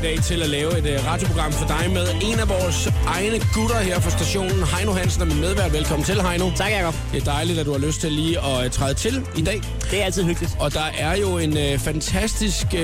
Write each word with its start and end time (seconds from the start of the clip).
i 0.00 0.02
dag 0.02 0.22
til 0.22 0.42
at 0.42 0.48
lave 0.48 0.78
et 0.78 0.98
uh, 1.00 1.06
radioprogram 1.06 1.52
for 1.52 1.66
dig 1.66 1.90
med 1.92 2.06
en 2.22 2.38
af 2.38 2.48
vores 2.48 2.88
egne 3.06 3.40
gutter 3.54 3.78
her 3.78 4.00
fra 4.00 4.10
stationen. 4.10 4.64
Heino 4.76 4.92
Hansen 4.92 5.22
er 5.22 5.26
min 5.26 5.40
medvært. 5.40 5.72
Velkommen 5.72 6.04
til, 6.04 6.22
Heino. 6.22 6.50
Tak, 6.56 6.70
Jacob. 6.70 6.94
Det 7.12 7.20
er 7.20 7.24
dejligt, 7.24 7.58
at 7.58 7.66
du 7.66 7.72
har 7.72 7.78
lyst 7.78 8.00
til 8.00 8.12
lige 8.12 8.38
at 8.38 8.64
uh, 8.66 8.70
træde 8.70 8.94
til 8.94 9.22
i 9.36 9.42
dag. 9.42 9.60
Det 9.90 10.00
er 10.00 10.04
altid 10.04 10.24
hyggeligt. 10.24 10.56
Og 10.60 10.74
der 10.74 10.84
er 10.98 11.16
jo 11.16 11.38
en 11.38 11.52
uh, 11.52 11.78
fantastisk 11.80 12.66
uh, 12.72 12.80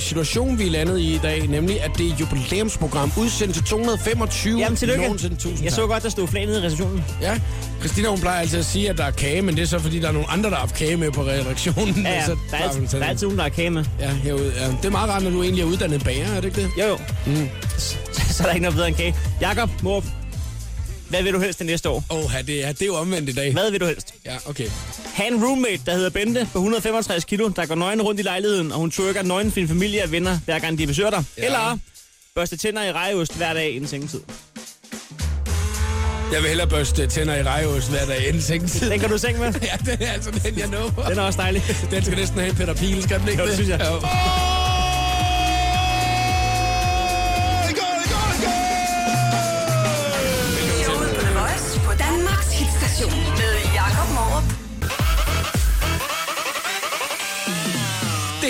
situation, 0.00 0.58
vi 0.58 0.66
er 0.66 0.70
landet 0.70 0.98
i 0.98 1.14
i 1.14 1.18
dag, 1.22 1.46
nemlig 1.46 1.82
at 1.82 1.90
det 1.98 2.06
er 2.06 2.14
jubilæumsprogram 2.20 3.12
udsendt 3.18 3.54
til 3.54 3.64
225 3.64 4.58
Jamen, 4.58 4.76
tillykke. 4.76 5.02
nogensinde. 5.02 5.36
Tusind 5.36 5.64
Jeg 5.64 5.72
så 5.72 5.86
godt, 5.86 6.02
der 6.02 6.08
stod 6.08 6.28
flag 6.28 6.46
nede 6.46 6.60
i 6.60 6.66
receptionen. 6.66 7.04
Ja, 7.20 7.40
Christina 7.80 8.08
hun 8.08 8.20
plejer 8.20 8.40
altid 8.40 8.58
at 8.58 8.64
sige, 8.64 8.90
at 8.90 8.98
der 8.98 9.04
er 9.04 9.10
kage, 9.10 9.42
men 9.42 9.56
det 9.56 9.62
er 9.62 9.66
så 9.66 9.78
fordi, 9.78 9.98
der 10.00 10.08
er 10.08 10.12
nogle 10.12 10.30
andre, 10.30 10.50
der 10.50 10.56
har 10.56 10.60
haft 10.60 10.74
kage 10.74 10.96
med 10.96 11.10
på 11.10 11.22
redaktionen. 11.22 12.02
Ja, 12.02 12.12
ja. 12.12 12.26
Så 12.26 12.36
Der 12.50 12.56
er, 12.56 12.68
altid, 12.68 12.98
der 12.98 13.04
er 13.04 13.08
altid 13.08 13.26
nogen, 13.26 13.38
der 13.38 13.44
er 13.44 13.48
kage 13.48 13.70
med. 13.70 13.84
Ja, 14.00 14.08
herude. 14.08 14.52
Ja. 14.60 14.66
Det 14.66 14.84
er 14.84 14.90
meget 14.90 15.10
rart, 15.10 15.22
når 15.22 15.30
du 15.30 15.42
egentlig 15.42 15.62
er 15.62 15.66
uddannet 15.66 16.04
bager, 16.04 16.26
er 16.36 16.40
det 16.40 16.53
ikke 16.58 16.70
det? 16.70 16.82
Jo, 16.82 16.86
jo. 16.88 16.98
Mm. 17.26 17.48
Så, 17.78 17.96
så 18.34 18.42
er 18.42 18.46
der 18.46 18.54
ikke 18.54 18.62
noget 18.62 18.74
bedre 18.74 18.88
end 18.88 18.96
kage. 18.96 19.14
Jakob, 19.40 19.70
Morp, 19.82 20.04
hvad 21.08 21.22
vil 21.22 21.32
du 21.32 21.40
helst 21.40 21.58
det 21.58 21.66
næste 21.66 21.88
år? 21.88 22.04
Åh, 22.10 22.18
oh, 22.24 22.32
det, 22.46 22.64
er, 22.64 22.72
det 22.72 22.82
er 22.82 22.86
jo 22.86 22.94
omvendt 22.94 23.28
i 23.28 23.32
dag. 23.32 23.52
Hvad 23.52 23.70
vil 23.70 23.80
du 23.80 23.86
helst? 23.86 24.14
Ja, 24.24 24.36
okay. 24.46 24.68
Ha' 25.14 25.26
en 25.26 25.44
roommate, 25.44 25.80
der 25.86 25.94
hedder 25.94 26.10
Bente 26.10 26.48
på 26.52 26.58
165 26.58 27.24
kilo, 27.24 27.48
der 27.48 27.66
går 27.66 27.74
nøgen 27.74 28.02
rundt 28.02 28.20
i 28.20 28.22
lejligheden, 28.22 28.72
og 28.72 28.78
hun 28.78 28.90
trykker 28.90 29.22
nøgen 29.22 29.52
en 29.56 29.68
familie 29.68 30.04
og 30.04 30.10
venner, 30.10 30.38
hver 30.44 30.58
gang 30.58 30.78
de 30.78 30.86
besøger 30.86 31.10
dig. 31.10 31.24
Ja. 31.38 31.44
Eller 31.44 31.78
børste 32.34 32.56
tænder 32.56 32.82
i 32.82 32.92
rejeost 32.92 33.36
hver 33.36 33.54
dag 33.54 33.70
inden 33.70 33.88
sengetid. 33.88 34.20
Jeg 36.32 36.42
vil 36.42 36.48
hellere 36.48 36.68
børste 36.68 37.06
tænder 37.06 37.36
i 37.36 37.42
rejeost 37.42 37.90
hver 37.90 38.06
dag 38.06 38.26
inden 38.28 38.42
sengetid. 38.42 38.90
Den 38.90 39.00
kan 39.00 39.10
du 39.10 39.18
sænge 39.18 39.40
med. 39.40 39.52
Ja, 39.62 39.76
det 39.92 40.08
er 40.08 40.12
altså 40.12 40.30
den, 40.30 40.58
jeg 40.58 40.68
når. 40.68 41.04
Den 41.08 41.18
er 41.18 41.22
også 41.22 41.38
dejlig. 41.38 41.62
Den 41.90 42.04
skal 42.04 42.16
næsten 42.16 42.38
have 42.38 42.54
Peter 42.54 42.74
Pil, 42.74 43.02
skal 43.02 43.20
den 43.20 43.28
ikke 43.28 43.42
Jo, 43.42 43.46
det 43.48 43.54
synes 43.54 43.70
jeg. 43.70 43.80
Jo. 43.80 44.53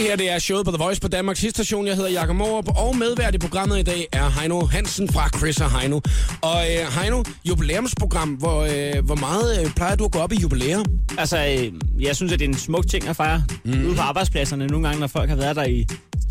Her 0.05 0.17
det 0.17 0.31
er 0.31 0.39
showet 0.39 0.65
på 0.65 0.71
The 0.71 0.85
Voice 0.85 1.01
på 1.01 1.09
Danmarks 1.09 1.45
station. 1.51 1.87
Jeg 1.87 1.97
hedder 1.97 2.11
Jakob 2.11 2.37
Morup, 2.37 2.69
og 2.77 2.97
medvært 2.97 3.35
i 3.35 3.39
programmet 3.39 3.79
i 3.79 3.83
dag 3.83 4.09
er 4.13 4.41
Heino 4.41 4.67
Hansen 4.67 5.09
fra 5.09 5.29
Chris 5.39 5.61
og 5.61 5.81
Heino. 5.81 6.01
Og 6.41 6.57
øh, 6.71 7.01
Heino, 7.01 7.23
jubilæumsprogram, 7.45 8.29
hvor, 8.29 8.61
øh, 8.63 9.05
hvor 9.05 9.15
meget 9.15 9.61
øh, 9.61 9.75
plejer 9.75 9.97
du 9.97 10.05
at 10.05 10.13
gå 10.13 10.19
op 10.19 10.33
i 10.33 10.37
jubilæer? 10.37 10.83
Altså, 11.19 11.39
øh, 11.39 11.73
jeg 12.03 12.17
synes, 12.17 12.33
at 12.33 12.39
det 12.39 12.45
er 12.45 12.49
en 12.49 12.57
smuk 12.57 12.87
ting 12.87 13.09
at 13.09 13.17
fejre 13.17 13.45
mm. 13.65 13.87
ude 13.87 13.95
på 13.95 14.01
arbejdspladserne. 14.01 14.67
Nogle 14.67 14.87
gange, 14.89 15.01
når 15.01 15.07
folk 15.07 15.29
har 15.29 15.37
været 15.37 15.57
der 15.57 15.65
i 15.65 15.87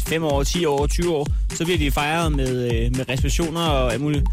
5 0.07 0.23
år, 0.23 0.43
10 0.43 0.65
år, 0.65 0.87
20 0.87 1.15
år, 1.15 1.27
så 1.53 1.63
bliver 1.63 1.77
de 1.77 1.91
fejret 1.91 2.31
med, 2.31 2.63
øh, 2.63 2.97
med 2.97 3.09
receptioner 3.09 3.61
og 3.61 3.93
alt 3.93 4.01
muligt. 4.01 4.23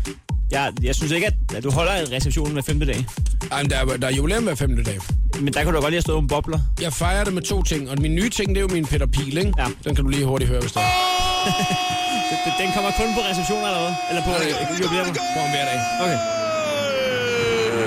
Jeg, 0.51 0.73
jeg 0.83 0.95
synes 0.95 1.13
ikke, 1.13 1.27
at, 1.27 1.35
at 1.57 1.65
du 1.65 1.71
holder 1.71 1.93
en 1.93 2.13
reception 2.13 2.53
hver 2.53 2.63
femte 2.63 2.87
dag. 2.87 3.07
Ej, 3.53 3.63
men 3.63 3.71
der, 3.71 3.77
er, 3.77 3.97
der 3.97 4.07
er 4.07 4.13
jubilæum 4.13 4.43
hver 4.43 4.55
femte 4.55 4.83
dag. 4.83 4.99
Men 5.41 5.53
der 5.53 5.65
kan 5.65 5.73
du 5.75 5.81
godt 5.81 5.91
lige 5.91 5.97
have 5.97 6.03
stået 6.03 6.17
nogle 6.17 6.29
bobler. 6.29 6.59
Jeg 6.81 6.93
fejrer 6.93 7.25
det 7.25 7.35
med 7.35 7.43
to 7.43 7.63
ting, 7.63 7.91
og 7.91 8.01
min 8.01 8.15
nye 8.15 8.31
ting, 8.31 8.49
det 8.49 8.57
er 8.57 8.61
jo 8.61 8.69
min 8.69 8.87
Peter 8.87 9.07
Pil, 9.07 9.30
ikke? 9.39 9.53
Ja. 9.59 9.67
Den 9.85 9.95
kan 9.95 10.05
du 10.05 10.11
lige 10.11 10.25
hurtigt 10.25 10.51
høre, 10.51 10.61
hvis 10.61 10.73
er. 10.73 10.81
Den- 10.81 12.67
Den 12.67 12.73
kommer 12.75 12.91
kun 12.91 13.15
på 13.15 13.21
receptioner 13.31 13.67
eller 13.67 13.81
hvad? 13.81 13.95
Eller 14.11 14.23
på 14.25 14.31
øh, 14.31 14.81
jubilæumer? 14.83 15.13
Kommer 15.35 15.51
hver 15.55 15.65
dag. 15.71 15.79
Okay. 16.05 16.19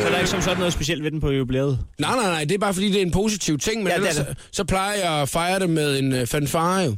Så 0.02 0.08
der 0.09 0.16
er 0.16 0.20
ikke 0.20 0.30
som 0.30 0.42
sådan 0.42 0.58
noget 0.58 0.74
specielt 0.74 1.03
ved 1.03 1.12
den 1.12 1.22
på 1.22 1.30
jubilæet. 1.32 1.80
Nej, 2.00 2.16
nej, 2.16 2.26
nej, 2.32 2.44
det 2.44 2.52
er 2.52 2.58
bare 2.59 2.74
fordi, 2.74 2.88
det 2.92 2.98
er 2.98 3.06
en 3.06 3.12
positiv 3.12 3.58
ting, 3.58 3.78
men 3.84 3.88
Ja, 3.88 3.94
ja, 3.94 4.00
det 4.02 4.09
ellers, 4.09 4.26
det. 4.28 4.38
så, 4.38 4.44
så 4.52 4.64
plejer 4.64 4.94
jeg 4.94 5.12
at 5.22 5.30
fejre 5.30 5.59
det 5.59 5.70
med 5.70 6.00
en 6.00 6.22
uh, 6.22 6.28
fanfare, 6.28 6.80
jo. 6.82 6.90
Nå, 6.90 6.96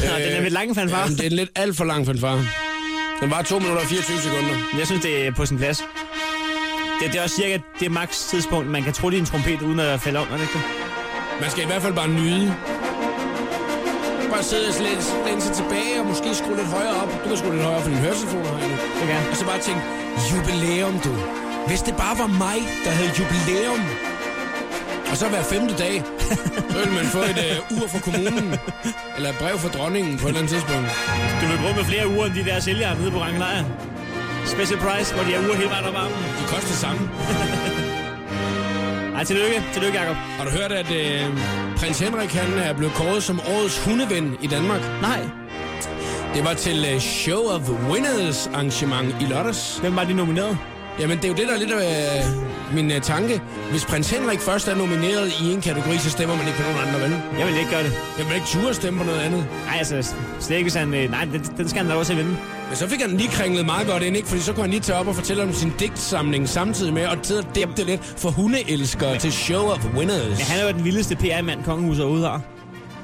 den 0.00 0.08
er 0.36 0.40
lidt 0.40 0.52
lang 0.52 0.74
fanfare. 0.76 1.00
Ja, 1.00 1.06
men 1.06 1.16
det 1.16 1.22
er 1.26 1.30
en 1.30 1.36
lidt 1.36 1.50
alt 1.56 1.76
for 1.76 1.84
lang 1.84 2.06
fanfare. 2.06 2.44
Den 3.20 3.30
var 3.30 3.42
2 3.42 3.58
minutter 3.58 3.82
og 3.82 3.88
24 3.88 4.18
sekunder. 4.18 4.54
Jeg 4.78 4.86
synes, 4.86 5.02
det 5.02 5.26
er 5.26 5.30
på 5.30 5.46
sin 5.46 5.58
plads. 5.58 5.78
Det, 7.02 7.12
det 7.12 7.18
er 7.18 7.22
også 7.22 7.36
cirka 7.36 7.58
det 7.80 7.90
maks 7.90 8.26
tidspunkt, 8.30 8.68
man 8.70 8.82
kan 8.82 8.92
trulle 8.92 9.16
i 9.16 9.20
en 9.20 9.26
trompet, 9.26 9.62
uden 9.62 9.80
at 9.80 10.00
falde 10.00 10.18
om, 10.18 10.26
er 10.32 10.36
det 10.36 10.40
ikke 10.42 10.52
det? 10.52 10.62
Man 11.40 11.50
skal 11.50 11.62
i 11.62 11.66
hvert 11.66 11.82
fald 11.82 11.94
bare 11.94 12.08
nyde. 12.08 12.54
Bare 14.32 14.42
sidde 14.42 14.68
og 14.68 14.74
læne, 14.86 15.02
læne 15.26 15.40
sig 15.46 15.54
tilbage 15.60 15.94
og 16.00 16.06
måske 16.12 16.28
skrue 16.40 16.56
lidt 16.60 16.70
højere 16.76 16.94
op. 17.02 17.10
Du 17.22 17.28
kan 17.28 17.36
skrue 17.40 17.52
lidt 17.54 17.64
højere 17.66 17.78
op 17.78 17.82
for 17.84 17.90
dine 17.90 18.02
høretelefoner 18.06 18.50
her 18.58 18.68
nu. 18.72 18.76
Det 18.98 19.06
kan. 19.10 19.20
Og 19.30 19.36
så 19.40 19.44
bare 19.50 19.60
tænke, 19.68 19.82
jubilæum 20.30 20.96
du. 21.06 21.12
Hvis 21.68 21.82
det 21.86 21.94
bare 22.04 22.14
var 22.22 22.30
mig, 22.44 22.58
der 22.84 22.92
havde 22.98 23.10
jubilæum. 23.18 23.82
Og 25.10 25.16
så 25.20 25.24
hver 25.32 25.42
femte 25.52 25.74
dag, 25.84 25.96
så 26.28 26.74
ville 26.78 26.94
man 26.98 27.06
få 27.16 27.22
et 27.32 27.40
uh, 27.70 27.76
ur 27.76 27.86
fra 27.92 28.00
kommunen. 28.06 28.46
Eller 29.16 29.28
et 29.34 29.38
brev 29.42 29.54
fra 29.62 29.70
dronningen 29.76 30.12
på 30.18 30.24
et 30.24 30.28
eller 30.28 30.40
andet 30.40 30.52
tidspunkt. 30.56 30.88
Du 31.40 31.44
vil 31.50 31.58
bruge 31.62 31.74
med 31.80 31.84
flere 31.92 32.04
uger 32.14 32.24
end 32.28 32.34
de 32.40 32.44
der 32.50 32.60
sælgere 32.68 32.92
nede 33.00 33.10
på 33.16 33.20
Rangelejr. 33.24 33.64
Special 34.54 34.78
price, 34.84 35.08
hvor 35.14 35.24
de 35.26 35.30
er 35.36 35.40
uger 35.46 35.56
hele 35.62 35.70
vejen 35.74 35.86
op 35.90 35.96
armen. 36.02 36.18
De 36.38 36.44
koster 36.52 36.72
det 36.74 36.80
samme. 36.86 37.02
Ej, 39.16 39.22
tillykke. 39.24 39.58
Tillykke, 39.74 39.96
Jacob. 40.00 40.16
Har 40.38 40.44
du 40.44 40.50
hørt, 40.50 40.72
at 40.72 40.90
øh, 41.00 41.24
prins 41.82 42.00
Henrik 42.00 42.30
han 42.30 42.58
er 42.58 42.72
blevet 42.74 42.94
kåret 42.94 43.22
som 43.22 43.40
årets 43.40 43.84
hundeven 43.84 44.36
i 44.42 44.46
Danmark? 44.46 44.80
Nej. 45.00 45.20
Det 46.34 46.44
var 46.44 46.54
til 46.54 46.86
øh, 46.94 47.00
Show 47.00 47.42
of 47.42 47.70
Winners 47.90 48.46
arrangement 48.46 49.16
i 49.20 49.24
lørdags. 49.24 49.78
Hvem 49.78 49.96
var 49.96 50.04
de 50.04 50.14
nomineret? 50.14 50.58
Jamen, 51.00 51.16
det 51.16 51.24
er 51.24 51.28
jo 51.28 51.34
det, 51.34 51.48
der 51.48 51.54
er 51.54 51.58
lidt 51.58 51.72
af 51.72 52.24
øh, 52.70 52.74
min 52.76 52.90
øh, 52.92 53.00
tanke. 53.00 53.40
Hvis 53.70 53.84
prins 53.84 54.10
Henrik 54.10 54.40
først 54.40 54.68
er 54.68 54.74
nomineret 54.74 55.32
i 55.40 55.52
en 55.52 55.60
kategori, 55.60 55.98
så 55.98 56.10
stemmer 56.10 56.36
man 56.36 56.46
ikke 56.46 56.58
på 56.58 56.64
nogen 56.72 56.88
andre, 56.88 57.00
vel? 57.00 57.38
Jeg 57.38 57.46
vil 57.46 57.56
ikke 57.58 57.70
gøre 57.70 57.82
det. 57.82 57.92
Jeg 58.18 58.26
vil 58.26 58.34
ikke 58.34 58.46
turde 58.46 58.68
at 58.68 58.76
stemme 58.76 58.98
på 58.98 59.04
noget 59.06 59.20
andet. 59.20 59.46
Nej, 59.66 59.76
altså, 59.78 60.14
slet 60.40 60.56
ikke 60.56 60.64
hvis 60.64 60.74
han... 60.74 60.94
øh, 60.94 61.10
Nej, 61.10 61.24
den, 61.24 61.40
den 61.56 61.68
skal 61.68 61.82
han 61.82 61.90
da 61.90 61.96
også 61.96 62.14
vinde. 62.14 62.30
Men 62.68 62.76
så 62.76 62.88
fik 62.88 63.00
han 63.00 63.10
lige 63.10 63.28
kringlet 63.28 63.66
meget 63.66 63.86
godt 63.86 64.02
ind, 64.02 64.16
ikke? 64.16 64.28
Fordi 64.28 64.40
så 64.40 64.52
kunne 64.52 64.62
han 64.62 64.70
lige 64.70 64.80
tage 64.80 64.98
op 64.98 65.08
og 65.08 65.14
fortælle 65.14 65.42
om 65.42 65.52
sin 65.52 65.72
digtsamling 65.80 66.48
samtidig 66.48 66.92
med, 66.92 67.06
og 67.06 67.18
og 67.38 67.54
dæmpe 67.54 67.74
det 67.76 67.86
lidt 67.86 68.14
for 68.16 68.30
hundeelskere 68.30 69.18
til 69.18 69.32
Show 69.32 69.64
of 69.70 69.86
Winners. 69.96 70.26
Men 70.26 70.36
han 70.36 70.60
er 70.60 70.66
jo 70.66 70.72
den 70.76 70.84
vildeste 70.84 71.16
PR-mand, 71.16 71.64
kongehuset 71.64 72.04
overhovedet 72.04 72.30
har. 72.30 72.40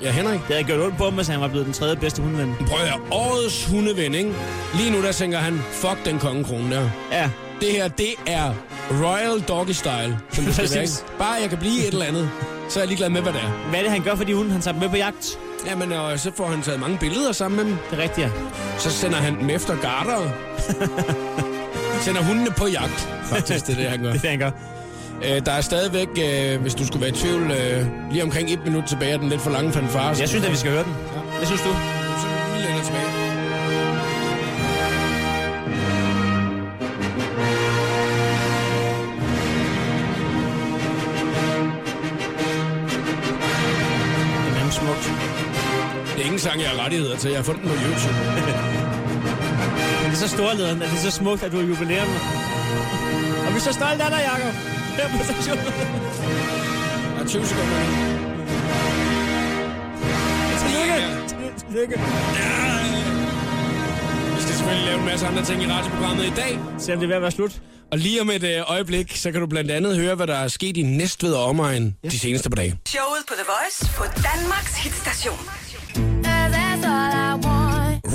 Ja, 0.03 0.11
Henrik. 0.13 0.39
Det 0.49 0.57
havde 0.57 0.65
gjort 0.65 0.81
ondt 0.81 0.97
på 0.97 1.05
ham, 1.05 1.15
hvis 1.15 1.27
han 1.29 1.41
var 1.41 1.49
blevet 1.49 1.67
den 1.67 1.75
tredje 1.75 1.97
bedste 1.97 2.23
hundeven. 2.23 2.55
Prøv 2.59 2.79
at 2.81 2.89
høre, 2.89 3.01
årets 3.11 3.67
hundeven, 3.67 4.15
ikke? 4.15 4.33
Lige 4.75 4.91
nu 4.91 5.03
der 5.03 5.13
tænker 5.13 5.39
han, 5.39 5.61
fuck 5.73 5.99
den 6.05 6.19
kongekrone 6.19 6.75
der. 6.75 6.91
Ja, 7.13 7.31
Det 7.61 7.69
her, 7.73 7.89
det 7.89 8.15
er 8.27 8.53
Royal 8.91 9.41
Doggy 9.49 9.71
Style, 9.71 10.19
som 10.33 10.45
det 10.45 10.55
skal 10.55 10.71
være. 10.75 10.83
Ikke? 10.83 10.95
Bare 11.19 11.33
jeg 11.43 11.49
kan 11.49 11.59
blive 11.59 11.81
et 11.81 11.93
eller 11.93 12.05
andet, 12.05 12.31
så 12.69 12.79
er 12.79 12.83
jeg 12.83 12.89
ligeglad 12.89 13.09
med, 13.11 13.21
hvad 13.21 13.33
det 13.33 13.41
er. 13.41 13.69
hvad 13.69 13.79
er 13.79 13.83
det, 13.83 13.93
han 13.93 14.03
gør 14.03 14.15
for 14.15 14.25
de 14.25 14.35
hunde? 14.35 14.53
Han 14.53 14.61
tager 14.61 14.73
dem 14.73 14.81
med 14.83 14.89
på 14.91 14.97
jagt. 14.97 15.39
Jamen, 15.67 15.93
og 15.93 16.19
så 16.19 16.31
får 16.37 16.47
han 16.47 16.63
taget 16.63 16.81
mange 16.81 16.99
billeder 16.99 17.33
sammen 17.33 17.57
med 17.57 17.65
dem. 17.65 17.77
Det 17.91 17.99
er 17.99 18.03
rigtigt, 18.03 18.27
ja. 18.27 18.31
Så 18.79 18.91
sender 18.91 19.17
han 19.17 19.39
dem 19.41 19.51
efter 19.51 19.77
garter. 19.77 20.31
sender 22.05 22.23
hundene 22.23 22.51
på 22.51 22.67
jagt. 22.67 23.09
Faktisk, 23.25 23.67
det 23.67 23.73
er 23.73 23.77
det, 23.81 23.91
han 23.91 24.03
gør. 24.03 24.13
Det 24.13 24.17
er 24.17 24.21
det, 24.21 24.31
han 24.31 24.39
gør. 24.39 24.51
Øh, 25.25 25.47
der 25.47 25.53
er 25.53 25.61
stadigvæk, 25.61 26.09
øh, 26.21 26.61
hvis 26.61 26.75
du 26.75 26.87
skulle 26.87 27.01
være 27.01 27.11
i 27.11 27.15
tvivl, 27.15 27.51
øh, 27.51 27.87
lige 28.11 28.23
omkring 28.23 28.53
et 28.53 28.61
minut 28.65 28.85
tilbage 28.85 29.13
af 29.13 29.19
den 29.19 29.29
lidt 29.29 29.41
for 29.41 29.51
lange 29.51 29.73
fanfare. 29.73 30.17
Jeg 30.19 30.29
synes, 30.29 30.45
at 30.45 30.51
vi 30.53 30.57
skal 30.57 30.71
høre 30.71 30.85
den. 30.85 30.93
Hvad 31.37 31.47
synes 31.47 31.61
du? 31.61 31.69
Så 31.69 32.27
er 32.27 32.57
vi 32.57 32.63
længere 32.65 32.85
tilbage. 32.85 33.18
Sang, 46.49 46.61
jeg 46.61 46.71
har 46.71 46.85
rettigheder 46.85 47.17
til. 47.17 47.29
Jeg 47.31 47.39
har 47.39 47.45
fundet 47.45 47.63
den 47.63 47.71
på 47.73 47.77
YouTube. 47.87 48.19
Det 50.05 50.13
er 50.17 50.21
så 50.27 50.29
storlederen, 50.29 50.83
at 50.83 50.89
det 50.91 50.97
er 50.99 51.05
så 51.11 51.11
smukt, 51.11 51.43
at 51.43 51.53
du 51.53 51.59
er 51.63 51.67
jubilæum. 51.71 52.09
Og 53.47 53.51
vi 53.53 53.59
er 53.61 53.67
så 53.71 53.73
stolte 53.81 54.03
af 54.07 54.11
dig, 54.15 54.21
Jacob. 54.29 54.55
Her 54.99 55.07
på 55.13 55.25
stationen. 55.25 55.65
Der 57.15 57.23
er 57.23 57.27
20 57.27 57.47
sekunder 57.51 57.75
nu. 57.81 57.87
Tillykke. 60.63 60.99
Tillykke. 61.61 61.97
Vi 64.37 64.41
skal 64.45 64.55
selvfølgelig 64.59 64.87
lave 64.87 64.99
en 64.99 65.07
masse 65.11 65.27
andre 65.27 65.45
ting 65.45 65.63
i 65.63 65.67
radioprogrammet 65.67 66.25
i 66.25 66.35
dag. 66.43 66.53
Selvom 66.79 66.99
det 67.01 67.07
er 67.07 67.09
ved 67.13 67.17
at 67.17 67.23
være 67.23 67.37
slut. 67.39 67.61
Og 67.93 67.99
lige 67.99 68.21
om 68.21 68.31
et 68.31 68.45
øh, 68.45 68.63
øjeblik, 68.67 69.17
så 69.17 69.33
kan 69.33 69.41
du 69.41 69.47
blandt 69.47 69.71
andet 69.71 69.97
høre, 69.97 70.15
hvad 70.15 70.27
der 70.27 70.39
er 70.45 70.49
sket 70.49 70.77
i 70.77 70.83
Næstved 70.83 71.33
og 71.35 71.45
omegn 71.45 71.97
ja. 72.05 72.09
de 72.09 72.19
seneste 72.19 72.51
par 72.51 72.57
dage. 72.57 72.79
Showet 72.87 73.23
på 73.29 73.35
The 73.35 73.47
Voice 73.55 73.79
på 73.99 74.05
Danmarks 74.05 74.75
hitstation. 74.85 75.39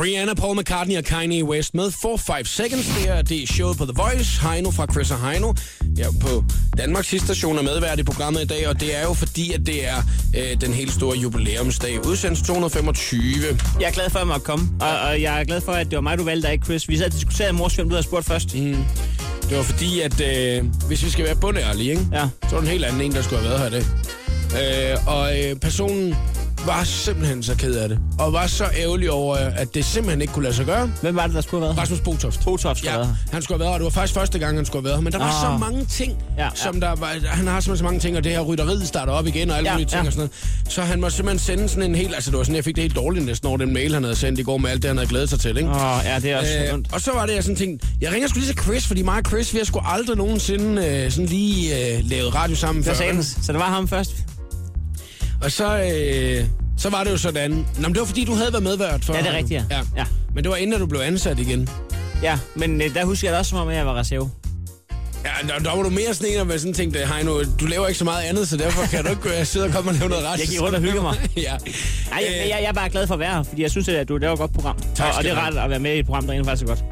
Rihanna, 0.02 0.34
Paul 0.34 0.58
McCartney 0.58 0.98
og 0.98 1.04
Kanye 1.04 1.44
West 1.44 1.76
med 1.76 1.88
4-5 1.88 2.44
Seconds. 2.44 2.88
Det 2.88 3.10
er, 3.10 3.22
det 3.22 3.50
showet 3.50 3.78
på 3.78 3.86
The 3.86 3.94
Voice. 3.96 4.42
Heino 4.42 4.72
fra 4.72 4.86
Chris 4.94 5.12
og 5.12 5.30
Heino. 5.30 5.54
Jeg 5.98 6.06
er 6.06 6.12
på 6.22 6.44
Danmarks 6.78 7.08
station 7.08 7.58
er 7.58 7.62
medvært 7.62 8.00
i 8.00 8.04
programmet 8.04 8.42
i 8.42 8.46
dag, 8.46 8.68
og 8.68 8.80
det 8.80 8.98
er 8.98 9.04
jo 9.04 9.14
fordi, 9.14 9.54
at 9.54 9.66
det 9.66 9.88
er 9.88 9.98
øh, 10.38 10.62
den 10.62 10.74
helt 10.74 10.92
store 10.92 11.18
jubilæumsdag. 11.18 12.06
Udsendelse 12.08 12.46
225. 12.46 13.60
Jeg 13.80 13.88
er 13.88 13.92
glad 13.92 14.10
for, 14.10 14.20
at 14.20 14.22
jeg 14.22 14.28
måtte 14.28 14.46
komme. 14.46 14.70
Og, 14.82 15.00
og 15.00 15.22
jeg 15.22 15.40
er 15.40 15.44
glad 15.44 15.62
for, 15.62 15.72
at 15.72 15.86
det 15.90 15.96
var 15.96 16.02
mig, 16.02 16.18
du 16.18 16.24
valgte, 16.24 16.52
ikke 16.52 16.66
Chris. 16.66 16.90
Vi 16.90 16.98
sad 16.98 17.06
og 17.06 17.14
diskuterede 17.14 17.54
mors 17.54 17.76
film, 17.76 17.90
du 17.90 17.96
havde 17.96 18.04
spurgt 18.04 18.26
først. 18.26 18.56
Mm. 18.56 18.86
Det 19.50 19.58
var 19.58 19.64
fordi, 19.64 20.00
at 20.00 20.22
øh, 20.22 20.66
hvis 20.88 21.06
vi 21.06 21.10
skal 21.10 21.26
være 21.26 21.36
bundærlige, 21.36 21.90
ikke? 21.90 22.08
Ja. 22.12 22.30
så 22.50 22.50
var 22.52 22.58
der 22.58 22.62
en 22.62 22.68
helt 22.68 22.86
anden 22.86 23.02
en, 23.02 23.12
der 23.12 23.22
skulle 23.22 23.42
have 23.42 23.50
været 23.50 23.72
her 23.72 23.80
i 23.80 23.82
dag. 23.82 24.94
Øh, 24.94 25.08
og 25.08 25.40
øh, 25.40 25.56
personen, 25.56 26.16
var 26.66 26.84
simpelthen 26.84 27.44
så 27.44 27.56
ked 27.56 27.76
af 27.76 27.90
det. 27.90 28.00
Og 28.20 28.34
var 28.34 28.48
så 28.48 28.66
ærgerlig 28.78 29.12
over, 29.12 29.36
at 29.36 29.74
det 29.76 29.86
simpelthen 29.86 30.22
ikke 30.22 30.34
kunne 30.34 30.44
lade 30.44 30.56
sig 30.56 30.66
gøre. 30.66 30.92
Hvem 31.02 31.16
var 31.16 31.26
det, 31.26 31.36
der 31.36 31.42
skulle 31.42 31.62
have 31.66 31.68
været? 31.76 31.78
Rasmus 31.82 32.00
Botoft. 32.00 32.44
Botoft 32.44 32.78
skulle 32.78 32.92
Ja, 32.92 32.98
have 32.98 33.06
været 33.08 33.18
han 33.32 33.42
skulle 33.42 33.56
have 33.56 33.60
været 33.60 33.72
her. 33.72 33.78
Det 33.78 33.84
var 33.84 33.90
faktisk 33.90 34.14
første 34.14 34.40
gang, 34.40 34.58
han 34.58 34.66
skulle 34.66 34.82
have 34.82 34.84
været 34.86 34.98
her. 34.98 35.04
Men 35.04 35.14
der 35.14 35.20
var 35.20 35.26
Ah. 35.52 35.54
så 35.54 35.58
mange 35.70 35.86
ting, 35.86 36.18
Ja, 36.38 36.44
ja. 36.44 36.50
som 36.56 36.82
der 36.82 36.96
var... 36.96 37.08
Han 37.28 37.48
har 37.48 37.60
simpelthen 37.60 37.78
så 37.78 37.84
mange 37.84 38.00
ting, 38.00 38.18
og 38.18 38.24
det 38.24 38.32
her 38.32 38.42
rytteriet 38.42 38.88
starter 38.88 39.14
op 39.14 39.28
igen, 39.28 39.50
og 39.50 39.58
alle 39.58 39.70
Ja, 39.70 39.74
mulige 39.76 39.88
ting 39.90 40.02
ja. 40.02 40.08
og 40.08 40.14
sådan 40.14 40.30
noget. 40.66 40.74
Så 40.74 40.82
han 40.82 41.02
må 41.02 41.10
simpelthen 41.10 41.40
sende 41.40 41.70
sådan 41.70 41.84
en 41.90 41.96
helt... 41.96 42.14
Altså, 42.16 42.32
det 42.32 42.38
var 42.38 42.44
sådan, 42.44 42.56
jeg 42.56 42.64
fik 42.64 42.76
det 42.76 42.82
helt 42.84 42.96
dårligt 42.96 43.26
næsten 43.26 43.48
over 43.48 43.58
den 43.58 43.74
mail, 43.74 43.94
han 43.94 44.04
havde 44.04 44.16
sendt 44.16 44.40
i 44.40 44.44
går 44.44 44.58
med 44.58 44.70
alt 44.70 44.82
det, 44.82 44.90
han 44.90 44.98
havde 44.98 45.10
glædet 45.10 45.30
sig 45.30 45.40
til, 45.40 45.58
ikke? 45.58 45.70
Åh, 45.70 46.02
ja, 46.06 46.20
det 46.20 46.32
er 46.32 46.38
også 46.38 46.52
øh, 46.68 46.74
ondt. 46.74 46.94
og 46.94 47.02
så 47.02 47.12
var 47.14 47.26
det, 47.26 47.36
jeg 47.36 47.44
sådan 47.44 47.56
tænkte, 47.56 47.88
jeg 48.02 48.12
ringer 48.14 48.28
sgu 48.28 48.40
lige 48.40 48.48
til 48.54 48.58
Chris, 48.64 48.88
fordi 48.88 49.02
mig 49.02 49.16
og 49.18 49.24
Chris, 49.30 49.54
vi 49.54 49.58
har 49.58 49.66
sgu 49.66 49.80
aldrig 49.86 50.18
nogensinde 50.18 50.86
øh, 50.88 51.12
sådan 51.12 51.26
lige 51.26 51.96
øh, 51.98 52.10
lavet 52.10 52.36
radio 52.36 52.56
sammen 52.56 52.84
før. 52.84 52.94
Så 53.22 53.52
det 53.52 53.60
var 53.60 53.70
ham 53.70 53.88
først. 53.88 54.12
Og 55.44 55.52
så, 55.52 55.78
øh, 55.84 56.46
så 56.78 56.90
var 56.90 57.04
det 57.04 57.12
jo 57.12 57.18
sådan... 57.18 57.52
Nå, 57.52 57.64
men 57.82 57.94
det 57.94 58.00
var 58.00 58.06
fordi, 58.06 58.26
du 58.26 58.34
havde 58.36 58.52
været 58.54 58.64
medvært 58.64 59.06
for 59.06 59.14
Ja, 59.14 59.20
det 59.22 59.30
er 59.30 59.38
rigtigt, 59.38 59.64
ja. 59.72 59.76
ja. 59.78 59.82
Ja. 59.98 60.06
Men 60.36 60.44
det 60.44 60.50
var 60.52 60.56
inden, 60.58 60.74
at 60.74 60.80
du 60.80 60.86
blev 60.86 61.02
ansat 61.02 61.40
igen. 61.40 61.70
Ja, 62.24 62.40
men 62.56 62.82
øh, 62.82 62.94
der 62.94 63.06
husker 63.06 63.28
jeg 63.28 63.32
det 63.34 63.40
også, 63.40 63.50
som 63.50 63.60
om 63.60 63.70
jeg 63.70 63.86
var 63.86 63.96
reserve. 64.00 64.30
Ja, 65.26 65.48
der, 65.54 65.60
der 65.60 65.76
var 65.76 65.84
du 65.84 65.90
mere 65.90 66.14
sådan 66.14 66.34
en, 66.34 66.40
at 66.40 66.48
man 66.48 66.60
sådan 66.60 66.74
tænkte, 66.74 67.00
Heino, 67.16 67.44
du 67.60 67.66
laver 67.66 67.88
ikke 67.88 67.98
så 67.98 68.04
meget 68.06 68.24
andet, 68.24 68.48
så 68.48 68.58
derfor 68.58 68.82
kan 68.86 69.04
du 69.04 69.10
ikke 69.10 69.40
øh, 69.40 69.46
sidde 69.46 69.66
og 69.66 69.72
komme 69.72 69.92
og 69.92 69.96
lave 69.96 70.10
noget 70.10 70.26
ret. 70.26 70.40
Jeg 70.40 70.48
gik 70.48 70.62
rundt 70.62 70.76
og 70.76 70.82
hyggede 70.82 71.02
mig. 71.02 71.18
ja. 71.38 71.54
Nej, 72.10 72.24
Øh, 72.28 72.32
jeg, 72.32 72.48
jeg, 72.50 72.58
jeg 72.62 72.70
er 72.70 72.74
bare 72.74 72.90
glad 72.90 73.08
for 73.08 73.14
at 73.14 73.20
være 73.20 73.34
her, 73.36 73.44
fordi 73.44 73.62
jeg 73.62 73.72
synes, 73.72 73.88
at 73.90 74.10
du 74.10 74.18
laver 74.18 74.34
et 74.34 74.40
godt 74.40 74.54
program. 74.54 74.78
Tak 74.96 75.08
og, 75.12 75.18
og 75.18 75.24
det 75.24 75.32
er 75.32 75.36
rart 75.36 75.58
at 75.58 75.70
være 75.70 75.80
med 75.80 75.96
i 75.96 76.00
et 76.00 76.06
program, 76.06 76.24
der 76.24 76.32
egentlig 76.34 76.50
faktisk 76.50 76.64
er 76.64 76.68
godt. 76.68 76.84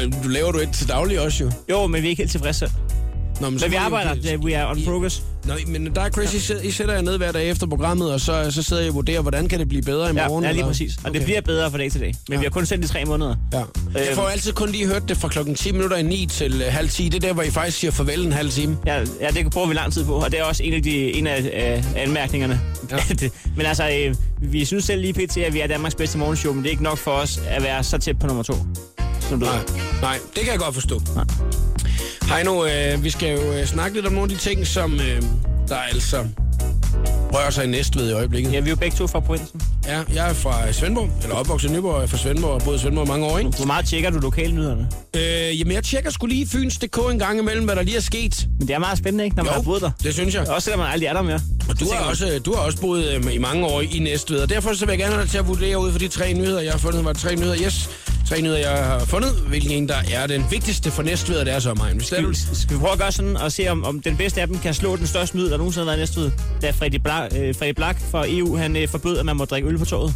Øh, 0.00 0.22
Du 0.24 0.28
laver 0.28 0.52
du 0.52 0.58
ikke 0.58 0.72
til 0.72 0.88
daglig 0.88 1.20
også, 1.20 1.44
jo. 1.44 1.50
Jo, 1.70 1.86
men 1.86 2.02
vi 2.02 2.06
er 2.06 2.10
ikke 2.10 2.22
helt 2.22 2.30
tilfredse. 2.32 2.72
Nå, 3.40 3.50
men, 3.50 3.60
Men 3.62 3.70
vi 3.70 3.74
I- 3.76 3.78
arbejder, 3.78 4.14
det- 4.14 4.38
we 4.38 4.58
are 4.58 4.70
on 4.70 4.84
progress. 4.84 5.22
Nå, 5.44 5.54
men 5.66 5.94
der 5.94 6.00
er 6.00 6.10
Chris, 6.10 6.50
I, 6.50 6.66
I 6.66 6.70
sætter 6.70 6.94
jer 6.94 7.00
ned 7.02 7.16
hver 7.16 7.32
dag 7.32 7.50
efter 7.50 7.66
programmet, 7.66 8.12
og 8.12 8.20
så, 8.20 8.50
så 8.50 8.62
sidder 8.62 8.82
I 8.82 8.88
og 8.88 8.94
vurderer, 8.94 9.20
hvordan 9.20 9.48
kan 9.48 9.58
det 9.58 9.68
blive 9.68 9.82
bedre 9.82 10.12
i 10.12 10.16
Ja, 10.16 10.28
morgen? 10.28 10.44
ja 10.44 10.50
lige 10.50 10.58
eller? 10.58 10.66
præcis. 10.72 10.96
Og 10.96 11.02
Okay. 11.04 11.18
det 11.18 11.24
bliver 11.24 11.40
bedre 11.40 11.70
fra 11.70 11.78
dag 11.78 11.92
til 11.92 12.00
dag. 12.00 12.14
Men 12.28 12.34
Ja. 12.34 12.38
vi 12.38 12.44
har 12.44 12.50
kun 12.50 12.66
sendt 12.66 12.84
i 12.84 12.88
tre 12.88 13.04
måneder. 13.04 13.34
Ja. 13.52 13.58
Jeg 13.94 14.08
får 14.14 14.22
altid 14.28 14.52
kun 14.52 14.70
lige 14.70 14.86
hørt 14.86 15.02
det 15.08 15.16
fra 15.16 15.28
klokken 15.28 15.54
10 15.54 15.72
minutter 15.72 15.96
i 15.96 16.02
9 16.02 16.26
til 16.26 16.62
øh, 16.62 16.72
halv 16.72 16.88
10. 16.88 17.08
Det 17.08 17.14
er 17.24 17.28
der, 17.28 17.32
hvor 17.34 17.42
I 17.42 17.50
faktisk 17.50 17.78
siger 17.78 17.90
farvel 17.90 18.26
en 18.26 18.32
halv 18.32 18.50
time. 18.50 18.76
Ja, 18.86 18.98
ja, 19.20 19.28
det 19.30 19.50
bruger 19.50 19.66
vi 19.68 19.74
lang 19.74 19.92
tid 19.92 20.04
på, 20.04 20.12
og 20.14 20.30
det 20.32 20.40
er 20.40 20.44
også 20.44 20.62
en 20.62 20.72
af, 20.74 20.82
de, 20.82 21.12
en 21.12 21.26
af 21.26 21.40
øh, 21.76 22.02
anmærkningerne. 22.02 22.60
Ja. 22.90 22.96
Men 23.56 23.66
altså, 23.66 23.88
øh, 23.90 24.14
vi 24.52 24.64
synes 24.64 24.84
selv 24.84 25.00
lige 25.00 25.12
pt, 25.12 25.36
at 25.36 25.54
vi 25.54 25.60
er 25.60 25.66
Danmarks 25.66 25.94
bedste 25.94 26.18
morgenshow, 26.18 26.52
men 26.52 26.62
det 26.62 26.68
er 26.68 26.70
ikke 26.70 26.82
nok 26.82 26.98
for 26.98 27.10
os 27.10 27.40
at 27.48 27.62
være 27.62 27.84
så 27.84 27.98
tæt 27.98 28.18
på 28.18 28.26
nummer 28.26 28.42
to. 28.42 28.54
Som 29.20 29.40
du 29.40 29.46
Nej, 29.46 29.58
nej, 30.02 30.18
det 30.34 30.42
kan 30.42 30.50
jeg 30.52 30.58
godt 30.58 30.74
forstå. 30.74 31.00
Nej. 31.14 31.24
Heino, 32.34 32.64
øh, 32.66 33.04
vi 33.04 33.10
skal 33.10 33.32
jo 33.40 33.52
øh, 33.52 33.66
snakke 33.66 33.96
lidt 33.96 34.06
om 34.06 34.12
nogle 34.12 34.32
af 34.32 34.38
de 34.38 34.44
ting, 34.44 34.66
som 34.66 34.94
øh, 34.94 35.22
der 35.68 35.76
altså 35.76 36.24
rører 37.32 37.50
sig 37.50 37.64
i 37.64 37.68
Næstved 37.68 38.10
i 38.10 38.12
øjeblikket. 38.12 38.52
Ja, 38.52 38.60
vi 38.60 38.66
er 38.66 38.70
jo 38.70 38.76
begge 38.76 38.96
to 38.96 39.06
fra 39.06 39.20
provinsen. 39.20 39.60
Ja, 39.86 40.00
jeg 40.14 40.28
er 40.30 40.32
fra 40.34 40.72
Svendborg, 40.72 41.10
eller 41.22 41.36
opvokset 41.36 41.70
i 41.70 41.72
Nyborg, 41.72 41.94
jeg 41.96 42.02
er 42.02 42.06
fra 42.06 42.16
Svendborg 42.16 42.50
og 42.50 42.62
boet 42.62 42.76
i 42.76 42.78
Svendborg 42.78 43.08
mange 43.08 43.26
år, 43.26 43.38
ikke? 43.38 43.50
Hvor 43.50 43.66
meget 43.66 43.86
tjekker 43.86 44.10
du 44.10 44.18
lokalnyhederne? 44.18 44.88
Øh, 45.16 45.58
jamen, 45.60 45.72
jeg 45.72 45.84
tjekker 45.84 46.10
skulle 46.10 46.34
lige 46.34 46.46
Fyns.dk 46.46 46.98
en 47.12 47.18
gang 47.18 47.38
imellem, 47.38 47.64
hvad 47.64 47.76
der 47.76 47.82
lige 47.82 47.96
er 47.96 48.00
sket. 48.00 48.46
Men 48.58 48.68
det 48.68 48.74
er 48.74 48.78
meget 48.78 48.98
spændende, 48.98 49.24
ikke, 49.24 49.36
når 49.36 49.44
man 49.44 49.52
har 49.52 49.62
boet 49.62 49.82
der. 49.82 49.90
det 50.02 50.14
synes 50.14 50.34
jeg. 50.34 50.48
Også 50.48 50.64
selvom 50.64 50.78
man 50.80 50.88
aldrig 50.92 51.06
er 51.06 51.12
der 51.12 51.22
mere. 51.22 51.40
Og 51.68 51.80
du 51.80 51.84
har, 51.92 52.04
også, 52.04 52.40
du 52.44 52.54
har 52.54 52.60
også 52.60 52.80
boet 52.80 53.04
øh, 53.26 53.34
i 53.34 53.38
mange 53.38 53.66
år 53.66 53.80
i 53.80 53.98
Næstved, 53.98 54.38
og 54.38 54.48
derfor 54.48 54.72
så 54.74 54.86
vil 54.86 54.92
jeg 54.92 54.98
gerne 54.98 55.12
have 55.14 55.22
dig 55.22 55.30
til 55.30 55.38
at 55.38 55.48
vurdere 55.48 55.78
ud 55.78 55.92
for 55.92 55.98
de 55.98 56.08
tre 56.08 56.32
nyheder, 56.32 56.60
jeg 56.60 56.72
har 56.72 56.78
fundet. 56.78 57.04
Var 57.04 57.12
tre 57.12 57.34
nyheder? 57.36 57.56
Yes. 57.64 57.90
Tre 58.28 58.40
nyheder, 58.40 58.58
jeg 58.58 58.84
har 58.84 58.98
fundet. 58.98 59.30
Hvilken 59.30 59.70
en, 59.70 59.88
der 59.88 59.96
er 60.12 60.26
den 60.26 60.44
vigtigste 60.50 60.90
for 60.90 61.02
Næstved 61.02 61.38
og 61.38 61.46
deres 61.46 61.66
omegn. 61.66 61.96
Hvis 61.96 62.12
er 62.12 62.20
du... 62.20 62.32
Skal 62.32 62.76
vi 62.76 62.80
prøve 62.80 62.92
at 62.92 62.98
gøre 62.98 63.12
sådan 63.12 63.36
og 63.36 63.52
se, 63.52 63.68
om, 63.68 63.84
om 63.84 64.00
den 64.00 64.16
bedste 64.16 64.40
af 64.40 64.46
dem 64.46 64.58
kan 64.58 64.74
slå 64.74 64.96
den 64.96 65.06
største 65.06 65.36
nyhed, 65.36 65.50
der 65.50 65.56
nogensinde 65.56 65.84
har 65.84 65.90
været 65.90 65.98
næste 65.98 66.20
ud? 66.20 66.30
Da 66.62 66.70
Freddy, 66.70 66.94
Bla, 66.94 67.24
øh, 67.24 67.54
Freddy 67.54 67.74
Black 67.74 67.98
fra 68.10 68.24
EU, 68.28 68.56
han 68.56 68.76
øh, 68.76 68.88
forbød, 68.88 69.18
at 69.18 69.26
man 69.26 69.36
må 69.36 69.44
drikke 69.44 69.68
øl 69.68 69.78
på 69.78 69.84
toget. 69.84 70.14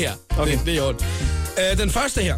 Ja, 0.00 0.12
okay. 0.30 0.40
Okay. 0.42 0.52
det, 0.52 0.60
det 0.66 0.72
er 0.72 0.76
i 0.76 0.80
orden. 0.80 1.06
Øh, 1.72 1.78
den 1.78 1.90
første 1.90 2.22
her. 2.22 2.36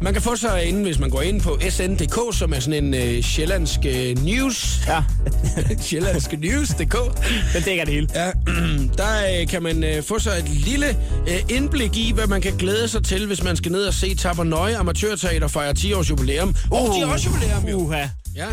Man 0.00 0.12
kan 0.12 0.22
få 0.22 0.36
sig 0.36 0.64
inde, 0.64 0.82
hvis 0.82 0.98
man 0.98 1.10
går 1.10 1.22
ind 1.22 1.40
på 1.40 1.58
sn.dk, 1.70 2.36
som 2.38 2.52
er 2.52 2.60
sådan 2.60 2.84
en 2.84 2.94
øh, 2.94 3.22
sjællandsk 3.22 3.78
øh, 3.86 4.24
news. 4.24 4.80
Ja, 4.86 5.02
sjællandske 5.88 6.36
news.dk. 6.36 6.96
den 7.54 7.62
dækker 7.62 7.84
det 7.84 7.94
hele. 7.94 8.08
Ja, 8.14 8.30
der 8.98 9.40
øh, 9.40 9.48
kan 9.48 9.62
man 9.62 9.84
øh, 9.84 10.02
få 10.02 10.18
sig 10.18 10.38
et 10.38 10.48
lille 10.48 10.88
øh, 11.28 11.56
indblik 11.56 11.96
i, 11.96 12.12
hvad 12.12 12.26
man 12.26 12.40
kan 12.40 12.52
glæde 12.56 12.88
sig 12.88 13.04
til, 13.04 13.26
hvis 13.26 13.42
man 13.42 13.56
skal 13.56 13.72
ned 13.72 13.84
og 13.84 13.94
se 13.94 14.14
Tabernøje 14.14 14.76
Amatørteater 14.76 15.48
fejre 15.48 15.74
10 15.74 15.92
års 15.92 16.10
jubilæum. 16.10 16.56
Og 16.70 16.94
de 16.94 17.06
har 17.06 17.12
også 17.12 17.28
jubilæum, 17.28 17.64
jo. 17.70 17.76
Uha. 17.76 18.06
Ja. 18.36 18.46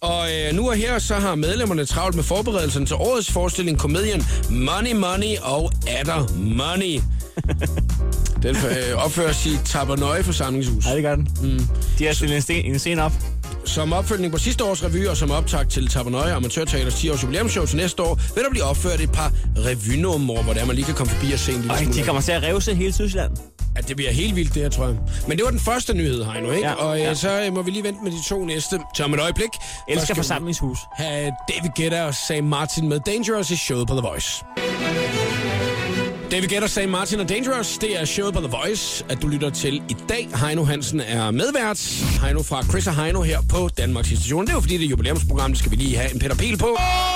Og 0.00 0.26
øh, 0.32 0.54
nu 0.54 0.68
og 0.68 0.76
her, 0.76 0.98
så 0.98 1.14
har 1.14 1.34
medlemmerne 1.34 1.84
travlt 1.84 2.16
med 2.16 2.24
forberedelsen 2.24 2.86
til 2.86 2.96
årets 2.96 3.30
forestilling, 3.32 3.78
komedien 3.78 4.26
Money 4.50 4.92
Money 4.92 5.36
og 5.42 5.72
Adder 5.86 6.34
Money. 6.36 7.00
Den 8.42 8.56
øh, 8.56 9.04
opføres 9.04 9.46
i 9.46 9.58
Tabernøje 9.64 10.22
Forsamlingshus. 10.22 10.86
Ja, 10.86 10.94
det 10.94 11.02
gør 11.02 11.14
den. 11.14 11.28
Mm. 11.42 11.60
De 11.98 12.06
har 12.06 12.12
stillet 12.12 12.36
en, 12.36 12.42
sten, 12.42 12.64
en 12.64 12.78
scene 12.78 13.02
op. 13.02 13.12
Som 13.64 13.92
opfølgning 13.92 14.32
på 14.32 14.38
sidste 14.38 14.64
års 14.64 14.84
revy 14.84 15.06
og 15.06 15.16
som 15.16 15.30
optag 15.30 15.68
til 15.68 15.88
Tabernøje 15.88 16.32
Amatørteaters 16.34 16.94
10 16.94 17.10
års 17.10 17.22
jubilæumsshow 17.22 17.66
til 17.66 17.76
næste 17.76 18.02
år, 18.02 18.20
vil 18.34 18.44
der 18.44 18.50
blive 18.50 18.64
opført 18.64 19.00
et 19.00 19.12
par 19.12 19.32
revynumre, 19.56 20.42
hvor 20.42 20.52
der 20.52 20.64
man 20.64 20.76
lige 20.76 20.84
kan 20.84 20.94
komme 20.94 21.12
forbi 21.12 21.32
og 21.32 21.38
se 21.38 21.52
en 21.52 21.58
lille 21.58 21.72
Ej, 21.72 21.82
smule. 21.82 21.98
de 21.98 22.02
kommer 22.02 22.22
til 22.22 22.32
at 22.32 22.42
revse 22.42 22.74
hele 22.74 22.92
Tyskland. 22.92 23.30
Ja, 23.76 23.80
det 23.80 23.96
bliver 23.96 24.12
helt 24.12 24.36
vildt, 24.36 24.54
det 24.54 24.62
her, 24.62 24.68
tror 24.70 24.86
jeg. 24.86 24.96
Men 25.28 25.36
det 25.36 25.44
var 25.44 25.50
den 25.50 25.60
første 25.60 25.94
nyhed, 25.94 26.24
Heino, 26.24 26.50
ikke? 26.50 26.68
Ja, 26.68 26.74
og 26.74 26.96
øh, 26.98 27.02
ja. 27.04 27.14
så 27.14 27.44
øh, 27.46 27.54
må 27.54 27.62
vi 27.62 27.70
lige 27.70 27.82
vente 27.84 28.00
med 28.04 28.12
de 28.12 28.28
to 28.28 28.44
næste 28.44 28.78
til 28.96 29.04
om 29.04 29.14
et 29.14 29.20
øjeblik. 29.20 29.48
Elsker 29.88 30.14
forsamlingshus. 30.14 30.78
have 30.96 31.32
David 31.48 31.70
Guetta 31.76 32.04
og 32.04 32.14
Sam 32.14 32.44
Martin 32.44 32.88
med 32.88 33.00
Dangerous 33.06 33.50
i 33.50 33.56
showet 33.56 33.88
på 33.88 33.94
The 33.94 34.02
Voice. 34.02 34.44
David 36.30 36.48
Guetta, 36.48 36.66
Sam 36.66 36.88
Martin 36.88 37.20
og 37.20 37.28
Dangerous, 37.28 37.78
det 37.78 38.00
er 38.00 38.04
showet 38.04 38.34
på 38.34 38.40
The 38.40 38.48
Voice, 38.48 39.04
at 39.08 39.22
du 39.22 39.28
lytter 39.28 39.50
til 39.50 39.82
i 39.88 39.96
dag. 40.08 40.28
Heino 40.40 40.64
Hansen 40.64 41.00
er 41.00 41.30
medvært. 41.30 42.04
Heino 42.22 42.42
fra 42.42 42.62
Chris 42.62 42.86
og 42.86 42.96
Heino 42.96 43.22
her 43.22 43.38
på 43.48 43.68
Danmarks 43.78 44.08
Station. 44.08 44.44
Det 44.44 44.50
er 44.50 44.54
jo 44.54 44.60
fordi, 44.60 44.76
det 44.76 44.84
er 44.84 44.88
jubilæumsprogram, 44.88 45.50
det 45.50 45.58
skal 45.58 45.70
vi 45.70 45.76
lige 45.76 45.96
have 45.96 46.14
en 46.14 46.18
Peter 46.18 46.36
Pil 46.36 46.58
på. 46.58 46.66
Oh! 46.66 47.07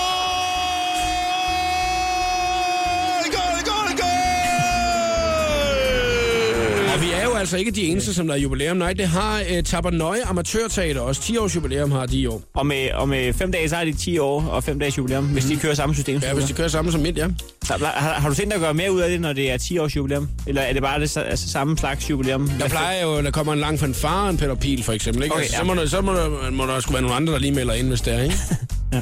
Altså 7.42 7.56
ikke 7.56 7.70
de 7.70 7.82
eneste, 7.82 8.14
som 8.14 8.26
der 8.26 8.34
er 8.34 8.38
jubilæum. 8.38 8.76
Nej, 8.76 8.92
det 8.92 9.08
har 9.08 9.40
uh, 9.40 9.64
Tabernøje 9.64 10.24
Amatørteater 10.24 11.00
også. 11.00 11.22
10 11.22 11.36
års 11.36 11.56
jubilæum 11.56 11.92
har 11.92 12.06
de 12.06 12.16
i 12.16 12.26
år. 12.26 12.42
Og 12.54 12.66
med, 12.66 12.90
og 12.94 13.08
med 13.08 13.32
fem 13.32 13.52
dage, 13.52 13.68
så 13.68 13.76
er 13.76 13.84
de 13.84 13.92
10 13.92 14.18
år 14.18 14.42
og 14.42 14.64
fem 14.64 14.78
dages 14.78 14.98
jubilæum, 14.98 15.24
hvis 15.24 15.44
de 15.44 15.56
kører 15.56 15.74
samme 15.74 15.94
system. 15.94 16.20
Ja, 16.22 16.34
hvis 16.34 16.44
de 16.44 16.52
kører 16.52 16.68
sammen 16.68 16.92
som 16.92 17.00
mit, 17.00 17.18
ja. 17.18 17.26
Så, 17.64 17.74
har, 17.78 18.12
har 18.12 18.28
du 18.28 18.34
tænkt 18.34 18.50
dig 18.50 18.54
at 18.54 18.60
gøre 18.60 18.74
mere 18.74 18.92
ud 18.92 19.00
af 19.00 19.10
det, 19.10 19.20
når 19.20 19.32
det 19.32 19.50
er 19.50 19.56
10 19.56 19.78
års 19.78 19.96
jubilæum? 19.96 20.28
Eller 20.46 20.62
er 20.62 20.72
det 20.72 20.82
bare 20.82 21.00
det 21.00 21.16
altså, 21.16 21.48
samme 21.48 21.78
slags 21.78 22.10
jubilæum? 22.10 22.50
Der 22.60 22.68
plejer 22.68 23.02
jo, 23.02 23.22
der 23.22 23.30
kommer 23.30 23.52
en 23.52 23.58
lang 23.58 23.78
fanfare, 23.78 24.30
en 24.30 24.36
Peter 24.36 24.54
Pil 24.54 24.84
for 24.84 24.92
eksempel. 24.92 25.22
Ikke? 25.22 25.34
Okay, 25.34 25.42
altså, 25.42 25.56
ja. 25.56 25.60
så 25.60 25.66
må 25.66 25.74
der, 25.74 25.86
så 25.86 26.00
må 26.00 26.12
der, 26.12 26.50
må 26.50 26.66
der 26.66 26.80
sgu 26.80 26.92
være 26.92 27.02
nogle 27.02 27.16
andre, 27.16 27.32
der 27.32 27.38
lige 27.38 27.52
melder 27.52 27.74
ind, 27.74 27.88
hvis 27.88 28.00
det 28.00 28.14
er, 28.14 28.22
ikke? 28.22 28.36
Ja. 28.92 29.00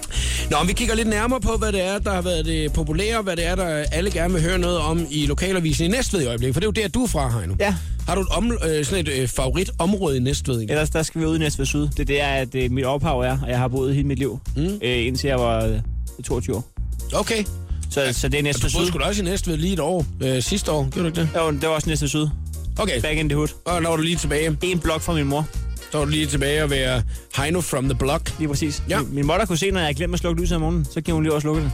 Nå, 0.50 0.56
vi 0.66 0.72
kigger 0.72 0.94
lidt 0.94 1.08
nærmere 1.08 1.40
på, 1.40 1.56
hvad 1.56 1.72
det 1.72 1.82
er, 1.82 1.98
der 1.98 2.12
har 2.12 2.22
været 2.22 2.44
det 2.46 2.72
populære, 2.72 3.22
hvad 3.22 3.36
det 3.36 3.46
er, 3.46 3.54
der 3.54 3.84
alle 3.92 4.10
gerne 4.10 4.34
vil 4.34 4.42
høre 4.42 4.58
noget 4.58 4.78
om 4.78 5.06
i 5.10 5.26
lokalavisen 5.26 5.84
i 5.84 5.88
Næstved 5.88 6.22
i 6.22 6.26
øjeblikket. 6.26 6.54
For 6.54 6.60
det 6.60 6.66
er 6.66 6.82
jo 6.82 6.82
der, 6.82 6.88
du 6.88 7.02
er 7.02 7.08
fra, 7.08 7.38
Heino. 7.38 7.54
Ja, 7.60 7.74
Har 8.10 8.14
du 8.16 8.22
et 8.22 8.28
om, 8.28 8.52
øh, 8.52 8.84
sådan 8.84 9.06
et 9.06 9.08
øh, 9.08 9.28
favoritområde 9.28 10.16
i 10.16 10.20
Næstved? 10.20 10.60
Ikke? 10.60 10.70
ellers 10.72 10.90
der 10.90 11.02
skal 11.02 11.20
vi 11.20 11.26
ud 11.26 11.36
i 11.36 11.38
Næstved 11.38 11.66
Syd. 11.66 11.88
Det 11.88 12.00
er 12.00 12.04
der, 12.04 12.26
at 12.26 12.54
øh, 12.54 12.70
mit 12.70 12.84
ophav 12.84 13.20
er, 13.20 13.38
og 13.42 13.48
jeg 13.50 13.58
har 13.58 13.68
boet 13.68 13.94
hele 13.94 14.08
mit 14.08 14.18
liv, 14.18 14.40
mm. 14.56 14.62
øh, 14.82 15.06
indtil 15.06 15.28
jeg 15.28 15.38
var 15.38 15.64
øh, 15.66 15.78
22 16.24 16.56
år. 16.56 16.68
Okay. 17.14 17.44
Så, 17.90 18.12
så 18.12 18.28
det 18.28 18.38
er 18.38 18.42
Næstved 18.42 18.70
du 18.70 18.74
boede 18.74 18.86
Syd. 18.86 18.92
sgu 18.92 18.98
da 18.98 19.04
også 19.04 19.22
i 19.22 19.24
Næstved 19.24 19.56
lige 19.56 19.72
et 19.72 19.80
år 19.80 20.06
øh, 20.22 20.42
sidste 20.42 20.72
år, 20.72 20.82
gjorde 20.90 21.00
du 21.00 21.06
ikke 21.06 21.20
det? 21.20 21.28
Jo, 21.40 21.50
det 21.50 21.62
var 21.62 21.68
også 21.68 21.88
Næstved 21.88 22.08
Syd. 22.08 22.26
Okay, 22.78 23.00
Back 23.00 23.18
in 23.18 23.28
the 23.28 23.36
hood. 23.36 23.48
og 23.64 23.82
når 23.82 23.96
du 23.96 24.02
lige 24.02 24.16
tilbage. 24.16 24.56
En 24.62 24.78
blok 24.78 25.00
fra 25.00 25.12
min 25.14 25.26
mor, 25.26 25.48
Så 25.92 25.98
er 25.98 26.04
du 26.04 26.10
lige 26.10 26.26
tilbage 26.26 26.62
og 26.64 26.70
være 26.70 27.02
Heino 27.36 27.60
from 27.60 27.84
the 27.84 27.94
block. 27.98 28.38
lige 28.38 28.48
præcis. 28.48 28.82
Ja. 28.88 29.00
Min, 29.02 29.14
min 29.14 29.26
mor 29.26 29.34
der 29.34 29.44
kunne 29.44 29.58
se, 29.58 29.70
når 29.70 29.80
jeg 29.80 29.94
glemte 29.96 30.12
at 30.14 30.20
slukke 30.20 30.40
lyset 30.42 30.54
om 30.56 30.60
morgenen, 30.60 30.84
så 30.84 31.00
kan 31.00 31.14
hun 31.14 31.22
lige 31.22 31.32
også 31.34 31.44
slukke 31.44 31.62
det. 31.62 31.72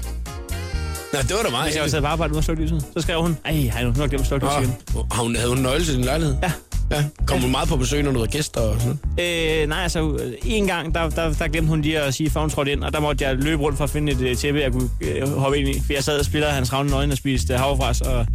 Nå, 1.16 1.22
det 1.22 1.36
var 1.36 1.42
da 1.42 1.50
meget 1.50 1.64
Hvis 1.64 1.74
jeg 1.74 1.82
var 1.82 1.88
taget 1.88 2.02
på 2.02 2.08
arbejde 2.08 2.30
uden 2.32 2.38
at 2.38 2.44
slukke 2.44 2.62
lyset, 2.62 2.84
så 2.96 3.02
skrev 3.02 3.22
hun, 3.22 3.38
ej, 3.44 3.52
hej 3.52 3.82
nu, 3.82 3.88
nu 3.88 3.94
har 3.94 4.02
jeg 4.02 4.08
glemt 4.08 4.20
at 4.20 4.26
slukke 4.26 4.46
lyset 4.46 4.60
igen. 4.60 5.04
Har 5.12 5.22
hun, 5.22 5.36
havde 5.36 5.48
hun 5.48 5.58
nøgle 5.58 5.84
til 5.84 5.94
din 5.96 6.04
lejlighed? 6.04 6.36
Ja. 6.42 6.52
Ja, 6.90 7.04
kom 7.26 7.40
hun 7.40 7.50
meget 7.50 7.68
på 7.68 7.76
besøg, 7.76 8.02
når 8.02 8.10
du 8.10 8.18
havde 8.18 8.30
gæster 8.30 8.60
og 8.60 8.80
sådan? 8.80 8.98
Øh, 9.20 9.68
nej, 9.68 9.82
altså, 9.82 10.18
øh, 10.22 10.32
en 10.44 10.66
gang, 10.66 10.94
der, 10.94 11.10
der, 11.10 11.32
der 11.32 11.48
glemte 11.48 11.68
hun 11.68 11.80
lige 11.80 12.00
at 12.00 12.14
sige, 12.14 12.30
før 12.30 12.40
hun 12.40 12.50
trådte 12.50 12.72
ind, 12.72 12.84
og 12.84 12.92
der 12.92 13.00
måtte 13.00 13.24
jeg 13.24 13.36
løbe 13.36 13.62
rundt 13.62 13.76
for 13.76 13.84
at 13.84 13.90
finde 13.90 14.12
et 14.12 14.20
øh, 14.20 14.36
tæppe, 14.36 14.60
jeg 14.60 14.72
kunne 14.72 14.90
øh, 15.00 15.28
hoppe 15.28 15.58
ind 15.58 15.68
i. 15.68 15.80
For 15.86 15.92
jeg 15.92 16.04
sad 16.04 16.18
og 16.18 16.24
spillede 16.24 16.52
hans 16.52 16.72
ravne 16.72 16.90
nøgne 16.90 17.12
og 17.12 17.18
spiste 17.18 17.52
øh, 17.52 17.58
havrefras, 17.58 18.00
og 18.00 18.26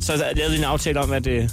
så 0.00 0.24
lavede 0.36 0.52
vi 0.52 0.58
en 0.58 0.64
aftale 0.64 1.00
om, 1.00 1.12
at 1.12 1.26
øh, 1.26 1.48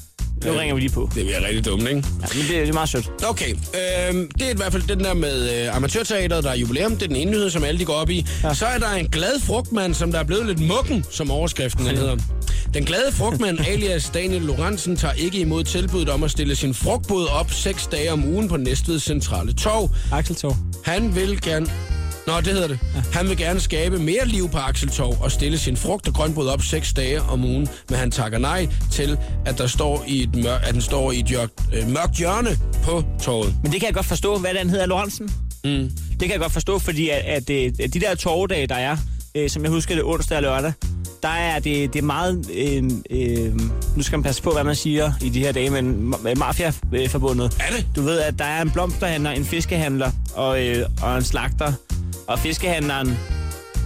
nu 0.46 0.52
Ja. 0.54 0.60
ringer 0.60 0.76
vi 0.76 0.82
lige 0.82 0.92
på. 0.92 1.10
Det 1.16 1.26
bliver 1.26 1.42
rigtig 1.48 1.66
dumt, 1.66 1.82
ikke? 1.82 1.94
Ja, 2.22 2.28
men 2.34 2.42
det, 2.42 2.50
det 2.50 2.70
er 2.70 2.74
meget 2.74 2.90
sødt. 2.90 3.10
Okay, 3.28 3.50
øhm, 3.52 4.32
det 4.40 4.48
er 4.48 4.52
i 4.52 4.56
hvert 4.56 4.72
fald 4.72 4.84
den 4.88 5.00
der 5.00 5.14
med 5.14 5.64
øh, 5.66 5.76
amatørteateret, 5.76 6.44
der 6.44 6.50
er 6.52 6.56
jubilæum. 6.56 6.92
Det 6.92 7.04
er 7.04 7.08
den 7.08 7.16
ene 7.16 7.32
nyhed, 7.32 7.50
som 7.50 7.64
alle 7.64 7.80
de 7.80 7.86
går 7.86 7.94
op 7.94 8.10
i. 8.10 8.26
Ja. 8.44 8.48
Ja. 8.48 8.54
Så 8.54 8.66
er 8.66 8.78
der 8.78 8.90
en 8.92 9.08
glad 9.08 9.40
frugtmand, 9.42 9.94
som 9.94 10.12
der 10.12 10.20
er 10.20 10.24
blevet 10.24 10.46
lidt 10.46 10.60
mukken, 10.68 11.06
som 11.12 11.32
overskriften 11.32 11.86
den 11.86 11.98
hedder. 11.98 12.18
Den 12.74 12.86
glade 12.86 13.12
frugtmand, 13.12 13.60
alias 13.72 14.10
Daniel 14.14 14.42
Lorentzen, 14.42 14.96
tager 14.96 15.14
ikke 15.14 15.38
imod 15.40 15.64
tilbuddet 15.64 16.10
om 16.10 16.24
at 16.24 16.32
stille 16.32 16.56
sin 16.56 16.74
frugtbod 16.74 17.28
op 17.28 17.52
seks 17.52 17.88
dage 17.88 18.12
om 18.12 18.26
ugen 18.26 18.48
på 18.50 18.58
Næstved 18.58 19.00
Centrale 19.00 19.54
Torv. 19.54 19.90
Axeltog. 20.12 20.56
Han 20.84 21.16
vil 21.16 21.42
gerne... 21.42 21.68
Nå, 22.28 22.38
det 22.42 22.48
hedder 22.54 22.68
det. 22.68 22.80
Han 23.14 23.30
vil 23.30 23.38
gerne 23.38 23.60
skabe 23.60 24.00
mere 24.00 24.26
liv 24.28 24.50
på 24.50 24.58
Akseltorv 24.58 25.18
og 25.22 25.32
stille 25.32 25.58
sin 25.58 25.78
frugt 25.78 26.08
og 26.08 26.14
grønbrød 26.14 26.48
op 26.48 26.62
seks 26.62 26.94
dage 26.94 27.22
om 27.22 27.44
ugen, 27.44 27.68
men 27.90 28.00
han 28.00 28.12
takker 28.12 28.38
nej 28.38 28.68
til, 28.92 29.18
at, 29.46 29.58
der 29.58 29.68
står 29.68 30.04
i 30.08 30.24
et 30.24 30.36
mør- 30.36 30.68
at 30.68 30.74
den 30.74 30.82
står 30.82 31.12
i 31.12 31.20
et 31.20 31.32
jør- 31.32 31.48
øh, 31.74 31.90
mørkt 31.90 32.16
hjørne 32.18 32.50
på 32.84 33.04
torvet. 33.22 33.56
Men 33.64 33.72
det 33.72 33.80
kan 33.80 33.88
jeg 33.88 33.94
godt 33.96 34.06
forstå. 34.06 34.38
Hvad 34.38 34.54
den 34.54 34.70
hedder, 34.70 34.86
Lorentzen? 34.86 35.32
Mm. 35.64 35.70
Det 36.10 36.20
kan 36.20 36.32
jeg 36.32 36.40
godt 36.40 36.52
forstå, 36.54 36.80
fordi 36.80 37.10
at, 37.10 37.20
at, 37.50 37.50
at 37.80 37.94
de 37.94 38.00
der 38.00 38.16
torvedage, 38.16 38.68
der 38.68 38.76
er, 38.76 38.98
øh, 39.36 39.50
som 39.50 39.64
jeg 39.64 39.72
husker 39.72 39.96
det 39.96 40.04
onsdag 40.04 40.38
og 40.38 40.44
lørdag, 40.44 40.74
der 41.24 41.30
er 41.30 41.60
det, 41.60 41.94
det 41.94 42.00
er 42.00 42.04
meget... 42.04 42.46
Øh, 42.54 42.84
øh, 43.10 43.56
nu 43.96 44.04
skal 44.04 44.18
man 44.18 44.24
passe 44.24 44.42
på, 44.42 44.52
hvad 44.52 44.64
man 44.64 44.76
siger 44.76 45.12
i 45.22 45.30
de 45.30 45.40
her 45.40 45.52
dage, 45.52 45.70
men 45.70 46.14
ma- 46.14 46.34
mafia-forbundet. 46.36 47.58
Er 47.60 47.76
det? 47.76 47.86
Du 47.96 48.02
ved, 48.02 48.20
at 48.20 48.40
der 48.40 48.46
er 48.46 48.62
en 48.62 48.72
blomsterhandler, 48.72 49.32
en 49.32 49.46
fiskehandler 49.46 50.12
og, 50.36 50.66
øh, 50.68 50.86
og 51.02 51.18
en 51.18 51.24
slagter. 51.24 51.74
Og 52.28 52.40
fiskehandleren... 52.40 53.18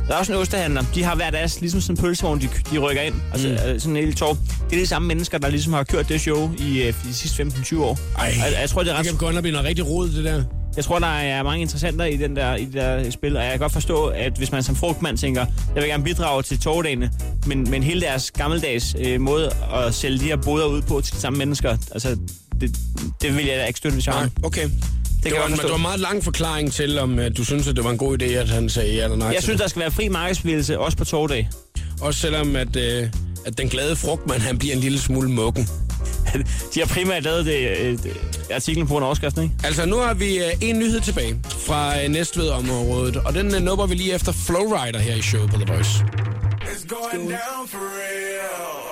Der 0.07 0.13
er 0.13 0.19
også 0.19 0.33
en 0.33 0.39
ostehandler. 0.39 0.83
De 0.95 1.03
har 1.03 1.15
hver 1.15 1.29
deres, 1.29 1.61
ligesom 1.61 1.81
sådan 1.81 1.97
en 1.97 2.01
pølsevogn, 2.01 2.41
de, 2.41 2.49
de 2.71 2.77
rykker 2.77 3.01
ind. 3.01 3.15
Altså 3.31 3.47
mm. 3.47 3.79
sådan 3.79 3.95
en 3.95 4.03
lille 4.03 4.13
torv. 4.13 4.37
Det 4.69 4.75
er 4.75 4.81
de 4.81 4.87
samme 4.87 5.07
mennesker, 5.07 5.37
der 5.37 5.49
ligesom 5.49 5.73
har 5.73 5.83
kørt 5.83 6.09
det 6.09 6.21
show 6.21 6.51
i 6.57 6.81
øh, 6.81 6.93
de 7.03 7.13
sidste 7.13 7.43
15-20 7.43 7.79
år. 7.79 7.99
Ej. 8.17 8.23
jeg, 8.25 8.53
jeg, 8.61 8.69
tror, 8.69 8.83
det 8.83 8.89
er 8.89 8.97
Det 8.97 8.99
ret 8.99 9.09
kan 9.09 9.17
gå 9.17 9.29
ind 9.29 9.37
og 9.37 9.43
blive 9.43 9.51
noget 9.51 9.67
rigtig 9.67 9.87
rod, 9.87 10.09
det 10.09 10.25
der. 10.25 10.43
jeg 10.75 10.83
tror, 10.85 10.99
der 10.99 11.07
er 11.07 11.43
mange 11.43 11.61
interessenter 11.61 12.05
i, 12.05 12.17
den 12.17 12.35
der, 12.35 12.55
i 12.55 12.65
det 12.65 12.73
der 12.73 13.09
spil, 13.09 13.37
og 13.37 13.43
jeg 13.43 13.51
kan 13.51 13.59
godt 13.59 13.71
forstå, 13.71 14.05
at 14.05 14.33
hvis 14.37 14.51
man 14.51 14.63
som 14.63 14.75
frugtmand 14.75 15.17
tænker, 15.17 15.45
jeg 15.75 15.83
vil 15.83 15.89
gerne 15.89 16.03
bidrage 16.03 16.43
til 16.43 16.59
togdagene, 16.59 17.11
men, 17.45 17.69
men 17.71 17.83
hele 17.83 18.01
deres 18.01 18.31
gammeldags 18.31 18.95
øh, 18.99 19.21
måde 19.21 19.51
at 19.73 19.93
sælge 19.93 20.19
de 20.19 20.23
her 20.23 20.35
boder 20.35 20.65
ud 20.65 20.81
på 20.81 21.01
til 21.01 21.13
de 21.13 21.19
samme 21.19 21.39
mennesker, 21.39 21.77
altså, 21.91 22.17
det, 22.61 22.77
det 23.21 23.37
vil 23.37 23.45
jeg 23.45 23.57
da 23.57 23.65
ikke 23.65 23.77
støtte, 23.77 23.95
hvis 23.95 24.07
jeg 24.07 24.15
har. 24.15 24.29
okay. 24.43 24.69
Det, 25.23 25.31
var, 25.39 25.45
en- 25.47 25.53
det 25.53 25.69
var 25.69 25.75
en 25.75 25.81
meget 25.81 25.99
lang 25.99 26.23
forklaring 26.23 26.73
til, 26.73 26.99
om 26.99 27.17
uh, 27.19 27.25
du 27.37 27.45
synes, 27.45 27.67
at 27.67 27.75
det 27.75 27.83
var 27.83 27.89
en 27.89 27.97
god 27.97 28.21
idé, 28.21 28.25
at 28.25 28.49
han 28.49 28.69
sagde 28.69 28.93
ja 28.95 29.03
eller 29.03 29.17
nej. 29.17 29.27
Jeg 29.27 29.43
synes, 29.43 29.55
det. 29.57 29.63
der 29.63 29.67
skal 29.69 29.79
være 29.79 29.91
fri 29.91 30.07
markedsbevægelse, 30.07 30.79
også 30.79 30.97
på 30.97 31.05
togdag. 31.05 31.49
Også 32.01 32.19
selvom, 32.19 32.55
at, 32.55 32.75
uh, 32.75 33.09
at 33.45 33.57
den 33.57 33.69
glade 33.69 33.95
frugtmand, 33.95 34.41
han 34.41 34.57
bliver 34.57 34.75
en 34.75 34.81
lille 34.81 34.99
smule 34.99 35.29
mukken. 35.29 35.67
De 36.73 36.79
har 36.79 36.85
primært 36.87 37.23
lavet 37.23 37.45
det, 37.45 37.77
øh, 37.79 37.91
det, 38.03 38.17
artiklen 38.53 38.87
på 38.87 38.97
en 38.97 39.03
overskrift, 39.03 39.37
ikke? 39.37 39.51
Altså, 39.63 39.85
nu 39.85 39.95
har 39.97 40.13
vi 40.13 40.37
uh, 40.39 40.45
en 40.69 40.79
nyhed 40.79 41.01
tilbage 41.01 41.39
fra 41.49 41.93
uh, 42.05 42.11
Næstved-området, 42.11 43.17
og 43.17 43.33
den 43.33 43.55
uh, 43.55 43.61
nupper 43.61 43.85
vi 43.85 43.95
lige 43.95 44.13
efter 44.13 44.31
Flowrider 44.31 44.99
her 44.99 45.15
i 45.15 45.21
showet 45.21 45.49
på 45.51 45.55
The 45.57 45.73
Voice. 45.73 45.89
It's 46.61 46.87
going 46.87 47.29
down 47.29 47.67
for 47.67 47.77
real. 47.77 48.90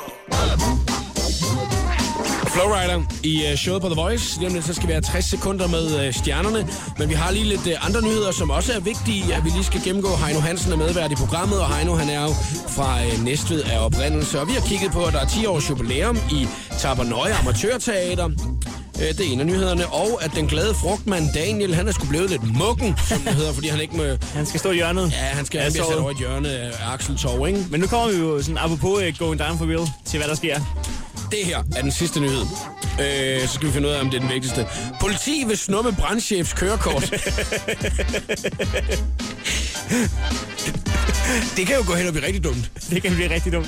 Flowrider 2.53 3.01
i 3.23 3.51
uh, 3.51 3.57
showet 3.57 3.81
på 3.81 3.87
The 3.89 3.95
Voice. 4.01 4.37
Lige 4.39 4.47
om 4.47 4.53
lidt, 4.53 4.65
så 4.65 4.73
skal 4.73 4.87
vi 4.87 4.91
have 4.93 5.01
60 5.01 5.25
sekunder 5.25 5.67
med 5.67 6.07
uh, 6.07 6.13
stjernerne. 6.13 6.67
Men 6.99 7.09
vi 7.09 7.13
har 7.13 7.31
lige 7.31 7.45
lidt 7.45 7.67
uh, 7.67 7.85
andre 7.85 8.01
nyheder, 8.01 8.31
som 8.31 8.49
også 8.49 8.73
er 8.73 8.79
vigtige, 8.79 9.35
at 9.35 9.45
vi 9.45 9.49
lige 9.49 9.63
skal 9.63 9.81
gennemgå. 9.83 10.15
Heino 10.15 10.39
Hansen 10.39 10.71
er 10.71 10.77
medvært 10.77 11.11
i 11.11 11.15
programmet, 11.15 11.59
og 11.59 11.75
Heino 11.75 11.95
han 11.95 12.09
er 12.09 12.21
jo 12.21 12.33
fra 12.69 12.97
Næstved 13.23 13.61
af 13.63 13.85
oprindelse. 13.85 14.39
Og 14.41 14.47
vi 14.47 14.53
har 14.53 14.61
kigget 14.61 14.91
på, 14.91 15.03
at 15.05 15.13
der 15.13 15.19
er 15.19 15.25
10 15.27 15.45
års 15.45 15.69
jubilæum 15.69 16.17
i 16.31 16.47
Tabernøje 16.79 17.33
Amatørteater. 17.33 18.25
Øh, 19.01 19.07
Det 19.07 19.19
er 19.19 19.31
en 19.33 19.39
af 19.39 19.45
nyhederne. 19.45 19.87
Og 19.87 20.23
at 20.23 20.31
den 20.35 20.47
glade 20.47 20.73
frugtmand 20.73 21.25
Daniel, 21.33 21.75
han 21.75 21.87
er 21.87 21.91
sgu 21.91 22.05
blevet 22.07 22.29
lidt 22.29 22.57
mukken, 22.57 22.95
som 23.07 23.19
det 23.19 23.33
hedder, 23.33 23.53
fordi 23.53 23.67
han 23.67 23.81
ikke 23.81 23.97
må... 23.97 24.03
Han 24.37 24.45
skal 24.45 24.59
stå 24.59 24.71
i 24.71 24.75
hjørnet. 24.75 25.11
Ja, 25.11 25.17
han 25.17 25.45
skal 25.45 25.57
Ja, 25.57 25.69
sat 25.69 25.81
over 25.99 26.11
et 26.11 26.17
hjørne 26.17 26.49
af 26.49 26.71
Axel 26.93 27.17
Torv, 27.17 27.47
ikke? 27.47 27.65
Men 27.71 27.79
nu 27.79 27.87
kommer 27.87 28.11
vi 28.11 28.17
jo 28.19 28.41
sådan 28.41 28.57
apropos 28.57 29.01
uh, 29.01 29.17
going 29.19 29.39
down 29.39 29.57
for 29.57 29.65
real 29.65 29.89
til, 30.05 30.17
hvad 30.19 30.27
der 30.29 30.35
sker. 30.35 30.59
Det 31.31 31.45
her 31.45 31.63
er 31.75 31.81
den 31.81 31.91
sidste 31.91 32.19
nyhed. 32.19 32.41
Øh, 33.01 33.47
så 33.47 33.53
skal 33.53 33.67
vi 33.67 33.73
finde 33.73 33.87
ud 33.87 33.93
af, 33.93 34.01
om 34.01 34.09
det 34.09 34.17
er 34.17 34.21
den 34.21 34.29
vigtigste. 34.29 34.67
Politi 35.01 35.43
vil 35.47 35.57
snumme 35.57 35.93
brandchefs 35.93 36.53
kørekort. 36.53 37.03
det 41.57 41.67
kan 41.67 41.75
jo 41.75 41.83
gå 41.87 41.93
hen 41.93 42.07
og 42.07 42.13
blive 42.13 42.25
rigtig 42.25 42.43
dumt. 42.43 42.71
Det 42.89 43.01
kan 43.01 43.15
blive 43.15 43.33
rigtig 43.33 43.53
dumt. 43.53 43.67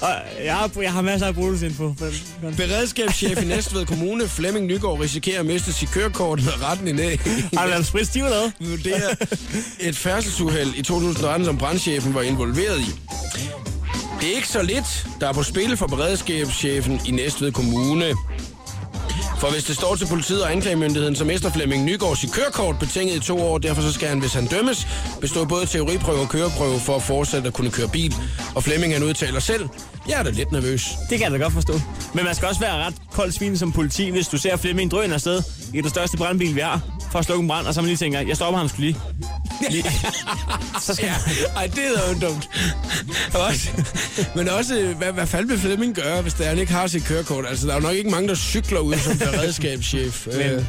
Og 0.00 0.08
jeg 0.44 0.56
har, 0.56 0.70
jeg 0.82 0.92
har 0.92 1.02
masser 1.02 1.26
af 1.26 1.34
den. 1.34 2.56
Beredskabschef 2.56 3.42
i 3.42 3.44
Næstved 3.44 3.86
Kommune, 3.86 4.28
Flemming 4.28 4.66
Nygaard, 4.66 5.00
risikerer 5.00 5.40
at 5.40 5.46
miste 5.46 5.72
sit 5.72 5.90
kørekort, 5.90 6.44
når 6.44 6.70
retten 6.70 6.88
i 6.88 6.92
næ. 6.92 7.16
Har 7.56 7.64
du 7.64 7.70
lavet 7.70 7.86
sprit 7.86 8.06
stiv 8.06 8.24
eller 8.24 8.38
hvad? 8.38 8.68
vurderer 8.68 9.14
et 9.80 9.96
færdselsuheld 9.96 10.74
i 10.74 10.82
2018, 10.82 11.44
som 11.44 11.58
brandchefen 11.58 12.14
var 12.14 12.22
involveret 12.22 12.80
i. 12.80 12.92
Det 14.22 14.30
er 14.30 14.36
ikke 14.36 14.48
så 14.48 14.62
lidt, 14.62 15.06
der 15.20 15.28
er 15.28 15.32
på 15.32 15.42
spil 15.42 15.76
for 15.76 15.86
beredskabschefen 15.86 17.00
i 17.06 17.10
Næstved 17.10 17.52
Kommune. 17.52 18.04
For 19.40 19.52
hvis 19.52 19.64
det 19.64 19.76
står 19.76 19.94
til 19.94 20.06
politiet 20.06 20.42
og 20.42 20.52
anklagemyndigheden, 20.52 21.16
så 21.16 21.24
mister 21.24 21.50
Flemming 21.50 21.84
Nygaard 21.84 22.16
sit 22.16 22.32
kørekort 22.32 22.78
betinget 22.78 23.16
i 23.16 23.20
to 23.20 23.42
år. 23.42 23.58
Derfor 23.58 23.82
så 23.82 23.92
skal 23.92 24.08
han, 24.08 24.18
hvis 24.18 24.34
han 24.34 24.46
dømmes, 24.46 24.86
bestå 25.20 25.44
både 25.44 25.66
teoriprøve 25.66 26.20
og 26.20 26.28
køreprøve 26.28 26.80
for 26.80 26.96
at 26.96 27.02
fortsætte 27.02 27.48
at 27.48 27.54
kunne 27.54 27.70
køre 27.70 27.88
bil. 27.88 28.14
Og 28.54 28.62
Flemming 28.64 28.92
han 28.92 29.02
udtaler 29.02 29.40
selv, 29.40 29.68
jeg 30.08 30.18
er 30.18 30.22
da 30.22 30.30
lidt 30.30 30.52
nervøs. 30.52 30.88
Det 31.10 31.18
kan 31.18 31.32
jeg 31.32 31.38
da 31.38 31.44
godt 31.44 31.54
forstå. 31.54 31.80
Men 32.14 32.24
man 32.24 32.34
skal 32.34 32.48
også 32.48 32.60
være 32.60 32.84
ret 32.84 32.94
kold 33.12 33.32
svin 33.32 33.56
som 33.56 33.72
politi, 33.72 34.10
hvis 34.10 34.28
du 34.28 34.38
ser 34.38 34.56
Flemming 34.56 34.90
drøn 34.90 35.12
afsted 35.12 35.42
i 35.74 35.80
den 35.80 35.90
største 35.90 36.16
brandbil, 36.16 36.54
vi 36.54 36.60
har, 36.60 36.80
for 37.12 37.18
at 37.18 37.24
slukke 37.24 37.42
en 37.42 37.48
brand, 37.48 37.66
og 37.66 37.74
så 37.74 37.80
man 37.80 37.88
lige 37.88 37.96
tænker, 37.96 38.20
jeg 38.20 38.36
stopper 38.36 38.58
ham 38.58 38.68
skulle 38.68 38.86
lige. 38.86 39.00
lige. 39.70 39.84
så 40.86 40.94
skal 40.94 41.06
Ja, 41.06 41.14
ej, 41.56 41.66
det 41.66 41.78
er 41.78 42.14
jo 42.14 42.28
dumt. 42.28 42.48
Også, 43.48 43.68
men 44.36 44.48
også, 44.48 44.94
hvad, 44.98 45.12
hvad 45.12 45.26
fanden 45.26 45.48
vil 45.50 45.58
Flemming 45.58 45.94
gøre, 45.94 46.22
hvis 46.22 46.34
der 46.34 46.44
han 46.44 46.58
ikke 46.58 46.72
har 46.72 46.86
sit 46.86 47.04
kørekort? 47.04 47.44
Altså, 47.48 47.66
der 47.66 47.72
er 47.72 47.76
jo 47.76 47.82
nok 47.82 47.94
ikke 47.94 48.10
mange, 48.10 48.28
der 48.28 48.34
cykler 48.34 48.80
ud 48.80 48.94
som 48.94 49.18
beredskabschef 49.26 50.26
øh, 50.26 50.64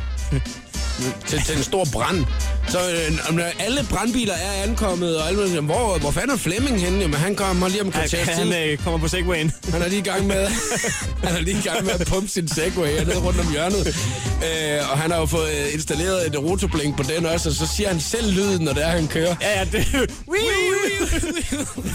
til, 1.28 1.42
til 1.46 1.58
en 1.58 1.64
stor 1.64 1.86
brand. 1.94 2.26
Så 2.70 2.78
øh, 2.90 3.44
alle 3.60 3.86
brandbiler 3.90 4.34
er 4.34 4.64
ankommet, 4.64 5.18
og 5.18 5.28
alle, 5.28 5.62
hvor, 5.62 5.98
hvor 5.98 6.12
fanden 6.12 6.32
er 6.32 6.38
Flemming 6.38 6.82
henne? 6.82 7.00
Jamen, 7.00 7.14
han 7.20 7.36
kommer 7.36 7.68
lige 7.68 7.82
om 7.82 7.92
Han, 7.92 8.10
kvarter 8.10 8.32
han 8.34 8.48
tid. 8.48 8.56
øh, 8.72 8.78
kommer 8.78 9.00
på 9.00 9.08
Segwayen. 9.08 9.52
Han 9.72 9.82
er 9.82 9.88
lige 9.88 10.00
i 10.00 10.04
gang 10.04 10.28
med, 10.28 10.48
han 11.24 11.36
er 11.36 11.42
lige 11.42 11.58
i 11.58 11.62
gang 11.62 11.86
med 11.86 11.92
at 12.00 12.08
pumpe 12.08 12.28
sin 12.28 12.48
Segway 12.48 12.88
hernede 12.88 13.18
rundt 13.20 13.40
om 13.40 13.52
hjørnet. 13.52 13.88
Øh, 13.88 14.92
og 14.92 14.98
han 14.98 15.12
har 15.12 15.20
jo 15.20 15.26
fået 15.26 15.50
øh, 15.50 15.74
installeret 15.74 16.28
et 16.28 16.38
rotoblink 16.44 16.98
på 16.98 17.04
den 17.04 17.26
også, 17.26 17.50
og 17.50 17.56
så 17.56 17.68
siger 17.76 17.90
han 17.90 18.00
selv 18.00 18.32
lyden, 18.32 18.62
når 18.66 18.74
det 18.74 18.84
er, 18.86 18.90
han 18.90 19.08
kører. 19.08 19.36
Ja, 19.42 19.60
ja, 19.60 19.66
det... 19.72 19.86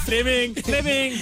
Flemming, 0.07 0.57
Flemming. 0.65 1.13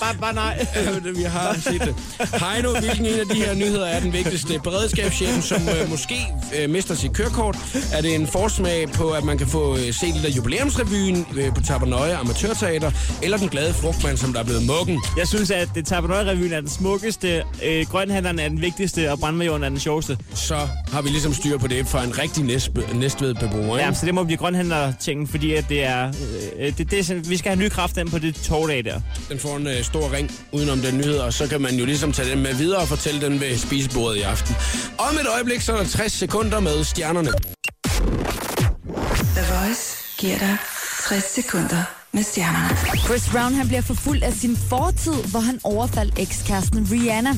Bare, 0.00 0.14
bare 0.20 0.34
nej. 0.34 0.66
Ja, 0.74 0.94
det- 0.94 1.18
vi 1.18 1.22
har 1.22 1.54
set 1.60 1.80
det. 1.80 1.94
Heino, 2.40 2.80
hvilken 2.80 3.06
en 3.06 3.20
af 3.20 3.26
de 3.26 3.34
her 3.34 3.54
nyheder 3.54 3.86
er 3.86 4.00
den 4.00 4.12
vigtigste? 4.12 4.58
Beredskabschefen, 4.64 5.42
som 5.42 5.68
øh, 5.68 5.90
måske 5.90 6.26
øh, 6.58 6.70
mister 6.70 6.94
sit 6.94 7.12
kørekort. 7.26 7.56
Er 7.92 8.00
det 8.02 8.14
en 8.14 8.26
forsmag 8.26 8.88
på, 8.92 9.10
at 9.10 9.24
man 9.24 9.38
kan 9.38 9.46
få 9.46 9.76
øh, 9.76 9.94
set 9.94 10.14
lidt 10.14 10.24
af 10.24 10.36
jubilæumsrevyen 10.36 11.26
øh, 11.36 11.54
på 11.54 11.62
Tabernøje 11.62 12.16
Amatørteater? 12.16 12.90
Eller 13.22 13.36
den 13.36 13.48
glade 13.48 13.74
frugtmand, 13.74 14.16
som 14.16 14.32
der 14.32 14.40
er 14.40 14.44
blevet 14.44 14.66
mukken? 14.66 15.02
Jeg 15.16 15.28
synes, 15.28 15.50
at 15.50 15.68
det 15.74 15.86
Tabernøj-revyen 15.86 16.52
er 16.52 16.60
den 16.60 16.70
smukkeste, 16.70 17.42
øh, 17.64 17.86
grønhandleren 17.86 18.38
er 18.38 18.48
den 18.48 18.60
vigtigste, 18.60 19.12
og 19.12 19.18
brandmajoren 19.18 19.64
er 19.64 19.68
den 19.68 19.78
sjoveste. 19.80 20.18
Så 20.34 20.68
har 20.92 21.02
vi 21.02 21.08
ligesom 21.08 21.34
styr 21.34 21.58
på 21.58 21.66
det 21.66 21.88
fra 21.88 22.04
en 22.04 22.18
rigtig 22.18 22.44
næstbe- 22.44 22.94
næstved-beboer. 22.94 23.78
Ja, 23.78 23.92
så 23.94 24.06
det 24.06 24.14
må 24.14 24.24
blive 24.24 24.38
grønhandler-tingen, 24.38 25.26
fordi 25.28 25.52
at 25.54 25.64
det 25.68 25.84
er, 25.84 26.12
øh, 26.58 26.78
det, 26.78 26.90
det, 26.90 27.10
er 27.10 27.14
vi 27.14 27.36
skal 27.36 27.50
have 27.50 27.64
ny 27.64 27.68
kraft 27.68 27.96
ind 27.96 28.10
på 28.10 28.18
det 28.18 28.34
togdag 28.34 28.84
der. 28.84 29.00
Den 29.30 29.38
får 29.38 29.56
en 29.56 29.66
øh, 29.66 29.84
stor 29.84 30.12
ring 30.12 30.30
udenom 30.52 30.78
den 30.78 30.96
nyhed, 30.96 31.18
og 31.18 31.32
så 31.32 31.48
kan 31.48 31.60
man 31.60 31.74
jo 31.74 31.84
ligesom 31.84 32.12
tage 32.12 32.30
den 32.30 32.42
med 32.42 32.54
videre 32.54 32.80
og 32.80 32.88
fortælle 32.88 33.20
den 33.20 33.40
ved 33.40 33.58
spisebordet 33.58 34.16
i 34.16 34.20
aften. 34.22 34.56
Om 34.98 35.14
et 35.14 35.26
øjeblik, 35.34 35.60
så 35.60 35.72
er 35.72 35.76
der 35.76 35.84
60 35.88 36.12
sekunder 36.12 36.60
med 36.60 36.84
stjernerne. 37.06 37.32
The 39.36 39.44
Voice 39.54 39.96
giver 40.18 40.38
dig 40.38 40.56
60 41.08 41.24
sekunder 41.34 41.82
med 42.12 42.22
stjernerne. 42.22 42.98
Chris 42.98 43.28
Brown 43.32 43.54
han 43.54 43.66
bliver 43.66 43.82
forfulgt 43.82 44.24
af 44.24 44.32
sin 44.32 44.56
fortid, 44.56 45.12
hvor 45.30 45.40
han 45.40 45.60
overfaldt 45.64 46.18
ekskæresten 46.18 46.88
Rihanna. 46.92 47.32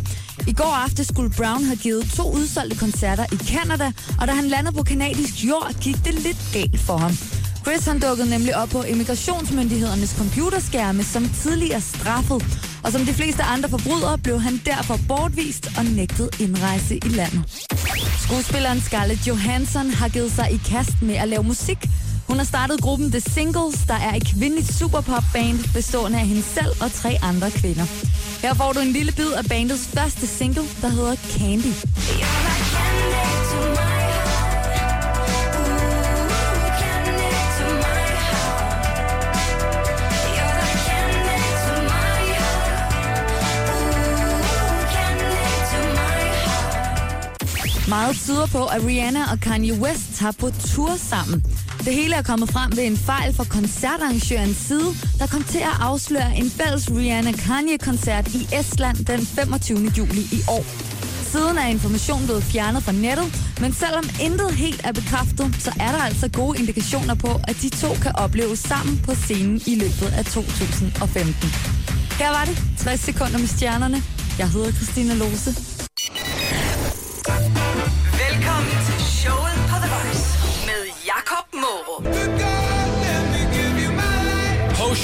I 0.46 0.52
går 0.52 0.74
aftes 0.84 1.06
skulle 1.06 1.30
Brown 1.36 1.64
have 1.64 1.76
givet 1.76 2.10
to 2.16 2.32
udsolgte 2.32 2.76
koncerter 2.78 3.24
i 3.32 3.36
Canada, 3.36 3.92
og 4.20 4.26
da 4.28 4.32
han 4.32 4.44
landede 4.44 4.76
på 4.76 4.82
kanadisk 4.82 5.44
jord, 5.44 5.74
gik 5.80 6.04
det 6.04 6.14
lidt 6.14 6.38
galt 6.52 6.80
for 6.80 6.96
ham. 6.96 7.12
Chris 7.62 7.86
han 7.86 8.00
dukkede 8.00 8.30
nemlig 8.30 8.56
op 8.56 8.68
på 8.68 8.82
immigrationsmyndighedernes 8.82 10.14
computerskærme 10.18 11.02
som 11.02 11.28
tidligere 11.42 11.80
straffet, 11.80 12.44
og 12.84 12.92
som 12.92 13.00
de 13.00 13.12
fleste 13.14 13.42
andre 13.42 13.68
forbrydere 13.68 14.18
blev 14.18 14.40
han 14.40 14.60
derfor 14.66 14.98
bortvist 15.08 15.70
og 15.78 15.84
nægtet 15.84 16.40
indrejse 16.40 16.96
i 16.96 17.08
landet. 17.08 17.42
Skuespilleren 18.24 18.80
Scarlett 18.80 19.26
Johansson 19.26 19.90
har 19.90 20.08
givet 20.08 20.32
sig 20.32 20.52
i 20.52 20.60
kast 20.70 21.02
med 21.02 21.14
at 21.14 21.28
lave 21.28 21.42
musik, 21.42 21.78
hun 22.28 22.36
har 22.36 22.44
startet 22.44 22.80
gruppen 22.80 23.10
The 23.10 23.20
Singles, 23.20 23.78
der 23.86 23.94
er 23.94 24.14
et 24.14 24.26
kvindeligt 24.36 24.74
superpop-band 24.74 25.72
bestående 25.74 26.18
af 26.18 26.26
hende 26.26 26.42
selv 26.42 26.72
og 26.80 26.92
tre 26.92 27.18
andre 27.22 27.50
kvinder. 27.50 27.86
Her 28.42 28.54
får 28.54 28.72
du 28.72 28.80
en 28.80 28.92
lille 28.92 29.12
bid 29.12 29.32
af 29.32 29.44
bandets 29.44 29.88
første 29.94 30.26
single, 30.26 30.62
der 30.82 30.88
hedder 30.88 31.16
Candy. 31.16 31.72
Meget 47.88 48.16
tyder 48.16 48.46
på, 48.46 48.64
at 48.64 48.84
Rihanna 48.86 49.22
og 49.32 49.40
Kanye 49.40 49.72
West 49.72 50.04
tager 50.14 50.32
på 50.32 50.50
tur 50.50 50.96
sammen. 50.96 51.42
Det 51.84 51.94
hele 51.94 52.14
er 52.14 52.22
kommet 52.22 52.50
frem 52.50 52.76
ved 52.76 52.84
en 52.84 52.96
fejl 52.96 53.34
fra 53.34 53.44
koncertarrangørens 53.44 54.56
side, 54.56 54.90
der 55.18 55.26
kom 55.26 55.42
til 55.42 55.58
at 55.58 55.76
afsløre 55.80 56.36
en 56.36 56.50
fælles 56.50 56.90
Rihanna-Kanye-koncert 56.90 58.34
i 58.34 58.48
Estland 58.60 58.96
den 58.96 59.20
25. 59.26 59.78
juli 59.98 60.20
i 60.20 60.40
år. 60.48 60.64
Siden 61.32 61.58
er 61.58 61.66
informationen 61.66 62.26
blevet 62.26 62.42
fjernet 62.42 62.82
fra 62.82 62.92
nettet, 62.92 63.28
men 63.60 63.72
selvom 63.72 64.04
intet 64.20 64.50
helt 64.52 64.80
er 64.84 64.92
bekræftet, 64.92 65.56
så 65.58 65.70
er 65.80 65.92
der 65.92 66.02
altså 66.02 66.28
gode 66.28 66.58
indikationer 66.58 67.14
på, 67.14 67.40
at 67.48 67.56
de 67.62 67.68
to 67.68 67.90
kan 68.02 68.12
opleves 68.16 68.58
sammen 68.58 69.00
på 69.06 69.14
scenen 69.14 69.60
i 69.66 69.74
løbet 69.74 70.08
af 70.18 70.24
2015. 70.24 71.48
Her 72.20 72.30
var 72.36 72.44
det 72.44 72.56
60 72.78 73.00
sekunder 73.00 73.38
med 73.38 73.48
stjernerne. 73.48 74.02
Jeg 74.38 74.48
hedder 74.50 74.72
Christina 74.72 75.14
Lose. 75.14 75.77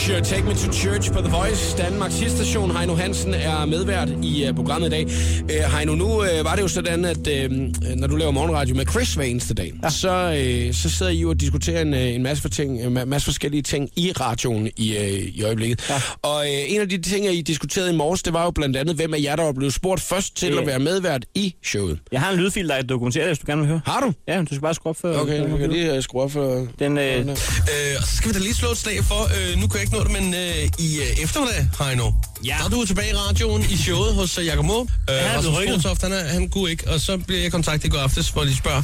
Push 0.04 0.16
uh, 0.16 0.22
Take 0.22 0.44
Me 0.44 0.54
to 0.54 0.72
Church 0.72 1.12
på 1.12 1.20
The 1.20 1.30
Voice. 1.30 1.76
Danmarks 1.78 2.14
station. 2.14 2.76
Heino 2.76 2.94
Hansen 2.94 3.34
er 3.34 3.66
medvært 3.66 4.08
i 4.22 4.48
uh, 4.48 4.54
programmet 4.56 4.86
i 4.86 4.90
dag. 4.90 5.06
Uh, 5.42 5.76
Heino, 5.76 5.94
nu 5.94 6.04
uh, 6.04 6.26
var 6.44 6.54
det 6.54 6.62
jo 6.62 6.68
sådan, 6.68 7.04
at 7.04 7.16
uh, 7.16 7.52
når 7.96 8.06
du 8.06 8.16
laver 8.16 8.30
morgenradio 8.30 8.74
med 8.74 8.86
Chris 8.90 9.14
hver 9.14 9.24
eneste 9.24 9.54
dag, 9.54 9.72
ja. 9.82 9.90
så, 9.90 10.42
uh, 10.68 10.74
så 10.74 10.90
sidder 10.90 11.12
I 11.12 11.16
jo 11.16 11.28
og 11.30 11.40
diskuterer 11.40 11.82
en, 11.82 11.94
en 11.94 12.22
masse, 12.22 12.42
for 12.42 12.48
ting, 12.48 12.86
uh, 12.86 13.08
masse 13.08 13.24
forskellige 13.24 13.62
ting 13.62 13.90
i 13.96 14.12
radioen 14.12 14.68
i, 14.76 14.96
uh, 14.98 15.04
i 15.08 15.42
øjeblikket. 15.42 15.90
Ja. 15.90 16.02
Og 16.22 16.36
uh, 16.36 16.72
en 16.74 16.80
af 16.80 16.88
de 16.88 17.02
ting, 17.02 17.26
I 17.26 17.42
diskuterede 17.42 17.92
i 17.92 17.96
morges, 17.96 18.22
det 18.22 18.32
var 18.32 18.44
jo 18.44 18.50
blandt 18.50 18.76
andet, 18.76 18.96
hvem 18.96 19.14
af 19.14 19.18
jer, 19.22 19.36
der 19.36 19.42
var 19.42 19.52
blevet 19.52 19.74
spurgt 19.74 20.00
først 20.00 20.36
til 20.36 20.52
Ja. 20.52 20.60
at 20.60 20.66
være 20.66 20.78
medvært 20.78 21.24
i 21.34 21.54
showet. 21.64 21.98
Jeg 22.12 22.20
har 22.20 22.32
en 22.32 22.38
lydfil, 22.38 22.68
der 22.68 22.82
dokumenterer 22.82 23.24
det, 23.24 23.30
hvis 23.30 23.38
du 23.38 23.46
gerne 23.46 23.60
vil 23.60 23.68
høre. 23.68 23.80
Har 23.86 24.00
du? 24.00 24.12
Ja, 24.28 24.40
du 24.40 24.46
skal 24.46 24.60
bare 24.60 24.74
skrue 24.74 24.90
op 24.90 24.96
for... 25.00 25.18
Okay, 25.22 25.50
du 25.50 25.56
kan 25.56 25.70
lige 25.70 26.02
skrue 26.02 26.22
op 26.22 26.32
for... 26.32 26.66
Den, 26.78 26.98
øh, 26.98 27.26
Øh, 27.74 27.96
og 27.98 28.04
så 28.08 28.16
skal 28.16 28.28
vi 28.28 28.34
da 28.34 28.38
lige 28.38 28.54
slå 28.54 28.70
et 28.70 28.76
slag 28.78 29.04
for, 29.04 29.22
øh, 29.36 29.60
nu 29.60 29.66
kan 29.66 29.74
jeg 29.74 29.82
ikke 29.82 29.93
nå 29.94 30.04
det, 30.04 30.12
men 30.12 30.34
øh, 30.34 30.68
i 30.78 30.98
øh, 31.00 31.22
eftermiddag, 31.24 31.68
Heino, 31.78 32.10
Ja. 32.44 32.56
der 32.58 32.64
er 32.64 32.68
du 32.68 32.84
tilbage 32.86 33.10
i 33.10 33.14
radioen 33.14 33.66
i 33.70 33.76
showet 33.76 34.14
hos 34.14 34.38
uh, 34.38 34.46
Jakob 34.46 34.64
Måb. 34.64 34.88
Øh, 35.10 35.16
er 35.16 35.40
blevet 35.40 35.56
rykket. 35.58 35.80
Sportoft, 35.80 36.02
han, 36.02 36.12
er, 36.12 36.28
han 36.28 36.48
kunne 36.48 36.70
ikke, 36.70 36.90
og 36.90 37.00
så 37.00 37.16
bliver 37.18 37.42
jeg 37.42 37.52
kontaktet 37.52 37.88
i 37.88 37.90
går 37.90 37.98
aftes, 37.98 38.28
hvor 38.28 38.44
de 38.44 38.56
spørger, 38.56 38.82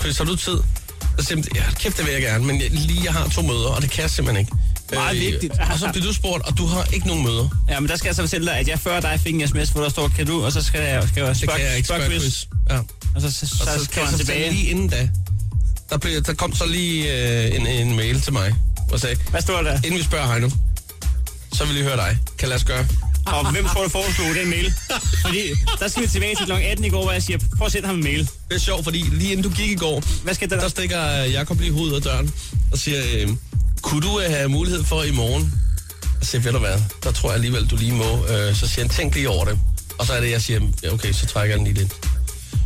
Chris, 0.00 0.18
har 0.18 0.24
du 0.24 0.36
tid? 0.36 0.58
Så 1.18 1.24
siger 1.26 1.42
jeg, 1.54 1.56
ja, 1.56 1.62
kæft, 1.74 1.96
det 1.96 2.04
vil 2.06 2.12
jeg 2.12 2.22
gerne, 2.22 2.44
men 2.46 2.60
jeg, 2.60 2.70
lige 2.70 3.00
jeg 3.04 3.12
har 3.12 3.28
to 3.28 3.42
møder, 3.42 3.68
og 3.68 3.82
det 3.82 3.90
kan 3.90 4.02
jeg 4.02 4.10
simpelthen 4.10 4.40
ikke. 4.46 4.52
Meget 4.94 5.20
vigtigt. 5.20 5.52
Og 5.72 5.78
så 5.78 5.88
bliver 5.92 6.06
du 6.06 6.12
spurgt, 6.14 6.46
og 6.48 6.58
du 6.58 6.66
har 6.66 6.84
ikke 6.92 7.06
nogen 7.06 7.24
møder. 7.24 7.48
ja, 7.68 7.80
men 7.80 7.88
der 7.88 7.96
skal 7.96 8.08
jeg 8.08 8.14
så 8.16 8.22
fortælle 8.22 8.46
dig, 8.46 8.56
at 8.56 8.68
jeg 8.68 8.78
før 8.78 9.00
dig 9.00 9.20
fik 9.24 9.34
en 9.34 9.48
sms, 9.48 9.68
hvor 9.68 9.82
der 9.82 9.88
står, 9.88 10.08
kan 10.08 10.26
du, 10.26 10.44
og 10.44 10.52
så 10.52 10.62
skal 10.62 10.80
jeg, 10.80 11.02
skal 11.08 11.20
jeg 11.20 11.28
Det 11.28 11.36
spørge, 11.36 11.58
kan 11.58 11.66
jeg 11.66 11.76
ikke 11.76 11.86
spørge 11.88 12.04
Chris. 12.04 12.22
Chris. 12.22 12.48
Ja. 12.70 12.78
Og 13.14 13.20
så, 13.22 13.30
så, 13.32 13.46
så, 13.46 13.54
Og 13.60 13.66
så, 13.66 13.78
så, 13.78 13.84
så 13.84 13.90
han 13.94 14.02
jeg 14.02 14.10
så 14.12 14.18
tilbage. 14.18 14.52
lige 14.52 14.66
inden 14.66 14.88
da, 14.88 15.08
der, 15.90 15.98
blev, 15.98 16.22
der 16.22 16.34
kom 16.34 16.54
så 16.54 16.66
lige 16.66 17.12
øh, 17.48 17.56
en, 17.60 17.66
en 17.66 17.96
mail 17.96 18.20
til 18.20 18.32
mig, 18.32 18.54
og 18.92 19.00
sagde, 19.00 19.16
Hvad 19.30 19.40
står 19.40 19.62
der? 19.62 19.76
inden 19.76 19.94
vi 19.98 20.02
spørger 20.02 20.32
Heino, 20.32 20.50
så 21.52 21.64
vil 21.64 21.76
jeg 21.76 21.84
høre 21.84 21.96
dig. 21.96 22.18
Kan 22.38 22.48
lade 22.48 22.56
os 22.56 22.64
gøre? 22.64 22.86
Og 23.26 23.50
hvem 23.52 23.64
tror 23.64 23.82
du 23.82 23.88
foreslog 23.88 24.34
den 24.34 24.50
mail? 24.50 24.74
Fordi 25.24 25.38
der 25.80 25.88
skal 25.88 26.02
vi 26.02 26.08
tilbage 26.08 26.34
til 26.36 26.46
kl. 26.46 26.52
18 26.52 26.84
i 26.84 26.88
går, 26.88 27.02
hvor 27.02 27.12
jeg 27.12 27.22
siger, 27.22 27.38
prøv 27.58 27.66
at 27.66 27.72
sende 27.72 27.86
ham 27.86 27.96
en 27.96 28.04
mail. 28.04 28.20
Det 28.48 28.54
er 28.54 28.58
sjovt, 28.58 28.84
fordi 28.84 28.98
lige 29.12 29.30
inden 29.32 29.42
du 29.50 29.56
gik 29.56 29.70
i 29.70 29.74
går, 29.74 30.02
Hvad 30.24 30.34
skal 30.34 30.50
der? 30.50 30.60
der 30.60 30.68
stikker 30.68 31.00
Jakob 31.24 31.60
lige 31.60 31.72
hovedet 31.72 31.96
af 31.96 32.02
døren 32.02 32.34
og 32.72 32.78
siger, 32.78 33.02
øh, 33.14 33.28
kunne 33.82 34.00
du 34.08 34.20
øh, 34.20 34.30
have 34.30 34.48
mulighed 34.48 34.84
for 34.84 35.02
i 35.02 35.10
morgen? 35.10 35.54
Jeg 36.20 36.26
siger, 36.28 36.42
ved 36.42 36.52
du 36.52 36.58
hvad, 36.58 36.78
der 37.04 37.12
tror 37.12 37.28
jeg 37.28 37.34
alligevel, 37.34 37.66
du 37.66 37.76
lige 37.76 37.92
må. 37.92 38.26
Øh, 38.26 38.54
så 38.56 38.68
siger 38.68 38.80
han, 38.84 38.88
tænk 38.88 39.14
lige 39.14 39.28
over 39.28 39.44
det. 39.44 39.58
Og 39.98 40.06
så 40.06 40.12
er 40.12 40.20
det, 40.20 40.30
jeg 40.30 40.42
siger, 40.42 40.60
ja, 40.82 40.92
okay, 40.92 41.12
så 41.12 41.26
trækker 41.26 41.54
jeg 41.56 41.58
den 41.58 41.66
lige 41.74 41.78
lidt. 41.78 41.92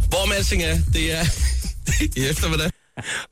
Hvor 0.09 0.27
med 0.27 0.37
alting 0.37 0.63
er, 0.63 0.79
det 0.93 1.13
er 1.19 1.25
i 2.17 2.27
eftermiddag. 2.27 2.71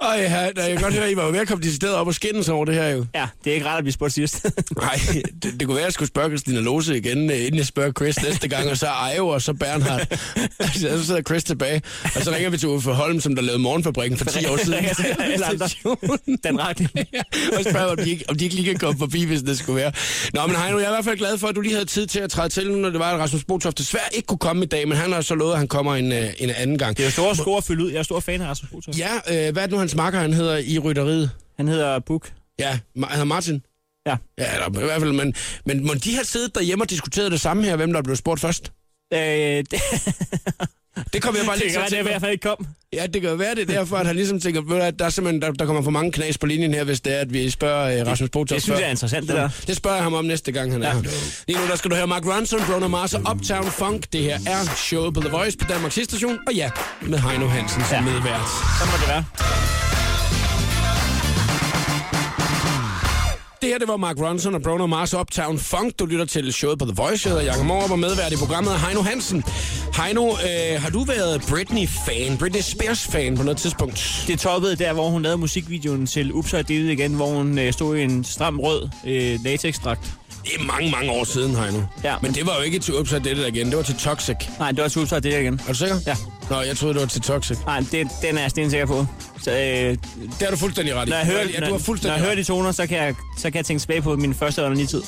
Ej, 0.01 0.17
ja, 0.21 0.41
jeg 0.41 0.55
kan 0.55 0.81
godt 0.83 0.95
høre, 0.95 1.05
at 1.05 1.11
I 1.11 1.17
var 1.17 1.25
jo 1.25 1.31
ved 1.31 1.39
at 1.39 1.49
komme 1.49 1.65
decideret 1.65 1.95
op 1.95 2.07
og 2.07 2.15
skændes 2.15 2.49
over 2.49 2.65
det 2.65 2.75
her 2.75 2.89
jo. 2.89 3.07
Ja, 3.15 3.27
det 3.45 3.51
er 3.51 3.55
ikke 3.55 3.67
rart 3.67 3.79
at 3.79 3.85
blive 3.85 3.93
spurgt 3.93 4.13
sidst. 4.13 4.45
Nej, 4.77 5.01
det, 5.43 5.61
det 5.61 5.67
kunne 5.67 5.75
være, 5.75 5.79
at 5.79 5.85
jeg 5.85 5.93
skulle 5.93 6.09
spørge 6.09 6.29
Christina 6.29 6.61
Lose 6.61 6.97
igen, 6.97 7.31
øh, 7.31 7.37
inden 7.41 7.57
jeg 7.57 7.67
spørger 7.67 7.93
Chris 7.93 8.23
næste 8.23 8.49
gang, 8.49 8.71
og 8.71 8.77
så 8.77 8.87
Ajo, 8.87 9.29
og 9.29 9.43
så 9.43 9.53
Bernhard. 9.53 10.01
Altså, 10.59 10.99
så 10.99 11.07
sidder 11.07 11.23
Chris 11.23 11.45
tilbage, 11.45 11.83
og 12.17 12.23
så 12.23 12.31
ringer 12.31 12.51
vi 12.51 12.59
til 12.59 12.69
Uffe 12.69 12.91
Holm, 12.91 13.21
som 13.21 13.35
der 13.35 13.43
lavede 13.43 13.63
Morgenfabrikken 13.63 14.19
for 14.19 14.25
10 14.25 14.47
år 14.47 14.57
siden. 14.57 14.85
Den. 16.45 16.61
Ja, 17.15 17.23
og 17.59 17.65
spørger, 17.71 17.87
om 17.87 17.97
de, 17.97 18.11
ikke, 18.11 18.25
om 18.29 18.37
de 18.37 18.45
ikke 18.45 18.57
lige 18.57 18.67
kan 18.67 18.79
komme 18.79 18.99
forbi, 18.99 19.25
hvis 19.25 19.43
det 19.43 19.59
skulle 19.59 19.77
være. 19.77 19.93
Nå, 20.35 20.47
men 20.47 20.57
Heino, 20.57 20.79
jeg 20.79 20.85
er 20.85 20.91
i 20.91 20.95
hvert 20.95 21.05
fald 21.05 21.19
glad 21.19 21.39
for, 21.39 21.49
at 21.49 21.57
du 21.57 21.61
lige 21.61 21.73
havde 21.73 21.85
tid 21.85 22.07
til 22.07 22.21
at 22.21 22.31
træde 22.31 22.49
til, 22.49 22.71
når 22.71 22.91
det 22.91 22.99
var, 22.99 23.13
at 23.13 23.21
Rasmus 23.21 23.45
Botoft 23.45 23.79
desværre 23.79 24.05
ikke 24.13 24.27
kunne 24.27 24.39
komme 24.39 24.65
i 24.65 24.67
dag, 24.67 24.89
men 24.89 24.97
han 24.99 25.13
har 25.13 25.21
så 25.21 25.35
lovet, 25.35 25.53
at 25.53 25.59
han 25.59 25.69
kommer 25.69 25.95
en, 25.95 26.13
øh, 26.13 26.27
en 26.39 26.51
anden 26.51 26.79
gang. 26.79 26.97
Det 26.97 27.03
er 27.03 27.07
jo 27.07 27.13
store 27.13 27.37
sko 27.37 27.57
at 27.57 27.65
fylde 27.65 27.85
ud. 27.85 27.91
Jeg 27.91 27.99
er 27.99 28.03
stor 28.03 28.21
fan 28.21 28.43
af 28.43 28.47
Rasmus 28.49 28.71
Botoft. 28.71 28.99
Ja, 28.99 29.49
øh, 29.49 29.54
hvad 29.55 29.63
er 29.63 29.67
det 29.67 29.73
nu, 29.73 29.79
hans 29.79 29.95
makker, 29.95 30.21
han 30.21 30.33
hedder 30.33 30.57
i 30.57 30.79
rytteriet? 30.79 31.31
Han 31.57 31.69
hedder 31.69 31.99
Buk. 31.99 32.33
Ja, 32.59 32.79
han 32.97 33.11
hedder 33.11 33.25
Martin. 33.25 33.63
Ja. 34.07 34.17
Ja, 34.39 34.55
eller, 34.55 34.81
i 34.81 34.85
hvert 34.85 35.01
fald, 35.01 35.13
men, 35.13 35.35
men 35.67 35.87
må 35.87 35.95
de 35.95 36.15
have 36.15 36.25
siddet 36.25 36.55
derhjemme 36.55 36.85
og 36.85 36.91
diskuteret 36.91 37.33
det 37.33 37.41
samme 37.41 37.65
her, 37.65 37.77
hvem 37.77 37.93
der 37.93 38.03
blev 38.03 38.17
spurgt 38.17 38.41
først? 38.41 38.73
Øh, 39.13 39.19
det, 40.97 41.13
Det 41.13 41.23
kommer 41.23 41.41
jeg 41.41 41.47
bare 41.47 41.57
det 41.57 41.63
lige 41.65 41.73
kan 41.73 41.81
være, 41.81 41.89
til 41.89 41.99
det 41.99 42.01
at 42.01 42.07
i 42.07 42.09
hvert 42.11 42.21
fald 42.21 42.33
ikke 42.33 42.43
kom. 42.49 42.67
Ja, 42.93 43.07
det 43.07 43.23
kan 43.23 43.39
være 43.39 43.55
det 43.55 43.63
er 43.71 43.75
derfor, 43.75 43.97
at 43.97 44.07
han 44.07 44.17
ligesom 44.17 44.41
tænker, 44.41 44.61
ved 44.61 44.77
du, 44.77 44.83
at 44.83 44.99
der, 44.99 45.05
er 45.05 45.09
simpelthen, 45.11 45.43
der, 45.43 45.53
der 45.53 45.67
kommer 45.67 45.83
for 45.83 45.91
mange 45.91 46.13
knas 46.13 46.39
på 46.39 46.47
linjen 46.47 46.75
her, 46.75 46.85
hvis 46.85 47.01
det 47.01 47.15
er, 47.17 47.21
at 47.21 47.33
vi 47.33 47.51
spørger 47.51 48.03
uh, 48.03 48.09
Rasmus 48.09 48.31
Botoft 48.31 48.51
Det 48.51 48.63
synes 48.63 48.79
jeg 48.81 48.87
er 48.87 48.91
interessant, 48.91 49.29
det 49.29 49.37
der. 49.37 49.49
Det 49.67 49.77
spørger 49.77 49.97
jeg 49.97 50.05
ham 50.05 50.15
om 50.15 50.25
næste 50.25 50.53
gang, 50.53 50.73
han 50.73 50.83
er 50.83 50.87
Ja. 50.89 50.95
her. 50.95 51.03
Lige 51.49 51.59
nu, 51.59 51.67
der 51.67 51.77
skal 51.77 51.91
du 51.91 51.97
høre 51.97 52.07
Mark 52.07 52.27
Ronson, 52.27 52.61
Bruno 52.71 52.89
Mars 52.89 53.15
og 53.15 53.21
Uptown 53.35 53.65
Funk. 53.71 54.13
Det 54.13 54.21
her 54.23 54.39
er 54.47 54.75
showet 54.77 55.15
på 55.15 55.21
The 55.21 55.31
Voice 55.31 55.57
på 55.59 55.65
Danmarks 55.69 55.95
station, 55.95 56.39
og 56.47 56.55
ja, 56.55 56.71
med 57.03 57.19
Heino 57.19 57.47
Hansen 57.47 57.83
som 57.89 57.95
Ja. 57.97 58.01
medvært. 58.01 58.41
Så 58.81 58.85
må 58.87 58.93
det 59.01 59.09
være. 59.09 59.84
Det 63.65 63.73
her, 63.73 63.79
det 63.79 63.89
var 63.89 63.97
Mark 63.97 64.17
Ronson 64.21 64.55
og 64.55 64.63
Bruno 64.63 64.87
Mars 64.87 65.15
Uptown 65.15 65.59
Funk. 65.59 65.99
Du 65.99 66.07
lytter 66.07 66.25
til 66.25 66.53
showet 66.53 66.79
på 66.79 66.85
The 66.85 66.95
Voice. 66.97 67.29
Jeg 67.29 67.33
hedder 67.37 67.53
Jakob 67.53 67.67
Morup 67.67 67.91
og 67.91 67.99
medvært 67.99 68.33
i 68.33 68.37
programmet 68.37 68.73
Heino 68.81 69.03
Hansen. 69.03 69.45
Heino, 69.97 70.29
øh, 70.31 70.83
har 70.83 70.91
du 70.91 71.05
været 71.05 71.43
Britney-fan, 71.49 72.39
Britney 72.39 72.61
Spears-fan 72.61 73.37
på 73.37 73.43
noget 73.43 73.59
tidspunkt? 73.59 74.25
Det 74.27 74.41
toppede 74.41 74.77
der, 74.77 74.93
hvor 74.93 75.09
hun 75.09 75.23
lavede 75.23 75.39
musikvideoen 75.39 76.07
til 76.07 76.33
Upside 76.33 76.63
Down 76.63 76.91
igen, 76.91 77.15
hvor 77.15 77.27
hun 77.27 77.59
øh, 77.59 77.73
stod 77.73 77.97
i 77.97 78.03
en 78.03 78.25
stram 78.25 78.61
rød 78.61 78.89
øh, 79.07 79.39
latexdragt. 79.45 80.13
Det 80.45 80.53
er 80.61 80.65
mange, 80.65 80.91
mange 80.91 81.11
år 81.11 81.25
siden, 81.25 81.57
Heino. 81.57 81.81
Ja. 82.05 82.15
Men 82.23 82.35
det 82.35 82.47
var 82.47 82.57
jo 82.57 82.63
ikke 82.63 82.79
til 82.79 82.95
Upside 82.95 83.21
Down 83.21 83.55
igen, 83.55 83.67
det 83.67 83.77
var 83.77 83.83
til 83.83 83.97
Toxic. 83.97 84.37
Nej, 84.59 84.71
det 84.71 84.83
var 84.83 84.89
til 84.89 85.03
Upside 85.03 85.21
Down 85.21 85.41
igen. 85.43 85.61
Er 85.67 85.73
du 85.73 85.79
sikker? 85.79 85.97
Ja. 86.07 86.17
Nå, 86.51 86.61
jeg 86.61 86.77
troede, 86.77 86.95
det 86.95 87.01
var 87.01 87.09
til 87.09 87.23
Toxic. 87.23 87.59
Nej, 87.67 87.81
det, 87.93 88.07
den 88.23 88.37
er 88.37 88.41
jeg 88.41 88.51
stensikker 88.51 88.87
på. 88.87 89.07
Så, 89.43 89.51
øh, 89.51 89.57
Det 89.57 90.47
er 90.47 90.51
du 90.51 90.57
fuldstændig 90.57 90.95
ret 90.95 91.07
i. 91.07 91.11
når 91.11 91.17
jeg 91.17 91.27
hører, 91.27 91.41
ja, 91.41 91.47
du 91.47 91.53
har 91.55 91.61
når, 91.61 91.69
når 91.69 91.79
fuldstændig 91.79 92.17
jeg 92.17 92.25
hører 92.25 92.35
de 92.35 92.45
toner, 92.45 92.73
så 92.73 92.87
kan, 92.87 92.99
jeg, 92.99 93.15
så 93.39 93.43
kan 93.51 93.57
jeg 93.57 93.65
tænke 93.65 93.81
tilbage 93.81 94.03
på 94.03 94.17
min 94.17 94.35
første 94.35 94.63
eller 94.63 94.87
tid. 94.87 95.03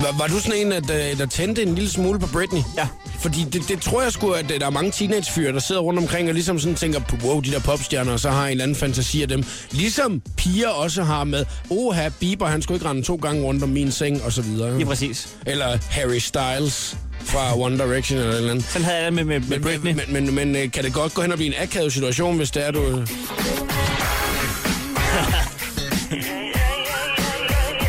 Var, 0.00 0.18
var 0.18 0.26
du 0.26 0.38
sådan 0.38 0.66
en, 0.66 0.72
at, 0.72 0.90
øh, 0.90 1.18
der 1.18 1.26
tændte 1.26 1.62
en 1.62 1.74
lille 1.74 1.90
smule 1.90 2.18
på 2.18 2.26
Britney? 2.32 2.60
Ja. 2.76 2.88
Fordi 3.20 3.44
det, 3.52 3.68
det 3.68 3.80
tror 3.80 4.02
jeg 4.02 4.12
sgu, 4.12 4.30
at 4.30 4.50
øh, 4.50 4.60
der 4.60 4.66
er 4.66 4.70
mange 4.70 4.90
teenagefyre, 4.90 5.52
der 5.52 5.58
sidder 5.58 5.80
rundt 5.80 5.98
omkring 6.00 6.28
og 6.28 6.34
ligesom 6.34 6.58
sådan 6.58 6.74
tænker, 6.74 7.00
wow, 7.24 7.40
de 7.40 7.50
der 7.50 7.60
popstjerner, 7.60 8.12
og 8.12 8.20
så 8.20 8.30
har 8.30 8.44
en 8.44 8.50
eller 8.50 8.64
anden 8.64 8.76
fantasi 8.76 9.22
af 9.22 9.28
dem. 9.28 9.44
Ligesom 9.70 10.22
piger 10.36 10.68
også 10.68 11.02
har 11.02 11.24
med, 11.24 11.44
oha, 11.70 12.08
Bieber, 12.20 12.46
han 12.46 12.62
skulle 12.62 12.76
ikke 12.76 12.88
rende 12.88 13.02
to 13.02 13.16
gange 13.16 13.42
rundt 13.42 13.62
om 13.62 13.68
min 13.68 13.92
seng, 13.92 14.22
og 14.24 14.32
så 14.32 14.42
videre. 14.42 14.76
Lige 14.76 14.86
præcis. 14.86 15.28
Eller 15.46 15.78
Harry 15.90 16.18
Styles 16.18 16.96
fra 17.24 17.58
One 17.58 17.78
Direction 17.78 18.18
eller 18.18 18.32
et 18.32 18.36
eller 18.38 18.50
andet. 18.50 18.64
Sådan 18.64 18.84
havde 18.84 18.96
jeg 18.98 19.04
det 19.06 19.12
med, 19.14 19.24
med, 19.24 19.40
med 19.40 19.48
Men, 19.48 19.62
Britney. 19.62 19.92
men, 19.92 20.12
men, 20.26 20.34
men 20.34 20.56
øh, 20.56 20.70
kan 20.70 20.84
det 20.84 20.92
godt 20.92 21.14
gå 21.14 21.22
hen 21.22 21.32
og 21.32 21.38
blive 21.38 21.56
en 21.56 21.62
akavet 21.62 21.92
situation, 21.92 22.36
hvis 22.36 22.50
det 22.50 22.66
er, 22.66 22.70
du... 22.70 22.82
øh, 22.82 23.08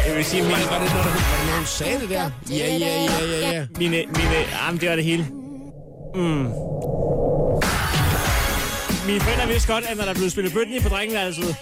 Jeg 0.08 0.16
vil 0.16 0.26
sige, 0.26 0.44
mine, 0.44 0.54
Var 0.56 0.60
det 0.60 0.70
noget, 0.70 0.82
der, 0.82 0.96
var 0.96 1.04
det 1.04 1.46
noget, 1.46 1.58
hun 1.58 1.66
sagde 1.66 2.00
det 2.02 2.10
der? 2.10 2.30
Ja, 2.50 2.56
ja, 2.56 2.78
ja, 2.78 3.04
ja, 3.42 3.52
ja. 3.52 3.66
mine, 3.78 3.92
mine 3.98 4.36
ah, 4.68 4.80
det 4.82 4.90
var 4.90 4.96
det 4.96 5.06
hele. 5.06 5.28
Mm. 6.16 6.22
Mine 9.08 9.20
forældre 9.22 9.48
vidste 9.48 9.74
godt, 9.74 9.86
at 9.86 9.98
når 9.98 10.06
der 10.06 10.14
blev 10.14 10.30
spillet 10.30 10.54
Britney 10.54 10.82
på 10.82 10.90
drengeværelset, 10.90 11.56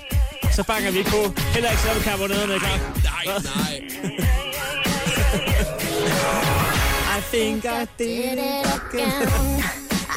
så 0.51 0.63
banker 0.63 0.91
vi 0.91 0.97
ikke 0.97 1.09
på. 1.09 1.33
Heller 1.53 1.69
ikke 1.69 1.81
selvom 1.81 2.01
karbonaderne 2.03 2.53
er 2.53 2.59
klar. 2.59 2.77
Nej, 3.03 3.25
nej. 3.55 3.73
I 4.03 4.23
think 7.33 7.65
I 7.65 7.85
did 7.97 8.33
it 8.33 8.39
again. 8.75 9.63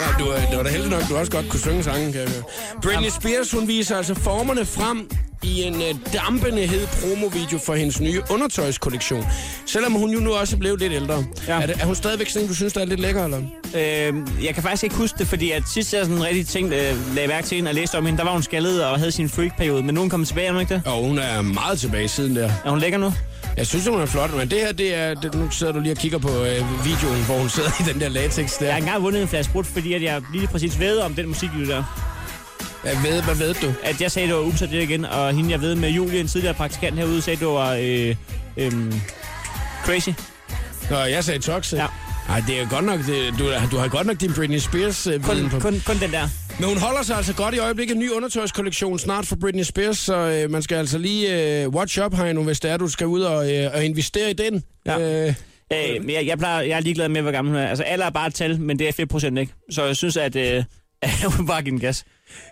Ja, 0.00 0.24
du, 0.24 0.33
øh, 0.33 0.50
det 0.50 0.57
var 0.57 0.62
da 0.62 0.70
heldig 0.70 0.90
nok, 0.90 1.09
du 1.09 1.16
også 1.16 1.33
godt 1.33 1.48
kunne 1.48 1.61
synge 1.61 1.83
sangen, 1.83 2.12
kan 2.12 2.20
jeg 2.20 2.31
høre. 2.31 2.42
Britney 2.83 3.11
Spears, 3.20 3.50
hun 3.50 3.68
viser 3.68 3.96
altså 3.96 4.14
formerne 4.14 4.64
frem 4.66 5.11
i 5.42 5.62
en 5.62 5.74
uh, 5.74 5.83
dampende 6.12 6.66
hed 6.66 6.87
promovideo 6.87 7.59
for 7.59 7.74
hendes 7.74 8.00
nye 8.00 8.22
undertøjskollektion. 8.31 9.26
Selvom 9.66 9.92
hun 9.92 10.11
jo 10.11 10.20
nu 10.20 10.33
også 10.33 10.57
er 10.57 10.61
blevet 10.61 10.81
lidt 10.81 10.92
ældre. 10.92 11.24
Ja. 11.48 11.61
Er, 11.61 11.66
det, 11.66 11.76
er 11.81 11.87
hun 11.87 11.94
stadigvæk 11.94 12.29
sådan 12.31 12.48
du 12.48 12.55
synes, 12.55 12.72
der 12.72 12.81
er 12.81 12.85
lidt 12.85 13.00
lækker, 13.00 13.24
eller? 13.24 13.38
Øh, 13.74 14.44
jeg 14.44 14.55
kan 14.55 14.62
faktisk 14.62 14.85
ikke 14.85 14.96
huske 14.96 15.18
det, 15.18 15.26
fordi 15.26 15.50
at 15.50 15.62
sidst 15.74 15.94
jeg 15.94 16.05
sådan 16.05 16.24
rigtig 16.24 16.46
tænkt, 16.46 16.74
øh, 16.74 17.14
lagde 17.14 17.29
mærke 17.29 17.46
til 17.46 17.57
hende 17.57 17.68
og 17.68 17.74
læste 17.74 17.98
om 17.98 18.07
hende, 18.07 18.18
der 18.18 18.24
var 18.24 18.33
hun 18.33 18.42
skaldet 18.42 18.85
og 18.85 18.98
havde 18.98 19.12
sin 19.12 19.29
freak-periode. 19.29 19.83
Men 19.83 19.94
nu 19.94 20.00
er 20.00 20.02
hun 20.02 20.11
kommet 20.11 20.29
tilbage, 20.29 20.46
er 20.46 20.52
hun 20.52 20.61
ikke 20.61 20.74
det? 20.74 20.83
Og 20.87 21.05
hun 21.05 21.18
er 21.18 21.42
meget 21.42 21.79
tilbage 21.79 22.09
siden 22.09 22.37
der. 22.37 22.50
Er 22.64 22.70
hun 22.70 22.79
lækker 22.79 22.98
nu? 22.98 23.12
Jeg 23.57 23.66
synes, 23.66 23.87
hun 23.87 24.01
er 24.01 24.07
flot, 24.07 24.35
men 24.35 24.51
det 24.51 24.59
her, 24.61 24.73
det 24.73 24.95
er... 24.95 25.14
Det, 25.14 25.35
nu 25.35 25.51
sidder 25.51 25.73
du 25.73 25.81
lige 25.81 25.92
og 25.92 25.97
kigger 25.99 26.19
på 26.19 26.29
øh, 26.29 26.85
videoen, 26.85 27.25
hvor 27.25 27.38
hun 27.38 27.49
sidder 27.49 27.71
i 27.81 27.92
den 27.92 28.01
der 28.01 28.09
latex 28.09 28.59
der. 28.59 28.64
Jeg 28.66 28.75
har 28.75 28.79
engang 28.81 29.03
vundet 29.03 29.23
en 29.23 29.29
flaske 29.29 29.53
brud, 29.53 29.64
fordi 29.64 29.92
at 29.92 30.03
jeg 30.03 30.23
lige 30.33 30.47
præcis 30.47 30.81
ved 30.81 30.99
om 30.99 31.14
den 31.14 31.27
musikvideo 31.29 31.66
der. 31.69 31.83
Hvad 32.83 33.12
ved, 33.12 33.23
hvad 33.23 33.35
ved 33.35 33.55
du? 33.55 33.73
At 33.85 34.01
jeg 34.01 34.11
sagde, 34.11 34.29
det 34.29 34.37
var 34.37 34.42
ups 34.42 34.62
og 34.62 34.69
det 34.69 34.83
igen, 34.83 35.05
og 35.05 35.33
hende, 35.33 35.51
jeg 35.51 35.61
ved 35.61 35.75
med 35.75 35.90
Julie, 35.90 36.21
en 36.21 36.29
tidligere 36.29 36.55
praktikant 36.55 36.97
herude, 36.97 37.23
sagde, 37.23 37.38
det 37.40 37.47
var 37.47 37.73
øh, 37.73 38.16
øh, 38.57 38.73
crazy. 39.85 40.09
Nå, 40.90 40.97
jeg 40.99 41.25
sagde 41.25 41.40
toxic. 41.40 41.79
Ja. 41.79 41.87
Nej, 42.29 42.42
det 42.47 42.61
er 42.61 42.69
godt 42.69 42.85
nok, 42.85 43.01
det, 43.07 43.35
du, 43.38 43.53
du 43.71 43.77
har 43.79 43.88
godt 43.88 44.07
nok 44.07 44.21
din 44.21 44.33
Britney 44.35 44.59
Spears 44.59 45.07
øh, 45.07 45.23
Kun, 45.23 45.49
på. 45.51 45.61
kun, 45.61 45.83
kun 45.87 45.99
den 45.99 46.12
der. 46.12 46.29
Men 46.61 46.69
hun 46.69 46.79
holder 46.79 47.03
sig 47.03 47.16
altså 47.16 47.35
godt 47.35 47.55
i 47.55 47.59
øjeblikket. 47.59 47.95
En 47.95 48.01
ny 48.01 48.11
undertøjskollektion 48.11 48.99
snart 48.99 49.27
for 49.27 49.37
Britney 49.37 49.62
Spears, 49.62 49.99
så 49.99 50.16
øh, 50.16 50.51
man 50.51 50.62
skal 50.62 50.77
altså 50.77 50.99
lige 50.99 51.62
øh, 51.62 51.69
watch 51.69 52.01
up 52.05 52.14
her 52.14 52.33
nu, 52.33 52.42
hvis 52.45 52.61
det 52.61 52.71
er, 52.71 52.77
du 52.77 52.88
skal 52.88 53.07
ud 53.07 53.21
og, 53.21 53.55
øh, 53.55 53.71
og 53.75 53.85
investere 53.85 54.31
i 54.31 54.35
den. 54.35 54.64
Ja. 54.87 55.27
Øh, 55.29 55.35
Øh, 55.73 56.05
men 56.05 56.11
jeg, 56.11 56.27
jeg, 56.27 56.38
plejer, 56.38 56.61
jeg 56.61 56.77
er 56.77 56.81
ligeglad 56.81 57.09
med, 57.09 57.23
hvor 57.23 57.31
gammel 57.31 57.55
hun 57.55 57.62
er. 57.62 57.69
Altså, 57.69 57.85
alder 57.85 58.07
er 58.07 58.11
bare 58.11 58.27
et 58.27 58.35
tal, 58.35 58.61
men 58.61 58.79
det 58.79 58.88
er 58.88 58.92
5 58.92 59.09
procent, 59.09 59.38
ikke? 59.38 59.53
Så 59.71 59.85
jeg 59.85 59.97
synes, 59.97 60.16
at, 60.16 60.37
øh, 60.37 60.64
at 61.03 61.33
hun 61.37 61.47
bare 61.47 61.62
giver 61.62 61.73
den 61.73 61.81
gas. 61.81 62.05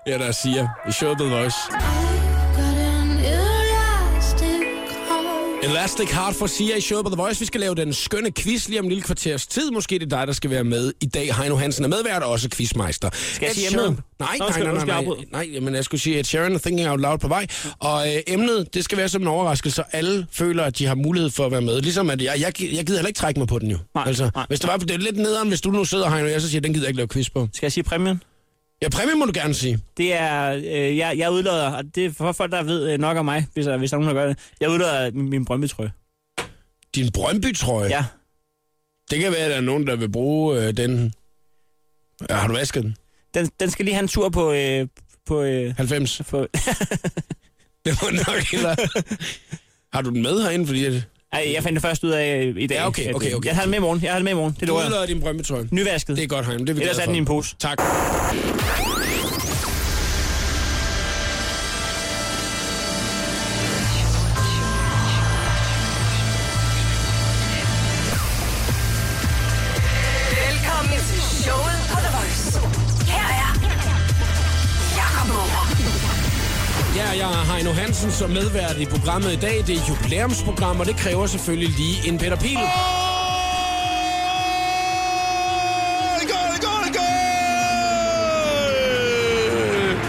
ja, 0.06 0.18
der 0.18 0.32
siger, 0.32 0.68
show 0.90 1.14
the 1.14 1.24
voice. 1.36 1.56
Elastic 5.64 6.10
Heart 6.10 6.34
for 6.34 6.46
Sia 6.46 6.76
i 6.76 6.80
showet 6.80 7.04
på 7.04 7.10
The 7.10 7.16
Voice. 7.16 7.40
Vi 7.40 7.46
skal 7.46 7.60
lave 7.60 7.74
den 7.74 7.92
skønne 7.92 8.32
quiz 8.32 8.68
lige 8.68 8.78
om 8.80 8.84
en 8.84 8.88
lille 8.88 9.02
kvarters 9.02 9.46
tid. 9.46 9.70
Måske 9.70 9.98
det 9.98 10.12
er 10.12 10.16
dig, 10.18 10.26
der 10.26 10.32
skal 10.32 10.50
være 10.50 10.64
med 10.64 10.92
i 11.00 11.06
dag. 11.06 11.34
Heino 11.36 11.56
Hansen 11.56 11.84
er 11.84 11.88
medvært 11.88 12.22
og 12.22 12.30
også 12.30 12.48
quizmeister. 12.50 13.10
Skal 13.12 13.46
jeg 13.46 13.54
sige 13.54 13.66
emnet? 13.66 14.02
Nej, 14.18 14.36
Nå, 14.38 14.48
nej, 14.48 14.62
nej, 14.62 14.84
nej, 14.84 15.04
nej, 15.32 15.46
nej, 15.52 15.60
men 15.60 15.74
jeg 15.74 15.84
skulle 15.84 16.00
sige, 16.00 16.18
at 16.18 16.26
Sharon 16.26 16.54
er 16.54 16.58
Thinking 16.58 16.88
Out 16.88 17.00
Loud 17.00 17.18
på 17.18 17.28
vej. 17.28 17.46
Og 17.78 18.08
øh, 18.14 18.20
emnet, 18.26 18.74
det 18.74 18.84
skal 18.84 18.98
være 18.98 19.08
som 19.08 19.22
en 19.22 19.28
overraskelse, 19.28 19.76
så 19.76 19.82
alle 19.92 20.26
føler, 20.32 20.64
at 20.64 20.78
de 20.78 20.86
har 20.86 20.94
mulighed 20.94 21.30
for 21.30 21.46
at 21.46 21.52
være 21.52 21.60
med. 21.60 21.80
Ligesom 21.80 22.10
at 22.10 22.22
jeg, 22.22 22.34
jeg, 22.40 22.62
jeg 22.62 22.86
gider 22.86 22.98
heller 22.98 23.08
ikke 23.08 23.18
trække 23.18 23.40
mig 23.40 23.48
på 23.48 23.58
den 23.58 23.70
jo. 23.70 23.78
Nej, 23.94 24.04
altså, 24.06 24.30
nej. 24.34 24.46
hvis 24.48 24.60
det 24.60 24.68
var 24.68 24.76
det 24.76 24.90
er 24.90 24.98
lidt 24.98 25.16
nederen, 25.16 25.48
hvis 25.48 25.60
du 25.60 25.70
nu 25.70 25.84
sidder 25.84 26.10
her, 26.10 26.24
og 26.24 26.30
jeg 26.30 26.40
så 26.40 26.50
siger, 26.50 26.60
den 26.60 26.72
gider 26.72 26.84
jeg 26.84 26.90
ikke 26.90 26.96
lave 26.98 27.08
quiz 27.08 27.30
på. 27.30 27.48
Skal 27.52 27.66
jeg 27.66 27.72
sige 27.72 27.84
præmien? 27.84 28.22
Ja, 28.84 28.88
præmie 28.88 29.14
må 29.14 29.24
du 29.24 29.32
gerne 29.34 29.54
sige. 29.54 29.78
Det 29.96 30.14
er, 30.14 30.50
øh, 30.52 30.96
jeg, 30.96 31.18
jeg 31.18 31.30
udlader, 31.32 31.70
og 31.76 31.84
det 31.94 32.04
er 32.06 32.10
for 32.12 32.32
folk, 32.32 32.52
der 32.52 32.62
ved 32.62 32.92
øh, 32.92 32.98
nok 32.98 33.16
om 33.16 33.24
mig, 33.24 33.46
hvis, 33.52 33.64
der- 33.66 33.76
hvis 33.76 33.90
der 33.90 33.96
er 33.96 34.00
nogen, 34.00 34.16
der 34.16 34.22
gør 34.22 34.28
det. 34.28 34.38
Jeg 34.60 34.70
udlader 34.70 35.10
min, 35.10 35.30
min 35.30 35.44
Brøndby-trøje. 35.44 35.92
Din 36.94 37.12
Brøndby-trøje. 37.12 37.88
Ja. 37.88 38.04
Det 39.10 39.20
kan 39.20 39.32
være, 39.32 39.40
at 39.40 39.50
der 39.50 39.56
er 39.56 39.60
nogen, 39.60 39.86
der 39.86 39.96
vil 39.96 40.08
bruge 40.12 40.62
øh, 40.66 40.76
den. 40.76 41.12
Ja, 42.30 42.34
har 42.34 42.48
du 42.48 42.54
vasket 42.54 42.82
den? 42.82 42.96
Den, 43.34 43.50
den 43.60 43.70
skal 43.70 43.84
lige 43.84 43.94
have 43.94 44.02
en 44.02 44.08
tur 44.08 44.28
på... 44.28 44.52
Øh, 44.52 44.88
på, 45.26 45.42
øh, 45.42 45.74
90. 45.76 46.22
på 46.30 46.38
Det 47.84 47.98
må 48.02 48.08
nok 48.10 48.42
hellere. 48.52 48.76
Har 49.92 50.02
du 50.02 50.10
den 50.10 50.22
med 50.22 50.42
herinde, 50.42 50.66
fordi 50.66 50.84
at 50.84 51.08
ej, 51.34 51.52
jeg 51.54 51.62
fandt 51.62 51.74
det 51.74 51.82
først 51.82 52.04
ud 52.04 52.10
af 52.10 52.52
i 52.56 52.66
dag. 52.66 52.76
Ja, 52.76 52.86
okay, 52.86 53.12
okay, 53.12 53.30
øh, 53.30 53.36
okay. 53.36 53.48
Jeg 53.48 53.56
har 53.56 53.62
den 53.62 53.70
med 53.70 53.78
i 53.78 53.82
morgen. 53.82 54.00
Jeg 54.02 54.10
har 54.10 54.18
den 54.18 54.24
med 54.24 54.32
i 54.32 54.36
morgen. 54.36 54.56
Det 54.60 54.68
du 54.68 54.74
udlader 54.74 55.06
din 55.06 55.20
Brøndby-trøje? 55.20 55.68
Nyvasket. 55.70 56.16
Det 56.16 56.24
er 56.24 56.28
godt, 56.28 56.46
Heino. 56.46 56.64
Det 56.64 56.70
er 56.70 56.74
vi 56.74 56.80
Ellers 56.80 56.98
er 56.98 57.06
den 57.06 57.14
i 57.14 57.18
en 57.18 57.24
pose. 57.24 57.56
Tak. 57.58 57.78
Heino 77.52 77.72
Hansen 77.72 78.10
som 78.12 78.30
medvært 78.30 78.76
i 78.78 78.84
programmet 78.84 79.32
i 79.32 79.36
dag. 79.36 79.56
Det 79.66 79.70
er 79.76 79.80
et 79.82 79.88
jubilæumsprogram, 79.88 80.80
og 80.80 80.86
det 80.86 80.96
kræver 80.96 81.26
selvfølgelig 81.26 81.68
lige 81.68 82.08
en 82.08 82.18
Peter 82.18 82.36
Pil. 82.36 82.58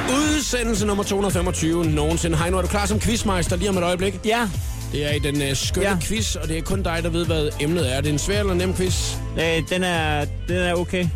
Udsendelse 0.09 0.85
nummer 0.85 1.03
225 1.03 1.85
nogensinde. 1.85 2.37
Heino, 2.37 2.57
er 2.57 2.61
du 2.61 2.67
klar 2.67 2.85
som 2.85 2.99
quizmeister 2.99 3.55
lige 3.55 3.69
om 3.69 3.77
et 3.77 3.83
øjeblik? 3.83 4.19
Ja. 4.25 4.49
Det 4.91 5.05
er 5.05 5.11
i 5.11 5.19
den 5.19 5.35
uh, 5.35 5.47
skønne 5.57 5.87
ja. 5.87 5.93
Ja. 5.93 5.99
quiz, 6.01 6.35
og 6.35 6.47
det 6.47 6.57
er 6.57 6.61
kun 6.61 6.83
dig, 6.83 6.99
der 7.03 7.09
ved, 7.09 7.25
hvad 7.25 7.49
emnet 7.59 7.95
er. 7.95 8.01
Det 8.01 8.09
er 8.09 8.13
en 8.13 8.19
svær 8.19 8.39
eller 8.39 8.53
nem 8.53 8.75
quiz? 8.75 9.15
Øh, 9.39 9.61
den, 9.69 9.83
er, 9.83 10.25
den 10.47 10.57
er 10.57 10.73
okay. 10.73 11.07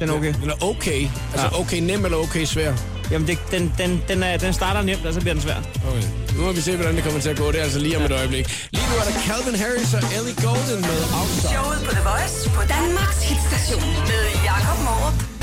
Den 0.00 0.08
er 0.08 0.12
okay. 0.12 0.34
Den 0.42 0.50
er 0.50 0.64
okay. 0.64 1.08
Altså 1.32 1.46
Ja. 1.52 1.60
okay 1.60 1.80
nem 1.80 2.04
eller 2.04 2.18
okay 2.18 2.44
svær? 2.44 2.72
Jamen, 3.10 3.28
det, 3.28 3.38
den, 3.50 3.72
den, 3.78 4.02
den, 4.08 4.22
er, 4.22 4.36
den 4.36 4.52
starter 4.52 4.82
nemt, 4.82 5.06
og 5.06 5.14
så 5.14 5.20
bliver 5.20 5.34
den 5.34 5.42
svær. 5.42 5.58
Okay. 5.88 6.02
Nu 6.36 6.40
må 6.44 6.52
vi 6.52 6.60
se, 6.60 6.76
hvordan 6.76 6.94
det 6.96 7.04
kommer 7.04 7.20
til 7.20 7.28
at 7.34 7.38
gå. 7.38 7.46
Det 7.52 7.58
er 7.58 7.62
altså 7.62 7.78
lige 7.78 7.96
om 7.96 8.02
et 8.02 8.12
øjeblik. 8.12 8.68
Lige 8.72 8.86
nu 8.90 8.94
er 9.00 9.04
der 9.08 9.14
Calvin 9.28 9.54
Harris 9.62 9.94
og 9.94 10.02
Ellie 10.16 10.36
Golden 10.44 10.80
med 10.88 10.98
Outside. 11.20 11.52
Showet 11.54 11.78
på 11.86 11.92
The 11.98 12.04
Voice 12.10 12.36
på 12.56 12.62
Danmarks 12.76 13.20
hitstation 13.30 13.82
med 14.10 14.22
Jakob 14.48 14.78
Morup. 14.86 15.37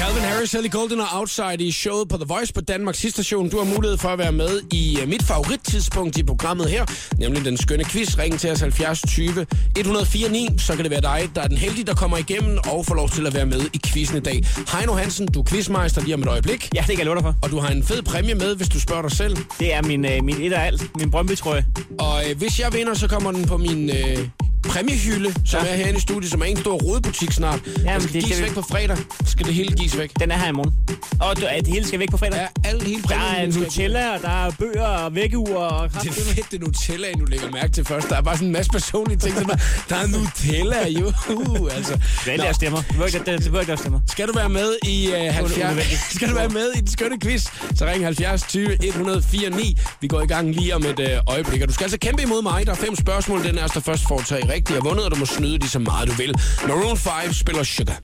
Calvin 0.00 0.22
Harris, 0.22 0.54
Ellie 0.54 0.70
Golden 0.70 1.00
og 1.00 1.06
Outside 1.12 1.64
i 1.64 1.70
showet 1.70 2.08
på 2.08 2.16
The 2.16 2.24
Voice 2.28 2.52
på 2.52 2.60
Danmarks 2.60 2.98
station. 2.98 3.48
Du 3.48 3.58
har 3.58 3.64
mulighed 3.64 3.98
for 3.98 4.08
at 4.08 4.18
være 4.18 4.32
med 4.32 4.60
i 4.72 4.98
uh, 5.02 5.08
mit 5.08 5.22
favorittidspunkt 5.22 6.18
i 6.18 6.22
programmet 6.22 6.70
her, 6.70 6.84
nemlig 7.18 7.44
den 7.44 7.56
skønne 7.56 7.84
quiz. 7.84 8.18
Ring 8.18 8.38
til 8.38 8.50
os 8.50 8.60
70 8.60 9.02
20 9.08 9.46
104 9.76 10.28
9, 10.28 10.48
så 10.58 10.74
kan 10.74 10.84
det 10.84 10.90
være 10.90 11.00
dig, 11.00 11.30
der 11.34 11.42
er 11.42 11.48
den 11.48 11.56
heldige, 11.56 11.84
der 11.84 11.94
kommer 11.94 12.16
igennem 12.16 12.58
og 12.70 12.86
får 12.86 12.94
lov 12.94 13.08
til 13.08 13.26
at 13.26 13.34
være 13.34 13.46
med 13.46 13.60
i 13.72 13.80
quizzen 13.86 14.16
i 14.16 14.20
dag. 14.20 14.44
Heino 14.72 14.92
Hansen, 14.92 15.26
du 15.26 15.40
er 15.40 15.44
quizmeister 15.44 16.02
lige 16.02 16.14
om 16.14 16.22
et 16.22 16.28
øjeblik. 16.28 16.68
Ja, 16.74 16.80
det 16.80 16.88
kan 16.88 16.98
jeg 16.98 17.06
love 17.06 17.16
dig 17.16 17.24
for. 17.24 17.34
Og 17.42 17.50
du 17.50 17.58
har 17.58 17.68
en 17.68 17.84
fed 17.84 18.02
præmie 18.02 18.34
med, 18.34 18.56
hvis 18.56 18.68
du 18.68 18.80
spørger 18.80 19.02
dig 19.02 19.12
selv. 19.12 19.36
Det 19.58 19.74
er 19.74 19.82
min, 19.82 20.04
øh, 20.04 20.24
min 20.24 20.42
et 20.42 20.52
og 20.52 20.66
alt. 20.66 20.90
Min 20.98 21.10
Brøndby-trøje. 21.10 21.66
Og 21.98 22.30
øh, 22.30 22.38
hvis 22.38 22.60
jeg 22.60 22.72
vinder, 22.72 22.94
så 22.94 23.08
kommer 23.08 23.32
den 23.32 23.44
på 23.46 23.56
min 23.56 23.90
øh, 23.90 24.28
præmiehylde, 24.68 25.34
som 25.44 25.60
Ja. 25.64 25.70
er 25.72 25.76
herinde 25.76 25.98
i 25.98 26.00
studiet, 26.00 26.30
som 26.30 26.40
er 26.40 26.44
en 26.44 26.56
stor 26.56 26.74
rodebutik 26.74 27.32
snart. 27.32 27.60
Ja, 27.84 27.92
den 27.94 28.00
skal 28.00 28.14
det 28.14 28.24
gives 28.24 28.38
vi- 28.38 28.42
væk 28.42 28.54
på 28.54 28.62
fredag. 28.70 28.96
Skal 29.26 29.46
det 29.46 29.54
hele 29.54 29.76
gives 29.76 29.98
væk. 29.98 30.10
Den 30.20 30.30
er 30.30 30.38
her 30.38 30.48
i 30.48 30.52
morgen. 30.52 30.72
Og 31.20 31.36
du, 31.36 31.40
det 31.58 31.66
hele 31.66 31.86
skal 31.86 31.98
væk 31.98 32.10
på 32.10 32.16
fredag. 32.16 32.48
Ja, 32.64 32.68
alt 32.70 32.82
hele 32.82 33.02
Der 33.02 33.08
præmien. 33.08 33.48
er 33.48 33.52
skal- 33.52 33.62
Nutella, 33.62 34.14
og 34.14 34.22
der 34.22 34.46
er 34.46 34.50
bøger 34.58 34.82
og 34.86 35.14
vækkeur 35.14 35.56
og 35.56 35.90
Det 35.92 36.08
er 36.08 36.12
fedt, 36.12 36.50
det 36.52 36.60
Nutella, 36.60 37.06
du 37.20 37.24
lægger 37.24 37.50
mærke 37.50 37.72
til 37.72 37.84
først. 37.84 38.08
Der 38.08 38.16
er 38.16 38.22
bare 38.22 38.34
sådan 38.36 38.46
en 38.48 38.52
masse 38.52 38.70
personlige 38.70 39.18
ting. 39.18 39.36
som 39.38 39.50
er- 39.50 39.56
Der 39.88 39.96
er 39.96 40.06
Nutella, 40.06 40.88
jo. 40.88 41.12
Uh, 41.30 41.76
altså. 41.76 41.92
Det 42.24 42.32
er 42.34 42.36
Nå, 42.38 42.44
der 42.44 42.52
stemmer. 42.52 42.82
Det 42.82 42.98
var 42.98 43.06
ikke, 43.06 43.18
det, 43.26 43.44
det 43.44 43.52
var 43.52 43.60
ikke 43.60 43.70
der 43.70 43.76
stemmer. 43.76 44.00
Skal 44.10 44.28
du 44.28 44.32
være 44.32 44.48
med 44.48 44.74
i 44.88 45.08
uh, 45.08 45.14
70... 45.34 45.56
unødvendigt. 45.56 46.00
Skal 46.16 46.28
du 46.28 46.34
være 46.34 46.48
med 46.48 46.72
i 46.76 46.78
den 46.78 46.88
skønne 46.90 47.20
quiz, 47.20 47.42
så 47.74 47.86
ring 47.86 48.04
70 48.04 48.42
20 48.48 48.84
104 48.86 49.50
9. 49.50 49.78
Vi 50.00 50.08
går 50.08 50.20
i 50.22 50.26
gang 50.26 50.54
lige 50.54 50.74
om 50.74 50.84
et 50.86 50.98
uh, 50.98 51.34
øjeblik. 51.34 51.62
Og 51.62 51.68
du 51.68 51.74
skal 51.74 51.84
altså 51.84 51.98
kæmpe 51.98 52.22
imod 52.22 52.42
mig. 52.42 52.66
Der 52.66 52.72
er 52.72 52.76
fem 52.76 52.96
spørgsmål. 52.96 53.44
Den 53.44 53.58
er 53.58 53.66
der 53.66 53.80
først 53.80 54.02
får 54.08 54.20
tre 54.28 54.40
rigtigt 54.50 54.78
og 54.78 54.84
vundet, 54.84 55.04
og 55.04 55.10
du 55.10 55.16
må 55.16 55.26
snyde 55.26 55.58
lige 55.58 55.68
så 55.68 55.78
meget 55.78 56.08
du 56.08 56.12
vil. 56.12 56.34
Maroon 56.68 56.96
5 56.96 57.32
spiller 57.32 57.62
Sugar. 57.62 57.98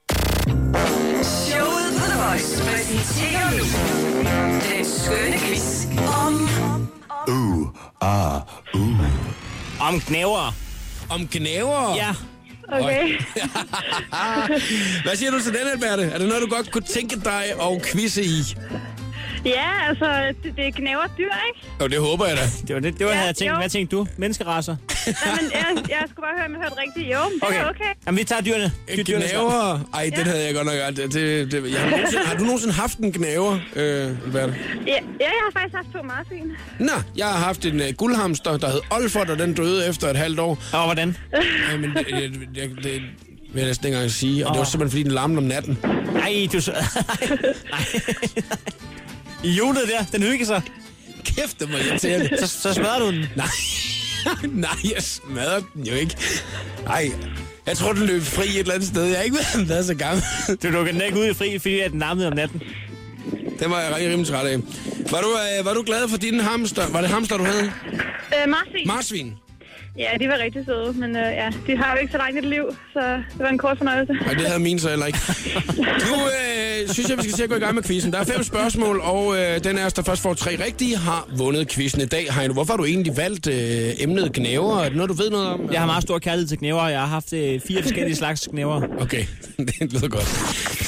Showet 1.22 1.88
på 1.98 2.04
The 2.10 2.18
Voice 2.28 2.62
præsenterer 2.64 3.50
nu 3.50 3.64
den 4.76 4.84
skønne 4.84 5.38
quiz 5.38 5.84
om 6.26 6.48
Om 9.80 10.00
knæver. 10.00 10.54
Om 11.10 11.26
knæver. 11.28 11.94
Ja. 11.96 12.14
Okay. 12.72 13.08
Hvad 15.04 15.16
siger 15.16 15.30
du 15.30 15.40
til 15.40 15.52
den, 15.52 15.68
Alberte? 15.72 16.02
Er 16.02 16.18
det 16.18 16.28
noget, 16.28 16.42
du 16.42 16.48
godt 16.54 16.70
kunne 16.72 16.84
tænke 16.84 17.20
dig 17.24 17.42
at 17.44 17.82
quizze 17.92 18.24
i? 18.24 18.54
Ja, 19.44 19.70
altså, 19.88 20.34
det, 20.42 20.56
det 20.56 20.74
knæver 20.74 21.06
dyr, 21.18 21.24
ikke? 21.24 21.68
Jo, 21.80 21.86
det 21.86 22.00
håber 22.00 22.26
jeg 22.26 22.36
da. 22.36 22.42
Det 22.66 22.74
var 22.74 22.80
det, 22.80 22.98
det 22.98 23.06
var, 23.06 23.12
Ja, 23.12 23.16
havde 23.16 23.26
jeg 23.26 23.36
tænkt. 23.36 23.52
jo. 23.52 23.56
Hvad 23.56 23.68
tænkte 23.68 23.96
du? 23.96 24.06
Menneskeraser. 25.06 25.58
Jamen, 25.68 25.76
jeg, 25.78 25.90
jeg 25.90 26.02
skulle 26.10 26.24
bare 26.26 26.34
høre, 26.38 26.46
om 26.46 26.52
jeg 26.52 26.60
hørte 26.64 26.76
rigtigt. 26.84 27.06
Jo, 27.14 27.20
men 27.28 27.32
det 27.40 27.42
Okay. 27.48 27.60
er 27.64 27.68
okay. 27.74 27.90
Jamen, 28.06 28.18
vi 28.18 28.24
tager 28.24 28.42
dyrene. 28.42 28.68
Dy- 28.96 29.02
dyrene. 29.08 29.24
Gnæver? 29.30 29.80
Ej, 29.94 30.10
den 30.16 30.24
havde 30.30 30.44
jeg 30.46 30.54
godt 30.54 30.66
nok 30.66 30.74
aldrig. 30.88 31.12
Det, 31.12 31.52
det, 31.52 31.72
jeg 31.72 31.80
har, 31.80 31.90
nogensinde, 31.90 32.24
har 32.24 32.36
du 32.38 32.44
nogensinde 32.44 32.74
haft 32.74 32.98
en 32.98 33.12
gnæver, 33.12 33.52
øh, 33.76 34.06
Alberte? 34.24 34.54
Ja, 34.86 34.92
ja, 34.92 34.98
jeg 35.20 35.40
har 35.44 35.50
faktisk 35.60 35.74
haft 35.80 35.88
to 35.94 36.02
marsvin. 36.02 36.46
Nå, 36.78 36.92
jeg 37.16 37.26
har 37.26 37.38
haft 37.48 37.64
en 37.64 37.80
uh, 37.80 37.86
guldhamster, 37.96 38.56
der 38.56 38.68
hed 38.70 38.80
Olfert, 38.90 39.30
og 39.30 39.38
den 39.38 39.54
døde 39.54 39.88
efter 39.88 40.08
et 40.08 40.16
halvt 40.16 40.40
år. 40.40 40.58
Og 40.72 40.84
hvordan? 40.84 41.16
Ja, 41.70 41.76
men 41.76 41.90
det, 41.90 42.06
det, 42.06 42.32
det, 42.54 42.84
det 42.84 43.02
vil 43.52 43.60
jeg 43.60 43.66
næsten 43.66 43.86
ikke 43.86 43.96
engang 43.96 44.10
sige. 44.10 44.46
Og 44.46 44.54
det 44.54 44.58
var 44.58 44.64
simpelthen, 44.64 44.90
fordi 44.90 45.02
den 45.02 45.12
larmede 45.12 45.38
om 45.38 45.44
natten. 45.44 45.78
Nej, 46.12 46.48
du 46.52 46.60
så... 46.60 46.72
Nej. 47.70 47.84
I 49.44 49.48
hjulet 49.50 49.82
der, 49.98 50.04
den 50.18 50.22
hygger 50.22 50.46
sig. 50.46 50.62
Kæft, 51.24 51.60
det 51.60 51.72
var 51.72 51.78
irriterende. 51.78 52.38
Så, 52.40 52.46
så 52.46 52.74
smadrer 52.74 52.98
du 52.98 53.06
den. 53.12 53.24
Nej, 53.36 53.46
nej, 54.66 54.70
jeg 54.94 55.02
smadrede 55.02 55.64
den 55.74 55.84
jo 55.86 55.94
ikke. 55.94 56.16
Nej, 56.84 57.10
jeg 57.66 57.76
tror, 57.76 57.92
den 57.92 58.06
løb 58.06 58.22
fri 58.22 58.48
et 58.48 58.58
eller 58.58 58.74
andet 58.74 58.88
sted. 58.88 59.04
Jeg 59.04 59.16
har 59.16 59.22
ikke 59.22 59.36
været, 59.36 59.68
været 59.68 59.86
så 59.86 59.94
gammel. 59.94 60.22
Du 60.62 60.68
lukker 60.68 60.92
den 60.92 61.00
ikke 61.02 61.18
ud 61.20 61.26
i 61.26 61.34
fri, 61.34 61.58
fordi 61.58 61.80
at 61.80 61.90
den 61.90 61.98
larmede 61.98 62.26
om 62.26 62.32
natten. 62.32 62.62
Den 63.60 63.70
var 63.70 63.80
jeg 63.80 63.94
rigtig 63.94 64.10
rimelig 64.10 64.28
træt 64.32 64.46
af. 64.46 64.58
Var 65.10 65.20
du, 65.20 65.28
øh, 65.58 65.64
var 65.64 65.74
du 65.74 65.82
glad 65.86 66.08
for 66.08 66.16
din 66.16 66.40
hamster? 66.40 66.88
Var 66.92 67.00
det 67.00 67.10
hamster, 67.10 67.36
du 67.36 67.44
havde? 67.44 67.64
Øh, 67.64 68.48
marsvin. 68.48 68.86
Marsvin? 68.86 69.34
Ja, 69.98 70.08
de 70.20 70.28
var 70.28 70.38
rigtig 70.44 70.64
søde, 70.64 70.92
men 70.92 71.16
øh, 71.16 71.22
ja, 71.22 71.50
de 71.66 71.76
har 71.76 71.92
jo 71.94 71.98
ikke 72.00 72.12
så 72.12 72.18
langt 72.18 72.38
et 72.38 72.44
liv, 72.44 72.64
så 72.92 73.00
det 73.14 73.38
var 73.38 73.48
en 73.48 73.58
kort 73.58 73.78
fornøjelse. 73.78 74.12
Nej, 74.12 74.34
det 74.34 74.46
havde 74.46 74.60
min 74.60 74.78
så 74.78 74.88
heller 74.88 75.06
ikke. 75.06 75.18
Nu 76.08 76.14
øh, 76.26 76.88
synes 76.88 77.10
jeg, 77.10 77.18
vi 77.18 77.22
skal 77.22 77.34
til 77.34 77.42
at 77.42 77.48
gå 77.48 77.56
i 77.56 77.58
gang 77.58 77.74
med 77.74 77.82
quizzen. 77.82 78.12
Der 78.12 78.18
er 78.18 78.24
fem 78.24 78.42
spørgsmål, 78.42 79.00
og 79.00 79.36
øh, 79.38 79.64
den 79.64 79.78
os, 79.78 79.92
der 79.92 80.02
først 80.02 80.22
får 80.22 80.34
tre 80.34 80.58
rigtige, 80.66 80.96
har 80.96 81.28
vundet 81.36 81.68
quizzen 81.68 82.00
i 82.00 82.06
dag. 82.06 82.34
Heino, 82.34 82.52
hvorfor 82.52 82.72
har 82.72 82.76
du 82.76 82.84
egentlig 82.84 83.16
valgt 83.16 83.46
øh, 83.46 83.90
emnet 83.98 84.32
gnæver? 84.32 84.78
Er 84.80 84.88
det 84.88 84.96
noget, 84.96 85.08
du 85.08 85.14
ved 85.14 85.30
noget 85.30 85.46
om? 85.46 85.72
Jeg 85.72 85.80
har 85.80 85.86
meget 85.86 86.02
stor 86.02 86.18
kærlighed 86.18 86.48
til 86.48 86.58
knæver. 86.58 86.88
Jeg 86.88 87.00
har 87.00 87.06
haft 87.06 87.32
øh, 87.32 87.60
fire 87.68 87.82
forskellige 87.82 88.16
slags 88.16 88.48
knæver. 88.50 88.82
Okay, 89.00 89.24
det 89.80 89.92
lyder 89.92 90.08
godt. 90.08 90.26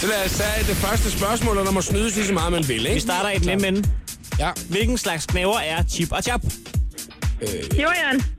Så 0.01 0.07
lad 0.07 0.25
os 0.25 0.39
tage 0.39 0.67
det 0.67 0.77
første 0.77 1.11
spørgsmål, 1.19 1.59
og 1.59 1.65
der 1.67 1.73
må 1.73 1.81
snydes 1.81 2.17
lige 2.17 2.27
så 2.27 2.33
meget, 2.33 2.53
man 2.53 2.69
vil, 2.69 2.81
ikke? 2.81 2.95
Vi 2.95 3.01
starter 3.01 3.31
i 3.31 3.39
den 3.39 3.47
nemme 3.47 3.67
ende. 3.69 3.89
Ja. 4.39 4.51
Hvilken 4.71 4.99
slags 4.99 5.27
knæver 5.27 5.59
er 5.59 5.83
chip 5.89 6.13
og 6.13 6.23
chap? 6.23 6.43
Jorden. 7.79 8.38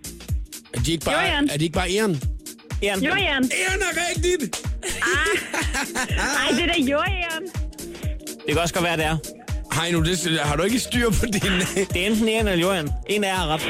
Er 0.89 0.91
de 0.91 0.93
ikke 0.93 1.05
bare, 1.05 1.31
Jorden. 1.31 1.49
er 1.49 1.57
de 1.57 1.63
ikke 1.63 1.73
bare 1.73 1.89
æren? 1.89 2.21
Eren. 2.83 3.03
Jorden. 3.03 3.21
Æren 3.23 3.81
er 3.81 4.09
rigtigt! 4.09 4.65
Ej, 6.17 6.51
det 6.51 6.63
er 6.63 6.73
da 6.73 6.81
jorden. 6.81 7.43
Det 8.45 8.47
kan 8.47 8.57
også 8.57 8.73
godt 8.73 8.85
være, 8.85 8.97
det 8.97 9.05
er. 9.05 9.17
Hej 9.73 9.91
nu, 9.91 10.03
det, 10.03 10.39
har 10.39 10.55
du 10.55 10.63
ikke 10.63 10.79
styr 10.79 11.09
på 11.09 11.25
din... 11.25 11.41
Det 11.93 12.03
er 12.03 12.07
enten 12.07 12.27
Eren 12.27 12.47
eller 12.47 12.61
Jorden. 12.61 12.89
En 13.09 13.23
af 13.23 13.27
jer 13.27 13.35
har 13.35 13.47
ret. 13.47 13.61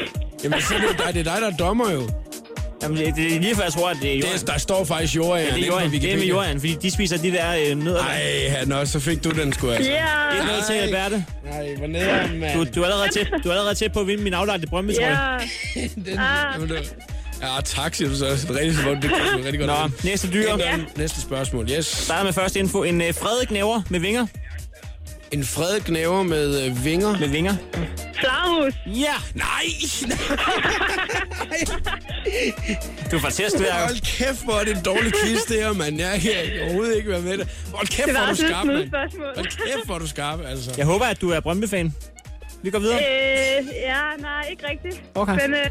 Jamen, 0.44 0.60
så 0.60 0.74
er 0.74 0.78
det, 0.78 0.86
jo 0.86 0.92
dig, 1.04 1.14
det 1.14 1.20
er 1.26 1.32
dig, 1.32 1.42
der 1.42 1.50
er 1.50 1.56
dommer 1.56 1.90
jo. 1.90 2.08
Jamen, 2.82 2.98
det, 2.98 3.16
det 3.16 3.36
er 3.36 3.40
lige 3.40 3.56
før, 3.56 3.62
jeg 3.62 3.72
tror, 3.72 3.90
at 3.90 3.96
det 4.02 4.10
er 4.10 4.18
Jorden. 4.18 4.38
Det, 4.38 4.46
der 4.46 4.58
står 4.58 4.84
faktisk 4.84 5.16
jord 5.16 5.38
Ja, 5.38 5.44
det 5.46 5.62
er 5.62 5.66
Jorden. 5.66 5.92
Det 5.92 6.12
er 6.12 6.16
med 6.16 6.24
Jorden, 6.24 6.60
fordi 6.60 6.76
de 6.82 6.90
spiser 6.90 7.16
de 7.18 7.32
der 7.32 7.50
øh, 7.70 7.78
nødder. 7.84 7.98
der. 7.98 8.08
Ej, 8.08 8.48
han 8.48 8.72
også, 8.72 8.92
så 8.92 9.00
fik 9.00 9.24
du 9.24 9.30
den 9.30 9.52
sgu 9.52 9.70
altså. 9.70 9.90
Ja. 9.90 9.96
Det 10.32 10.40
er 10.40 10.46
noget 10.46 10.64
til, 10.66 10.74
Alberte. 10.74 11.24
Nej, 11.44 11.74
hvor 11.78 11.86
nederen, 11.86 12.40
mand. 12.40 12.58
Du, 12.58 12.64
du, 12.74 12.80
er 12.80 12.84
allerede 12.84 13.10
tæt, 13.12 13.26
du 13.44 13.48
er 13.48 13.52
allerede 13.52 13.74
tæt 13.74 13.92
på 13.92 14.00
at 14.00 14.06
vinde 14.06 14.22
min 14.22 14.32
tror 14.32 14.46
jeg. 15.00 15.40
Ja. 15.76 15.80
Den, 16.06 16.18
Ah. 16.18 16.60
Ja, 17.42 17.60
tak, 17.64 17.94
siger 17.94 18.08
du 18.08 18.16
så. 18.16 18.24
Det 18.24 18.50
er 18.50 18.54
rigtig 18.54 18.74
så 18.74 18.90
det 18.90 19.00
kan 19.02 19.44
rigtig 19.44 19.60
godt. 19.60 19.70
Nå, 19.70 19.90
næste 20.04 20.32
dyr. 20.32 20.56
Ja. 20.58 20.76
Næste 20.96 21.20
spørgsmål, 21.20 21.70
yes. 21.70 21.86
Starter 21.86 22.24
med 22.24 22.32
første 22.32 22.58
info. 22.58 22.82
En 22.82 23.00
øh, 23.00 23.14
fredet 23.14 23.48
knæver 23.48 23.82
med 23.90 24.00
vinger. 24.00 24.26
En 25.32 25.44
fredet 25.44 25.84
knæver 25.84 26.22
med 26.22 26.66
øh, 26.66 26.84
vinger. 26.84 27.18
Med 27.18 27.28
vinger. 27.28 27.54
Flagermus. 28.20 28.74
Ja! 28.86 29.14
Nej! 29.34 29.64
Du 33.10 33.16
er 33.16 33.20
fantastisk, 33.20 33.58
det 33.58 33.72
her. 33.72 33.80
Hold 33.86 34.00
kæft, 34.18 34.44
hvor 34.44 34.54
er 34.54 34.64
det 34.64 34.76
en 34.76 34.82
dårlig 34.84 35.12
quiz, 35.22 35.42
det 35.48 35.56
her, 35.62 35.72
mand. 35.72 35.98
Jeg 36.00 36.20
kan 36.20 36.30
overhovedet 36.62 36.96
ikke 36.96 37.10
være 37.10 37.20
med 37.20 37.38
det. 37.38 37.48
Hold 37.74 37.86
kæft, 37.86 38.06
Det 38.08 38.14
hvor 38.16 38.20
var 38.20 38.28
er 38.28 38.34
du 38.34 38.42
et 38.42 38.48
skarp, 38.48 38.66
mand. 38.66 38.88
spørgsmål. 38.88 39.26
Hold 39.36 39.46
kæft, 39.46 39.86
hvor 39.86 39.94
er 39.94 39.98
du 39.98 40.06
skarp, 40.08 40.40
altså. 40.46 40.74
Jeg 40.76 40.86
håber, 40.86 41.04
at 41.04 41.20
du 41.20 41.30
er 41.30 41.40
Brøndby-fan. 41.40 41.94
Vi 42.62 42.70
går 42.70 42.78
videre. 42.78 42.98
Øh, 42.98 43.66
ja, 43.82 44.00
nej, 44.18 44.46
ikke 44.50 44.62
rigtigt. 44.70 45.02
Okay. 45.14 45.38
Men 45.48 45.54
øh, 45.54 45.66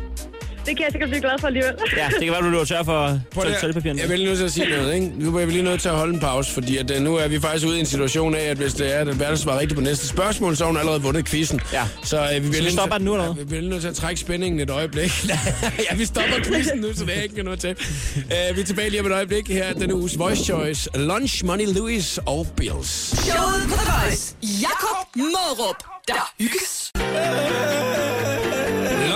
det 0.69 0.77
kan 0.77 0.83
jeg 0.85 0.91
sikkert 0.91 1.09
blive 1.09 1.21
glad 1.21 1.31
for 1.39 1.47
alligevel. 1.47 1.73
Ja, 1.97 2.07
det 2.19 2.23
kan 2.23 2.31
være, 2.31 2.41
du 2.41 2.49
løber 2.49 2.65
tør 2.65 2.83
for 2.83 3.19
Prøv 3.33 3.43
tø- 3.43 3.49
lige- 3.49 3.59
sølvpapirerne. 3.61 3.99
Jeg 3.99 4.07
bliver 4.07 4.17
lige 4.17 4.27
nødt 4.27 4.37
til 4.37 4.45
at 4.45 4.51
sige 4.51 4.69
noget, 4.69 4.93
ikke? 4.95 5.11
Nu 5.17 5.37
er 5.37 5.45
vi 5.45 5.51
lige 5.51 5.63
nødt 5.63 5.81
til 5.81 5.89
at 5.89 5.95
holde 5.95 6.13
en 6.13 6.19
pause, 6.19 6.51
fordi 6.53 6.77
at, 6.77 6.91
uh, 6.91 6.97
nu 7.01 7.15
er 7.15 7.27
vi 7.27 7.39
faktisk 7.39 7.65
ude 7.67 7.77
i 7.77 7.79
en 7.79 7.85
situation 7.85 8.35
af, 8.35 8.41
at 8.43 8.57
hvis 8.57 8.73
det 8.73 8.95
er, 8.95 8.99
at 8.99 9.19
Verden 9.19 9.37
svarer 9.37 9.59
rigtigt 9.59 9.75
på 9.77 9.81
næste 9.83 10.07
spørgsmål, 10.07 10.55
så 10.57 10.63
har 10.63 10.67
hun 10.71 10.77
allerede 10.79 11.01
vundet 11.01 11.25
quizzen. 11.25 11.61
Ja. 11.73 11.83
Så, 12.03 12.21
uh, 12.37 12.43
vi, 12.43 12.49
bliver 12.49 12.61
lige 12.61 12.71
stopper 12.73 12.97
den 12.97 13.05
nu, 13.05 13.13
eller 13.13 13.25
ja? 13.25 13.31
Vi 13.31 13.43
bliver 13.45 13.59
lige 13.61 13.69
nødt 13.69 13.81
til 13.81 13.89
at 13.89 13.95
trække 13.95 14.21
spændingen 14.21 14.59
et 14.59 14.69
øjeblik. 14.69 15.11
ja, 15.91 15.95
vi 15.95 16.05
stopper 16.05 16.35
quizzen 16.43 16.79
nu, 16.79 16.87
så 16.95 17.05
det 17.05 17.17
er 17.17 17.21
ikke 17.21 17.43
noget 17.43 17.59
til. 17.59 17.75
Uh, 18.15 18.55
vi 18.55 18.61
er 18.61 18.65
tilbage 18.65 18.89
lige 18.89 18.99
om 18.99 19.05
et 19.07 19.11
øjeblik 19.13 19.47
her. 19.49 19.73
Denne 19.73 19.95
uges 19.95 20.19
Voice 20.19 20.43
Choice. 20.43 20.89
Lunch, 20.95 21.45
Money, 21.45 21.65
Louis 21.65 22.19
og 22.25 22.47
Bills. 22.57 22.89
Showet 23.25 23.63
på 23.69 23.75
The 23.75 23.91
Voice. 24.05 24.35
Jakob 24.43 25.07
Mørup. 25.15 25.75
Der 26.07 26.33
hygges. 26.39 26.91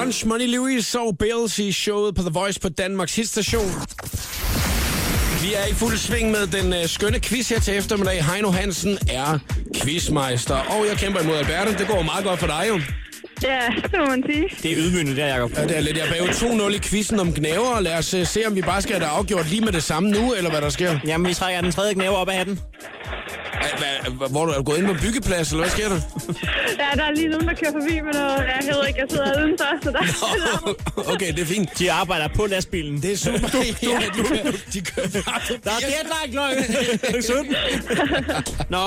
Lunch, 0.04 0.28
Money, 0.28 0.56
Louis 0.56 0.96
og 0.96 1.18
Bills 1.18 1.60
i 1.60 1.72
showet 1.72 2.16
på 2.16 2.22
The 2.22 2.32
Voice 2.32 2.60
på 2.60 2.70
Danmarks 2.70 3.16
hitstation. 3.16 3.72
Vi 5.42 5.54
er 5.54 5.66
i 5.72 5.74
fuld 5.74 5.98
sving 5.98 6.32
med 6.32 6.48
den 6.48 6.74
øh, 6.74 6.86
skønne 6.88 7.20
quiz 7.20 7.50
her 7.50 7.60
til 7.60 7.78
eftermiddag. 7.78 8.26
Heino 8.26 8.52
Hansen 8.52 8.98
er 9.10 9.40
quizmeister, 9.76 10.56
og 10.56 10.86
jeg 10.90 10.98
kæmper 10.98 11.20
imod 11.22 11.36
Alberte. 11.36 11.78
Det 11.78 11.88
går 11.88 12.02
meget 12.02 12.26
godt 12.26 12.40
for 12.40 12.48
dig 12.48 12.66
jo. 12.70 12.80
Ja, 13.44 13.60
det 13.84 14.00
må 14.00 14.06
man 14.06 14.24
sige. 14.30 14.50
Det 14.64 14.72
er 14.72 14.76
ydmygende, 14.78 15.16
der, 15.16 15.28
Jacob. 15.28 15.52
Ja, 15.58 15.64
det 15.64 15.78
er 15.78 15.82
lidt. 15.82 15.98
Jeg 15.98 16.06
bagud 16.12 16.70
2-0 16.72 16.76
i 16.76 16.80
quizzen 16.80 17.20
om 17.20 17.34
knæver. 17.34 17.80
Lad 17.80 17.98
os 17.98 18.14
uh, 18.14 18.28
se, 18.28 18.40
om 18.48 18.56
vi 18.56 18.62
bare 18.62 18.82
skal 18.82 18.94
have 18.96 19.04
det 19.04 19.10
afgjort 19.12 19.50
lige 19.50 19.62
med 19.62 19.72
det 19.72 19.84
samme 19.84 20.10
nu, 20.12 20.34
eller 20.34 20.50
hvad 20.52 20.62
der 20.62 20.70
sker. 20.70 21.00
Jamen, 21.08 21.28
vi 21.28 21.34
trækker 21.34 21.62
den 21.62 21.72
tredje 21.72 21.94
knæver 21.94 22.16
op 22.16 22.30
af 22.30 22.36
hatten. 22.38 22.60
Hva- 23.64 24.08
hva- 24.08 24.32
Hvor 24.32 24.42
er 24.42 24.46
du 24.46 24.52
er 24.52 24.56
du 24.58 24.64
gået 24.64 24.78
ind 24.78 24.88
på 24.88 24.94
byggeplads, 25.02 25.52
eller 25.52 25.64
hvad 25.64 25.72
sker 25.72 25.90
der? 25.90 25.96
Ja, 26.80 26.96
der 26.96 27.04
er 27.04 27.12
lige 27.16 27.28
nogen, 27.28 27.48
der 27.48 27.54
kører 27.54 27.72
forbi 27.72 27.94
med 28.02 28.14
noget. 28.14 28.38
Ja, 28.38 28.68
jeg 28.68 28.76
ved 28.80 28.88
ikke, 28.88 29.00
jeg 29.00 29.08
sidder 29.10 29.44
udenfor, 29.44 29.66
så 29.84 29.92
der 29.92 31.14
okay, 31.14 31.32
det 31.34 31.40
er 31.40 31.46
fint. 31.46 31.80
De 31.80 31.92
arbejder 31.92 32.28
på 32.36 32.46
lastbilen. 32.46 33.02
Det 33.02 33.12
er 33.14 33.18
super. 33.18 33.38
Du, 33.48 33.58
du, 33.82 33.92
du, 34.18 34.24
du, 34.52 34.58
de 34.74 34.82
kører 34.82 35.08
bare 35.26 35.42
Der 35.64 35.72
er 35.72 35.80
deadline 35.80 36.32
klokken 36.32 37.24
17. 37.24 37.56
Nå, 38.70 38.78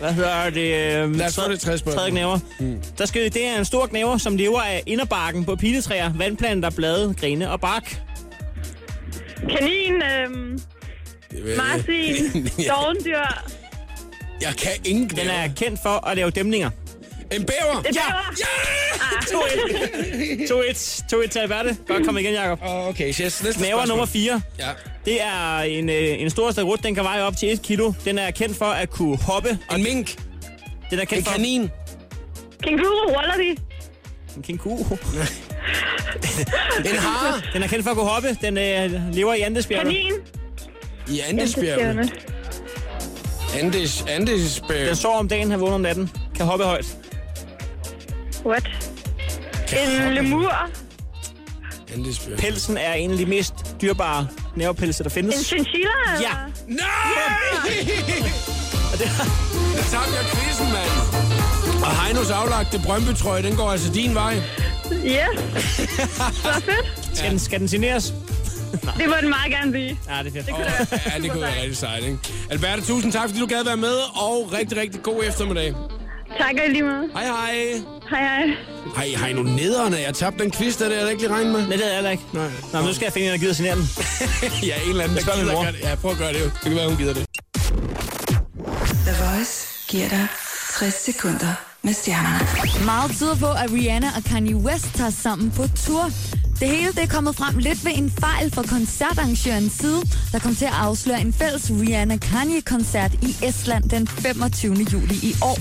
hvad 0.00 0.12
hedder 0.12 0.50
det? 0.50 0.74
Øh, 1.04 1.16
Lad 1.16 1.26
os 1.26 1.34
få 1.34 1.50
det 1.50 1.60
tredje 1.60 1.78
spørgsmål. 1.78 1.94
Tredje 1.94 2.10
knæver. 2.10 2.38
Mm. 2.60 2.76
Der 2.98 3.06
skal, 3.06 3.24
det 3.34 3.46
er 3.46 3.58
en 3.58 3.64
stor 3.64 3.86
knæver, 3.86 3.99
som 4.18 4.36
lever 4.36 4.60
af 4.60 4.82
inderbarken 4.86 5.44
på 5.44 5.56
piletræer, 5.56 6.12
vandplanter, 6.16 6.70
blade, 6.70 7.14
grene 7.20 7.50
og 7.50 7.60
bark. 7.60 8.00
Kanin, 9.48 10.02
øhm, 10.02 10.60
marsin, 11.56 12.48
dovendyr, 12.68 13.18
Jeg 14.42 14.54
kan 14.58 14.70
ingen 14.84 15.08
Den 15.10 15.28
er 15.28 15.48
kendt 15.56 15.80
for 15.82 16.06
at 16.06 16.16
lave 16.16 16.30
dæmninger. 16.30 16.70
En 17.32 17.44
bæver! 17.46 17.74
Ja. 17.74 17.80
bæver. 17.82 18.34
Ja! 18.38 18.44
2-1. 19.20 21.24
2-1 21.24 21.28
til 21.28 21.38
Alberte. 21.38 21.76
Godt 21.88 22.04
komme 22.04 22.20
igen, 22.20 22.34
Jacob. 22.34 22.58
Okay, 22.62 23.08
yes. 23.08 23.18
Næste 23.20 23.42
Knæver 23.42 23.54
spørgsmål. 23.58 23.88
nummer 23.88 24.06
4. 24.06 24.40
Ja. 24.58 24.68
Det 25.04 25.22
er 25.22 25.58
en, 25.58 25.88
øh, 25.88 26.20
en 26.22 26.30
stor 26.30 26.50
stagrut. 26.50 26.82
Den 26.82 26.94
kan 26.94 27.04
veje 27.04 27.22
op 27.22 27.36
til 27.36 27.52
1 27.52 27.62
kilo. 27.62 27.92
Den 28.04 28.18
er 28.18 28.30
kendt 28.30 28.56
for 28.56 28.64
at 28.64 28.90
kunne 28.90 29.16
hoppe. 29.16 29.58
Og 29.68 29.76
En 29.76 29.82
mink. 29.82 30.16
den 30.90 30.98
er 30.98 31.02
En 31.02 31.06
kendt 31.06 31.26
for... 31.28 31.34
kanin. 31.34 31.70
Kænguru, 32.62 33.12
wallaby, 33.16 33.58
En 34.36 34.42
kænguru. 34.42 34.96
En 36.84 36.96
hare. 36.96 37.40
Den 37.52 37.62
er 37.62 37.66
kendt 37.66 37.84
for 37.84 37.90
at 37.90 37.96
kunne 37.96 38.08
hoppe. 38.08 38.36
Den 38.40 38.58
øh, 38.58 39.14
lever 39.14 39.34
i 39.34 39.40
Andesbjergene. 39.40 39.90
kanin. 39.94 40.12
I 41.08 41.20
Andesbjergene. 41.20 42.10
Andes, 43.58 44.04
Andesbjerg. 44.08 44.86
Den 44.86 44.96
sover 44.96 45.18
om 45.18 45.28
dagen, 45.28 45.50
har 45.50 45.58
vågnet 45.58 45.74
om 45.74 45.80
natten. 45.80 46.10
Kan 46.36 46.46
hoppe 46.46 46.64
højt. 46.64 46.96
What? 48.46 48.68
En 49.72 50.14
lemur, 50.14 50.52
Andesbjerg. 51.94 52.38
Pelsen 52.38 52.76
er 52.76 52.92
en 52.92 53.10
af 53.10 53.16
de 53.16 53.26
mest 53.26 53.54
dyrbare 53.82 54.28
nervepelse, 54.56 55.02
der 55.04 55.08
en 55.10 55.14
findes. 55.14 55.34
chinchilla, 55.46 55.88
eller? 56.16 56.28
Ja. 56.28 56.34
Nej! 56.68 56.86
Der 59.00 59.82
tabte 59.90 60.10
jeg 60.16 60.24
quizzen, 60.34 60.66
mand. 60.72 61.39
Og 61.84 62.04
Heinos 62.04 62.30
aflagte 62.30 62.78
Brøndby-trøje, 62.84 63.42
den 63.42 63.56
går 63.56 63.70
altså 63.70 63.92
din 63.92 64.14
vej. 64.14 64.36
Yes. 64.92 65.40
Så 66.42 66.62
fedt. 66.64 67.16
Skal, 67.16 67.30
den, 67.30 67.38
skal 67.38 67.60
den 67.60 67.68
signeres? 67.68 68.14
Det 68.72 69.08
må 69.08 69.14
den 69.20 69.28
meget 69.28 69.50
gerne 69.50 69.70
blive. 69.70 69.88
Ja, 70.08 70.22
det 70.22 70.26
er 70.26 70.32
fedt. 70.32 70.46
Det 70.46 70.54
kunne 70.54 70.64
da 70.64 70.70
være 70.90 71.00
Ja, 71.14 71.22
det 71.22 71.30
kunne 71.30 71.42
være 71.42 71.60
rigtig 71.62 71.76
sejt, 71.76 72.04
ikke? 72.04 72.18
Alberte, 72.50 72.82
tusind 72.82 73.12
tak, 73.12 73.28
fordi 73.28 73.40
du 73.40 73.46
gad 73.46 73.64
være 73.64 73.76
med, 73.76 73.94
og 74.14 74.52
rigtig, 74.52 74.78
rigtig 74.78 75.02
god 75.02 75.22
eftermiddag. 75.28 75.74
Tak 76.38 76.50
og 76.64 76.70
lige 76.70 76.82
måde. 76.82 77.08
Hej, 77.14 77.24
hej. 77.24 77.54
Hej, 78.10 78.20
hej. 78.20 78.56
Hej, 78.96 79.06
hej, 79.18 79.32
nu 79.32 79.42
nederne. 79.42 79.96
Jeg 79.96 80.14
tabte 80.14 80.44
den 80.44 80.52
quiz, 80.52 80.76
der, 80.78 80.84
det 80.84 80.94
havde 80.94 81.04
jeg 81.06 81.10
ikke 81.12 81.22
lige 81.22 81.34
regnet 81.34 81.52
med. 81.52 81.60
Nej, 81.66 81.76
det 81.76 81.84
er 81.84 81.86
jeg 81.88 81.94
heller 81.94 82.10
ikke. 82.10 82.22
Nej. 82.32 82.50
Nå, 82.72 82.78
men 82.78 82.86
nu 82.88 82.94
skal 82.94 83.04
jeg 83.04 83.12
finde 83.12 83.26
en, 83.26 83.32
der 83.32 83.38
gider 83.38 83.52
signere 83.54 83.76
den. 83.76 83.88
ja, 84.70 84.74
en 84.84 84.90
eller 84.90 85.04
anden, 85.04 85.16
der 85.18 85.36
gider 85.36 85.52
mor. 85.52 85.62
gøre 85.62 85.72
det. 85.72 85.80
Ja, 85.82 85.94
prøv 85.94 86.10
at 86.10 86.18
gøre 86.18 86.32
det 86.32 86.40
jo. 86.40 86.44
Det 86.44 86.60
kan 86.62 86.74
være, 86.76 86.88
hun 86.88 86.96
gider 86.96 87.14
det. 87.14 87.26
The 89.06 89.14
Voice 89.24 89.68
giver 89.88 90.08
dig 90.08 90.26
60 90.78 90.94
sekunder 91.04 91.54
med 91.82 91.92
stjernerne. 91.92 92.84
Meget 92.84 93.10
tyder 93.16 93.36
på, 93.36 93.46
at 93.46 93.72
Rihanna 93.72 94.06
og 94.16 94.24
Kanye 94.24 94.56
West 94.56 94.94
tager 94.94 95.10
sammen 95.10 95.50
på 95.50 95.64
tur. 95.76 96.04
Det 96.60 96.68
hele 96.68 96.92
det 96.92 97.02
er 97.02 97.06
kommet 97.06 97.36
frem 97.36 97.58
lidt 97.58 97.84
ved 97.84 97.92
en 97.94 98.10
fejl 98.10 98.54
fra 98.54 98.62
koncertarrangørens 98.62 99.72
side, 99.72 100.02
der 100.32 100.38
kom 100.38 100.54
til 100.54 100.64
at 100.64 100.72
afsløre 100.74 101.20
en 101.20 101.32
fælles 101.32 101.70
Rihanna-Kanye-koncert 101.70 103.12
i 103.22 103.36
Estland 103.42 103.84
den 103.90 104.06
25. 104.08 104.74
juli 104.92 105.14
i 105.22 105.34
år. 105.42 105.58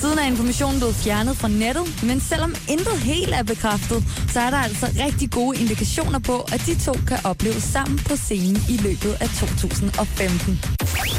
Siden 0.00 0.18
er 0.18 0.26
informationen 0.26 0.78
blevet 0.78 0.94
fjernet 0.94 1.36
fra 1.36 1.48
nettet, 1.48 2.02
men 2.02 2.20
selvom 2.20 2.54
intet 2.68 2.98
helt 2.98 3.34
er 3.34 3.42
bekræftet, 3.42 4.04
så 4.32 4.40
er 4.40 4.50
der 4.50 4.56
altså 4.56 4.86
rigtig 5.04 5.30
gode 5.30 5.60
indikationer 5.60 6.18
på, 6.18 6.40
at 6.40 6.62
de 6.66 6.84
to 6.84 6.92
kan 6.92 7.18
opleves 7.24 7.62
sammen 7.62 7.98
på 7.98 8.16
scenen 8.16 8.62
i 8.68 8.76
løbet 8.76 9.16
af 9.20 9.28
2015. 9.28 10.60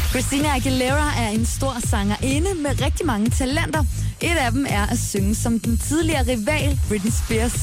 Christina 0.10 0.48
Aguilera 0.56 1.12
er 1.24 1.30
en 1.30 1.46
stor 1.46 1.76
sangerinde 1.90 2.54
med 2.56 2.82
rigtig 2.82 3.06
mange 3.06 3.30
talenter. 3.30 3.84
Et 4.22 4.38
af 4.38 4.52
dem 4.52 4.66
er 4.70 4.86
at 4.86 5.00
synge 5.00 5.36
som 5.36 5.60
den 5.60 5.78
tidligere 5.78 6.24
rival 6.28 6.80
Britney 6.90 7.12
Spears. 7.12 7.60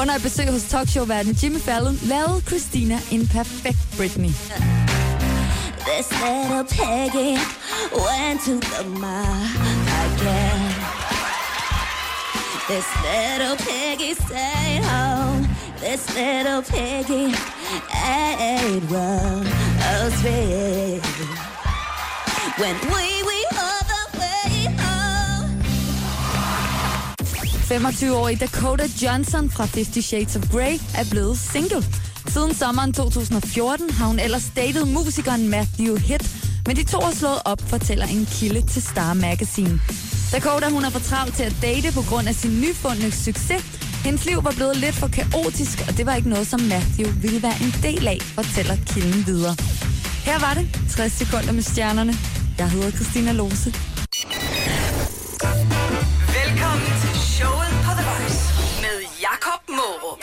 Under 0.00 0.14
et 0.14 0.22
besøg 0.22 0.50
hos 0.50 0.62
talkshow-verden 0.62 1.38
Jimmy 1.42 1.60
Fallon 1.60 1.98
lavede 2.02 2.40
Christina 2.46 2.98
en 3.10 3.28
perfekt 3.28 3.78
Britney. 3.96 4.32
This 5.86 6.10
little 6.22 6.64
piggy 6.64 7.38
went 8.04 8.40
to 8.46 8.60
the 8.60 8.84
again. 10.22 10.60
This 12.68 12.86
little 13.08 13.56
piggy 13.56 14.14
stayed 14.14 14.84
home. 14.84 15.48
This 15.80 16.02
little 16.14 16.62
piggy 16.62 17.34
ate 17.92 18.82
roses. 18.96 20.22
When 22.60 22.76
we 22.92 23.04
we 23.28 23.38
all 23.62 23.82
the 23.92 24.04
way 24.20 24.52
home. 24.84 25.50
25-årige 27.68 28.38
Dakota 28.38 28.84
Johnson 29.02 29.50
fra 29.50 29.66
Fifty 29.66 30.00
Shades 30.00 30.36
of 30.36 30.50
Grey 30.50 30.78
er 30.94 31.04
blevet 31.10 31.38
single. 31.38 31.84
Siden 32.28 32.54
sommeren 32.54 32.92
2014 32.92 33.90
har 33.90 34.06
hun 34.06 34.18
ellers 34.18 34.50
datet 34.56 34.88
musikeren 34.88 35.48
Matthew 35.48 35.96
Hitt, 35.96 36.24
Men 36.66 36.76
de 36.76 36.84
to 36.84 37.00
har 37.00 37.12
slået 37.12 37.38
op, 37.44 37.60
fortæller 37.60 38.06
en 38.06 38.26
kilde 38.30 38.66
til 38.66 38.82
Star 38.82 39.14
Magazine. 39.14 39.80
Dakota 40.32 40.68
hun 40.70 40.84
er 40.84 40.90
for 40.90 40.98
travlt 40.98 41.34
til 41.34 41.42
at 41.42 41.56
date 41.62 41.92
på 41.92 42.02
grund 42.10 42.28
af 42.28 42.34
sin 42.34 42.60
nyfundne 42.60 43.10
succes. 43.10 43.62
Hendes 44.04 44.24
liv 44.26 44.44
var 44.44 44.52
blevet 44.58 44.76
lidt 44.76 44.94
for 44.94 45.08
kaotisk, 45.08 45.76
og 45.88 45.96
det 45.96 46.06
var 46.06 46.14
ikke 46.14 46.28
noget, 46.28 46.46
som 46.46 46.60
Matthew 46.60 47.08
ville 47.22 47.42
være 47.42 47.58
en 47.66 47.72
del 47.82 48.08
af, 48.08 48.18
fortæller 48.20 48.76
kilden 48.86 49.26
videre. 49.26 49.54
Her 50.28 50.38
var 50.38 50.54
det 50.54 50.64
60 50.90 51.12
sekunder 51.12 51.52
med 51.52 51.62
stjernerne. 51.62 52.14
Jeg 52.58 52.70
hedder 52.70 52.90
Christina 52.90 53.32
Lose. 53.32 53.68
Velkommen 56.38 56.90
til 57.02 57.14
showet 57.36 57.72
på 57.86 57.90
The 57.98 58.04
Voice 58.10 58.42
med 58.84 58.96
Jakob 59.26 59.60
Morup. 59.78 60.22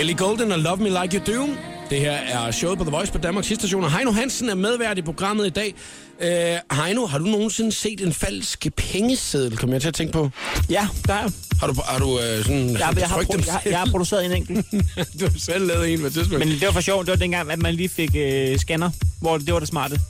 Ellie 0.00 0.16
Golden 0.16 0.52
og 0.52 0.58
Love 0.58 0.76
Me 0.76 0.88
Like 0.88 1.12
You 1.16 1.22
Do. 1.30 1.69
Det 1.90 2.00
her 2.00 2.12
er 2.12 2.50
showet 2.50 2.78
på 2.78 2.84
The 2.84 2.90
Voice 2.90 3.12
på 3.12 3.18
Danmarks 3.18 3.46
station, 3.46 3.84
og 3.84 3.92
Heino 3.96 4.10
Hansen 4.10 4.48
er 4.48 4.54
medvært 4.54 4.98
i 4.98 5.02
programmet 5.02 5.46
i 5.46 5.50
dag. 5.50 5.74
Uh, 6.20 6.76
Heino, 6.84 7.06
har 7.06 7.18
du 7.18 7.24
nogensinde 7.24 7.72
set 7.72 8.00
en 8.00 8.12
falsk 8.12 8.66
pengeseddel, 8.76 9.56
kommer 9.58 9.74
jeg 9.74 9.80
til 9.80 9.88
at 9.88 9.94
tænke 9.94 10.12
på? 10.12 10.30
Ja, 10.70 10.88
der 11.06 11.14
er. 11.14 11.28
Har 11.60 11.66
du, 11.66 11.74
har 11.84 11.98
du 11.98 12.06
uh, 12.14 12.20
sådan 12.44 12.70
Jeg, 12.70 12.78
jeg, 12.80 12.86
har, 13.08 13.24
jeg, 13.36 13.52
har- 13.52 13.62
jeg 13.66 13.78
har 13.78 13.86
produceret 13.90 14.24
en 14.24 14.32
enkelt. 14.32 14.66
du 15.20 15.24
har 15.26 15.38
selv 15.38 15.66
lavet 15.66 15.92
en 15.92 16.00
på 16.00 16.06
et 16.06 16.12
tidspunkt. 16.12 16.38
Men 16.46 16.48
det 16.48 16.66
var 16.66 16.72
for 16.72 16.80
sjovt. 16.80 17.06
Det 17.06 17.10
var 17.12 17.16
dengang, 17.18 17.50
at 17.50 17.58
man 17.58 17.74
lige 17.74 17.88
fik 17.88 18.10
øh, 18.16 18.58
scanner, 18.58 18.90
hvor 19.20 19.38
det 19.38 19.52
var 19.54 19.58
det 19.60 19.68
smarte. 19.68 20.00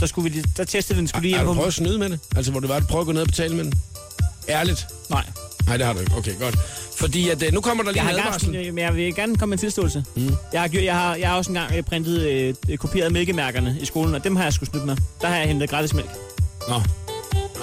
Der, 0.00 0.06
skulle 0.06 0.30
vi, 0.32 0.42
der 0.56 0.64
testede 0.64 0.94
vi 0.96 1.00
den 1.00 1.08
skulle 1.08 1.22
lige 1.22 1.34
har 1.34 1.40
hjem 1.44 1.48
du 1.48 1.54
prøvet 1.54 1.66
at 1.68 1.74
snyde 1.74 1.98
med 1.98 2.08
det? 2.10 2.20
Altså, 2.36 2.50
hvor 2.50 2.60
det 2.60 2.68
var 2.68 2.76
at 2.76 2.86
prøve 2.86 3.00
at 3.00 3.06
gå 3.06 3.12
ned 3.12 3.20
og 3.20 3.26
betale 3.26 3.54
med 3.56 3.64
den? 3.64 3.74
Ærligt? 4.48 4.86
Nej. 5.10 5.24
Nej, 5.66 5.76
det 5.76 5.86
har 5.86 5.92
du 5.92 6.00
ikke. 6.00 6.12
Okay, 6.16 6.32
godt. 6.40 6.58
Fordi 7.00 7.28
at, 7.28 7.42
uh, 7.42 7.54
nu 7.54 7.60
kommer 7.60 7.84
der 7.84 7.92
lige 7.92 8.04
Jeg 8.04 8.12
en 8.12 8.18
advarsel. 8.18 8.50
men 8.74 8.78
jeg 8.78 8.96
vil 8.96 9.14
gerne 9.14 9.36
komme 9.36 9.50
med 9.50 9.58
en 9.58 9.60
tilståelse. 9.60 10.04
Mm. 10.16 10.30
Jeg, 10.52 10.60
har, 10.60 10.70
jeg, 10.82 10.94
har, 10.94 11.14
jeg 11.14 11.28
har 11.28 11.36
også 11.36 11.50
engang 11.50 11.72
øh, 11.76 11.82
printet, 11.82 12.22
øh, 12.68 12.78
kopieret 12.78 13.12
mælkemærkerne 13.12 13.76
i 13.80 13.84
skolen, 13.84 14.14
og 14.14 14.24
dem 14.24 14.36
har 14.36 14.42
jeg 14.44 14.52
sgu 14.52 14.64
snydt 14.64 14.84
med. 14.86 14.96
Der 15.20 15.28
har 15.28 15.36
jeg 15.36 15.46
hentet 15.48 15.70
gratis 15.70 15.94
mælk. 15.94 16.10
Nå. 16.68 16.74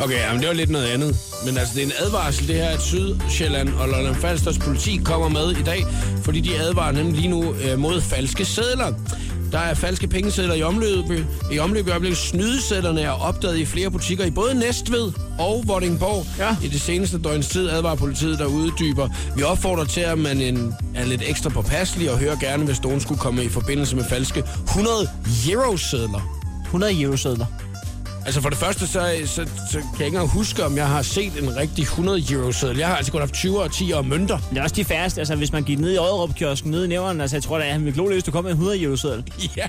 Okay, 0.03 0.19
jamen 0.19 0.39
det 0.39 0.47
var 0.47 0.53
lidt 0.53 0.69
noget 0.69 0.87
andet. 0.87 1.15
Men 1.45 1.57
altså, 1.57 1.73
det 1.75 1.81
er 1.81 1.85
en 1.85 1.91
advarsel, 1.99 2.47
det 2.47 2.55
her, 2.55 2.69
at 2.69 2.81
Sydsjælland 2.81 3.69
og 3.73 3.89
Lolland 3.89 4.15
Falsters 4.15 4.57
politi 4.57 5.01
kommer 5.05 5.29
med 5.29 5.51
i 5.51 5.63
dag, 5.63 5.85
fordi 6.23 6.39
de 6.39 6.57
advarer 6.57 6.91
nemlig 6.91 7.15
lige 7.15 7.27
nu 7.27 7.53
øh, 7.53 7.79
mod 7.79 8.01
falske 8.01 8.45
sædler. 8.45 8.93
Der 9.51 9.59
er 9.59 9.73
falske 9.73 10.07
pengesedler 10.07 10.53
i 10.53 10.63
omløb. 10.63 11.05
I 11.51 11.59
omløb 11.59 11.87
i 11.87 11.89
øjeblikket. 11.89 12.17
Snydesedlerne 12.17 13.01
er 13.01 13.11
opdaget 13.11 13.57
i 13.57 13.65
flere 13.65 13.91
butikker 13.91 14.25
i 14.25 14.31
både 14.31 14.55
Næstved 14.55 15.11
og 15.39 15.63
Vordingborg. 15.67 16.25
Ja. 16.37 16.55
I 16.63 16.67
det 16.67 16.81
seneste 16.81 17.21
døgns 17.21 17.47
tid 17.47 17.69
advarer 17.69 17.95
politiet, 17.95 18.39
der 18.39 18.45
uddyber. 18.45 19.09
Vi 19.35 19.43
opfordrer 19.43 19.85
til, 19.85 20.01
at 20.01 20.17
man 20.17 20.41
en, 20.41 20.73
er 20.95 21.05
lidt 21.05 21.21
ekstra 21.27 21.49
påpasselig 21.49 22.11
og 22.11 22.17
hører 22.17 22.35
gerne, 22.35 22.65
hvis 22.65 22.83
nogen 22.83 22.99
skulle 22.99 23.19
komme 23.19 23.43
i 23.43 23.49
forbindelse 23.49 23.95
med 23.95 24.03
falske 24.09 24.43
100 24.63 25.09
euro-sedler. 25.49 26.45
100 26.65 27.01
euro 27.01 27.17
sædler. 27.17 27.45
Altså 28.25 28.41
for 28.41 28.49
det 28.49 28.57
første, 28.57 28.87
så, 28.87 29.21
så, 29.25 29.45
så 29.71 29.79
kan 29.79 29.81
jeg 29.81 30.05
ikke 30.05 30.05
engang 30.05 30.29
huske, 30.29 30.65
om 30.65 30.77
jeg 30.77 30.87
har 30.87 31.01
set 31.01 31.43
en 31.43 31.55
rigtig 31.55 31.81
100 31.81 32.23
euro 32.31 32.51
seddel. 32.51 32.77
Jeg 32.77 32.87
har 32.87 32.95
altså 32.95 33.11
kun 33.11 33.21
haft 33.21 33.33
20 33.33 33.61
og 33.61 33.71
10 33.71 33.91
og 33.91 34.05
mønter. 34.05 34.37
Det 34.49 34.57
er 34.57 34.63
også 34.63 34.75
de 34.75 34.85
færreste. 34.85 35.21
Altså, 35.21 35.35
hvis 35.35 35.51
man 35.51 35.63
gik 35.63 35.79
ned 35.79 35.93
i 35.93 35.97
Odderup-kiosken, 35.97 36.71
nede 36.71 36.85
i 36.85 36.87
nævren, 36.87 37.21
altså, 37.21 37.35
jeg 37.35 37.43
tror, 37.43 37.57
at 37.57 37.65
han 37.65 37.85
vil 37.85 37.93
glo 37.93 38.07
hvis 38.07 38.23
du 38.23 38.31
kom 38.31 38.43
med 38.43 38.51
en 38.51 38.57
100 38.57 38.81
euro 38.81 38.95
sædel. 38.95 39.23
Ja. 39.57 39.67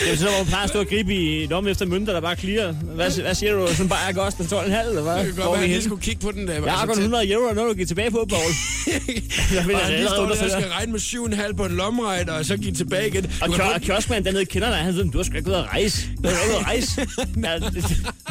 Er 0.00 0.16
sådan, 0.16 0.32
hvor 0.32 0.38
man 0.38 0.46
plejer 0.46 0.64
at 0.64 0.70
stå 0.70 0.78
og 0.80 0.86
gribe 0.86 1.14
i 1.14 1.46
lommen 1.46 1.70
efter 1.70 1.86
mønter, 1.86 2.12
der 2.12 2.20
bare 2.20 2.36
clear. 2.36 2.72
Hvad, 2.72 3.22
hvad 3.22 3.34
siger 3.34 3.52
du? 3.52 3.66
Sådan 3.66 3.88
bare 3.88 3.98
jeg 4.06 4.14
koster 4.14 4.44
12,5 4.44 4.88
eller 4.88 5.02
hvad? 5.02 5.16
Det 5.16 5.34
kan 5.34 5.44
godt 5.44 5.60
være, 5.60 5.70
at 5.76 5.82
skulle 5.82 6.02
kigge 6.02 6.20
på 6.20 6.32
den 6.32 6.48
der. 6.48 6.54
Jeg 6.64 6.72
har 6.72 6.86
kun 6.86 6.98
100 6.98 7.32
euro, 7.32 7.54
når 7.54 7.64
du 7.64 7.72
giver 7.74 7.86
tilbage 7.86 8.10
på, 8.10 8.26
Paul. 8.30 8.42
Jeg 9.52 9.58
Og 9.58 9.64
finder 9.64 9.78
han 9.78 10.08
står 10.08 10.24
der 10.26 10.44
og 10.44 10.50
skal 10.50 10.68
regne 10.70 10.92
med 10.92 11.00
7,5 11.00 11.56
på 11.56 11.64
en 11.64 11.72
lommeregner, 11.72 12.32
og 12.32 12.44
så 12.44 12.56
give 12.56 12.74
tilbage 12.74 13.08
igen. 13.08 13.32
Og, 13.42 13.48
kio- 13.48 13.62
og 13.74 13.80
kioskmanden 13.80 14.24
dernede 14.24 14.44
kender 14.44 14.68
dig. 14.68 14.78
Han 14.78 14.94
ved, 14.94 15.04
du 15.10 15.18
har 15.18 15.24
sgu 15.24 15.36
ikke 15.36 15.50
ud 15.50 15.54
at 15.54 15.64
rejse. 15.72 16.06
Du 16.22 16.28
har 16.28 16.42
ikke 16.42 16.54
ud 16.54 16.60
at 16.60 16.66
rejse. 16.66 17.06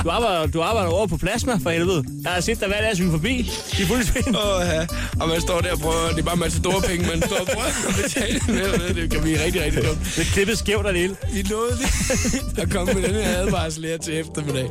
Du, 0.04 0.10
arbejder, 0.10 0.48
du 0.48 0.62
arbejder 0.62 0.90
over 0.90 1.08
på 1.08 1.18
plasma, 1.18 1.56
for 1.64 1.70
helvede. 1.70 2.04
Jeg 2.24 2.32
har 2.32 2.42
set 2.42 2.60
dig 2.60 2.68
hver 2.68 2.82
dag 2.82 2.96
synge 2.96 3.12
forbi. 3.12 3.52
De 3.78 3.84
er 3.84 3.88
fuldstændig. 3.88 4.36
Åh, 4.36 4.62
ja. 4.74 4.86
Og 5.20 5.28
man 5.28 5.42
står 5.42 5.60
der 5.62 5.72
og 5.72 5.80
prøver, 5.80 6.10
det 6.10 6.20
er 6.20 6.24
bare 6.24 6.34
en 6.34 6.40
masse 6.40 6.58
store 6.58 6.82
penge, 6.82 7.08
man 7.08 7.22
står 7.22 7.36
og 7.40 7.46
prøver 7.46 7.66
at 7.66 8.04
betale 8.04 8.40
med. 8.48 8.94
Det 8.96 9.12
kan 9.12 9.22
blive 9.22 9.44
rigtig, 9.44 9.62
rigtig 9.62 9.84
dumt. 9.84 10.00
Det 10.18 10.26
klippet 10.26 10.58
skævt 10.58 10.86
og 10.86 10.94
det 10.94 11.02
hele. 11.02 11.16
Nåede 11.56 11.78
lige 11.78 12.62
at 12.62 12.70
komme 12.70 12.94
med 12.94 13.02
den 13.02 13.14
her 13.14 13.38
advarsel 13.38 13.86
her 13.86 13.98
til 13.98 14.20
eftermiddag. 14.20 14.70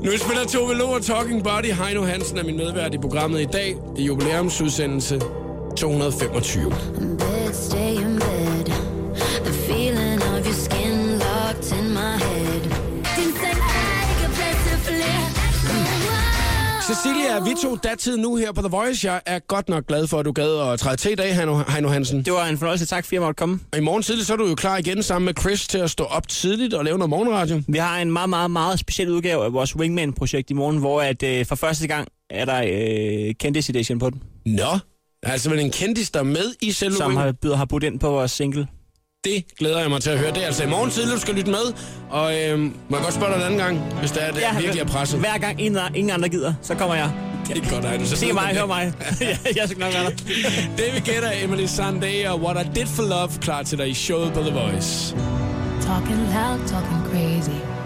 Nu 0.00 0.10
spiller 0.16 0.44
Tove 0.44 0.74
Lo 0.74 0.90
og 0.90 1.02
Talking 1.02 1.44
Body. 1.44 1.72
Heino 1.72 2.02
Hansen 2.02 2.38
er 2.38 2.44
min 2.44 2.56
medvært 2.56 2.94
i 2.94 2.98
programmet 2.98 3.40
i 3.40 3.44
dag. 3.44 3.76
Det 3.96 4.02
er 4.02 4.06
jubilæumsudsendelse 4.06 5.20
225. 5.76 6.72
Cecilia, 16.86 17.40
vi 17.40 17.54
to 17.62 17.76
datid 17.76 18.16
nu 18.16 18.36
her 18.36 18.52
på 18.52 18.60
The 18.60 18.68
Voice. 18.68 19.12
Jeg 19.12 19.20
er 19.26 19.38
godt 19.38 19.68
nok 19.68 19.86
glad 19.86 20.06
for, 20.06 20.18
at 20.18 20.24
du 20.24 20.32
gad 20.32 20.72
at 20.72 20.78
træde 20.78 20.96
til 20.96 21.12
i 21.12 21.14
dag, 21.14 21.36
Heino, 21.36 21.88
Hansen. 21.88 22.22
Det 22.22 22.32
var 22.32 22.46
en 22.46 22.58
fornøjelse. 22.58 22.86
Tak, 22.86 23.04
fordi 23.04 23.14
jeg 23.14 23.22
måtte 23.22 23.38
komme. 23.38 23.60
Og 23.72 23.78
i 23.78 23.82
morgen 23.82 24.02
tidlig, 24.02 24.26
så 24.26 24.32
er 24.32 24.36
du 24.36 24.46
jo 24.48 24.54
klar 24.54 24.76
igen 24.76 25.02
sammen 25.02 25.24
med 25.24 25.34
Chris 25.40 25.68
til 25.68 25.78
at 25.78 25.90
stå 25.90 26.04
op 26.04 26.28
tidligt 26.28 26.74
og 26.74 26.84
lave 26.84 26.98
noget 26.98 27.10
morgenradio. 27.10 27.62
Vi 27.68 27.78
har 27.78 27.98
en 27.98 28.12
meget, 28.12 28.30
meget, 28.30 28.50
meget 28.50 28.78
speciel 28.78 29.10
udgave 29.10 29.44
af 29.44 29.52
vores 29.52 29.76
Wingman-projekt 29.76 30.50
i 30.50 30.54
morgen, 30.54 30.78
hvor 30.78 31.02
at, 31.02 31.22
øh, 31.22 31.46
for 31.46 31.54
første 31.54 31.86
gang 31.86 32.08
er 32.30 32.44
der 32.44 32.62
øh, 33.28 33.34
kendis 33.34 33.70
edition 33.70 33.98
på 33.98 34.10
den, 34.10 34.22
Nå, 34.46 34.78
er 35.22 35.32
altså 35.32 35.50
vel 35.50 35.58
en 35.60 35.70
kendis, 35.70 36.10
der 36.10 36.20
er 36.20 36.24
med 36.24 36.54
i 36.62 36.72
selve 36.72 36.96
som 36.96 37.16
har, 37.16 37.32
byder, 37.32 37.56
har 37.56 37.64
budt 37.64 37.82
ind 37.82 38.00
på 38.00 38.10
vores 38.10 38.30
single. 38.30 38.66
Det 39.26 39.56
glæder 39.58 39.80
jeg 39.80 39.90
mig 39.90 40.00
til 40.00 40.10
at 40.10 40.18
høre. 40.18 40.30
Det 40.30 40.42
er 40.42 40.46
altså 40.46 40.64
i 40.64 40.66
morgen 40.66 40.90
tidlig, 40.90 41.14
du 41.14 41.20
skal 41.20 41.34
lytte 41.34 41.50
med. 41.50 41.66
Og 42.10 42.38
øh, 42.38 42.58
må 42.58 42.70
jeg 42.90 43.00
godt 43.02 43.14
spørge 43.14 43.32
dig 43.32 43.36
en 43.36 43.42
anden 43.42 43.58
gang, 43.58 43.78
hvis 44.00 44.10
det 44.10 44.22
er, 44.28 44.30
det 44.32 44.40
ja, 44.40 44.58
virkelig 44.58 44.80
er 44.80 44.86
presset. 44.86 45.20
Hver 45.20 45.38
gang 45.38 45.60
ingen, 45.60 45.80
ingen 45.94 46.10
andre 46.10 46.28
gider, 46.28 46.54
så 46.62 46.74
kommer 46.74 46.94
jeg. 46.94 47.10
Det 47.48 47.56
er 47.56 47.70
godt. 47.70 48.08
Så 48.08 48.16
Se 48.16 48.32
mig, 48.32 48.56
hør 48.56 48.66
mig. 48.66 48.92
jeg 49.56 49.68
skal 49.68 49.78
nok 49.78 49.92
være 49.94 50.04
der. 50.04 50.10
David 50.78 51.00
Guetta, 51.00 51.44
Emily 51.44 51.66
Sunday 51.66 52.26
og 52.26 52.40
What 52.40 52.66
I 52.66 52.68
Did 52.78 52.86
For 52.86 53.02
Love 53.02 53.30
klar 53.40 53.62
til 53.62 53.78
dig 53.78 53.88
i 53.88 53.94
showet 53.94 54.32
på 54.32 54.40
The 54.40 54.52
Voice. 54.60 55.16
Talking 55.82 56.18
loud, 56.18 56.58
talking 56.68 57.02
crazy. 57.10 57.35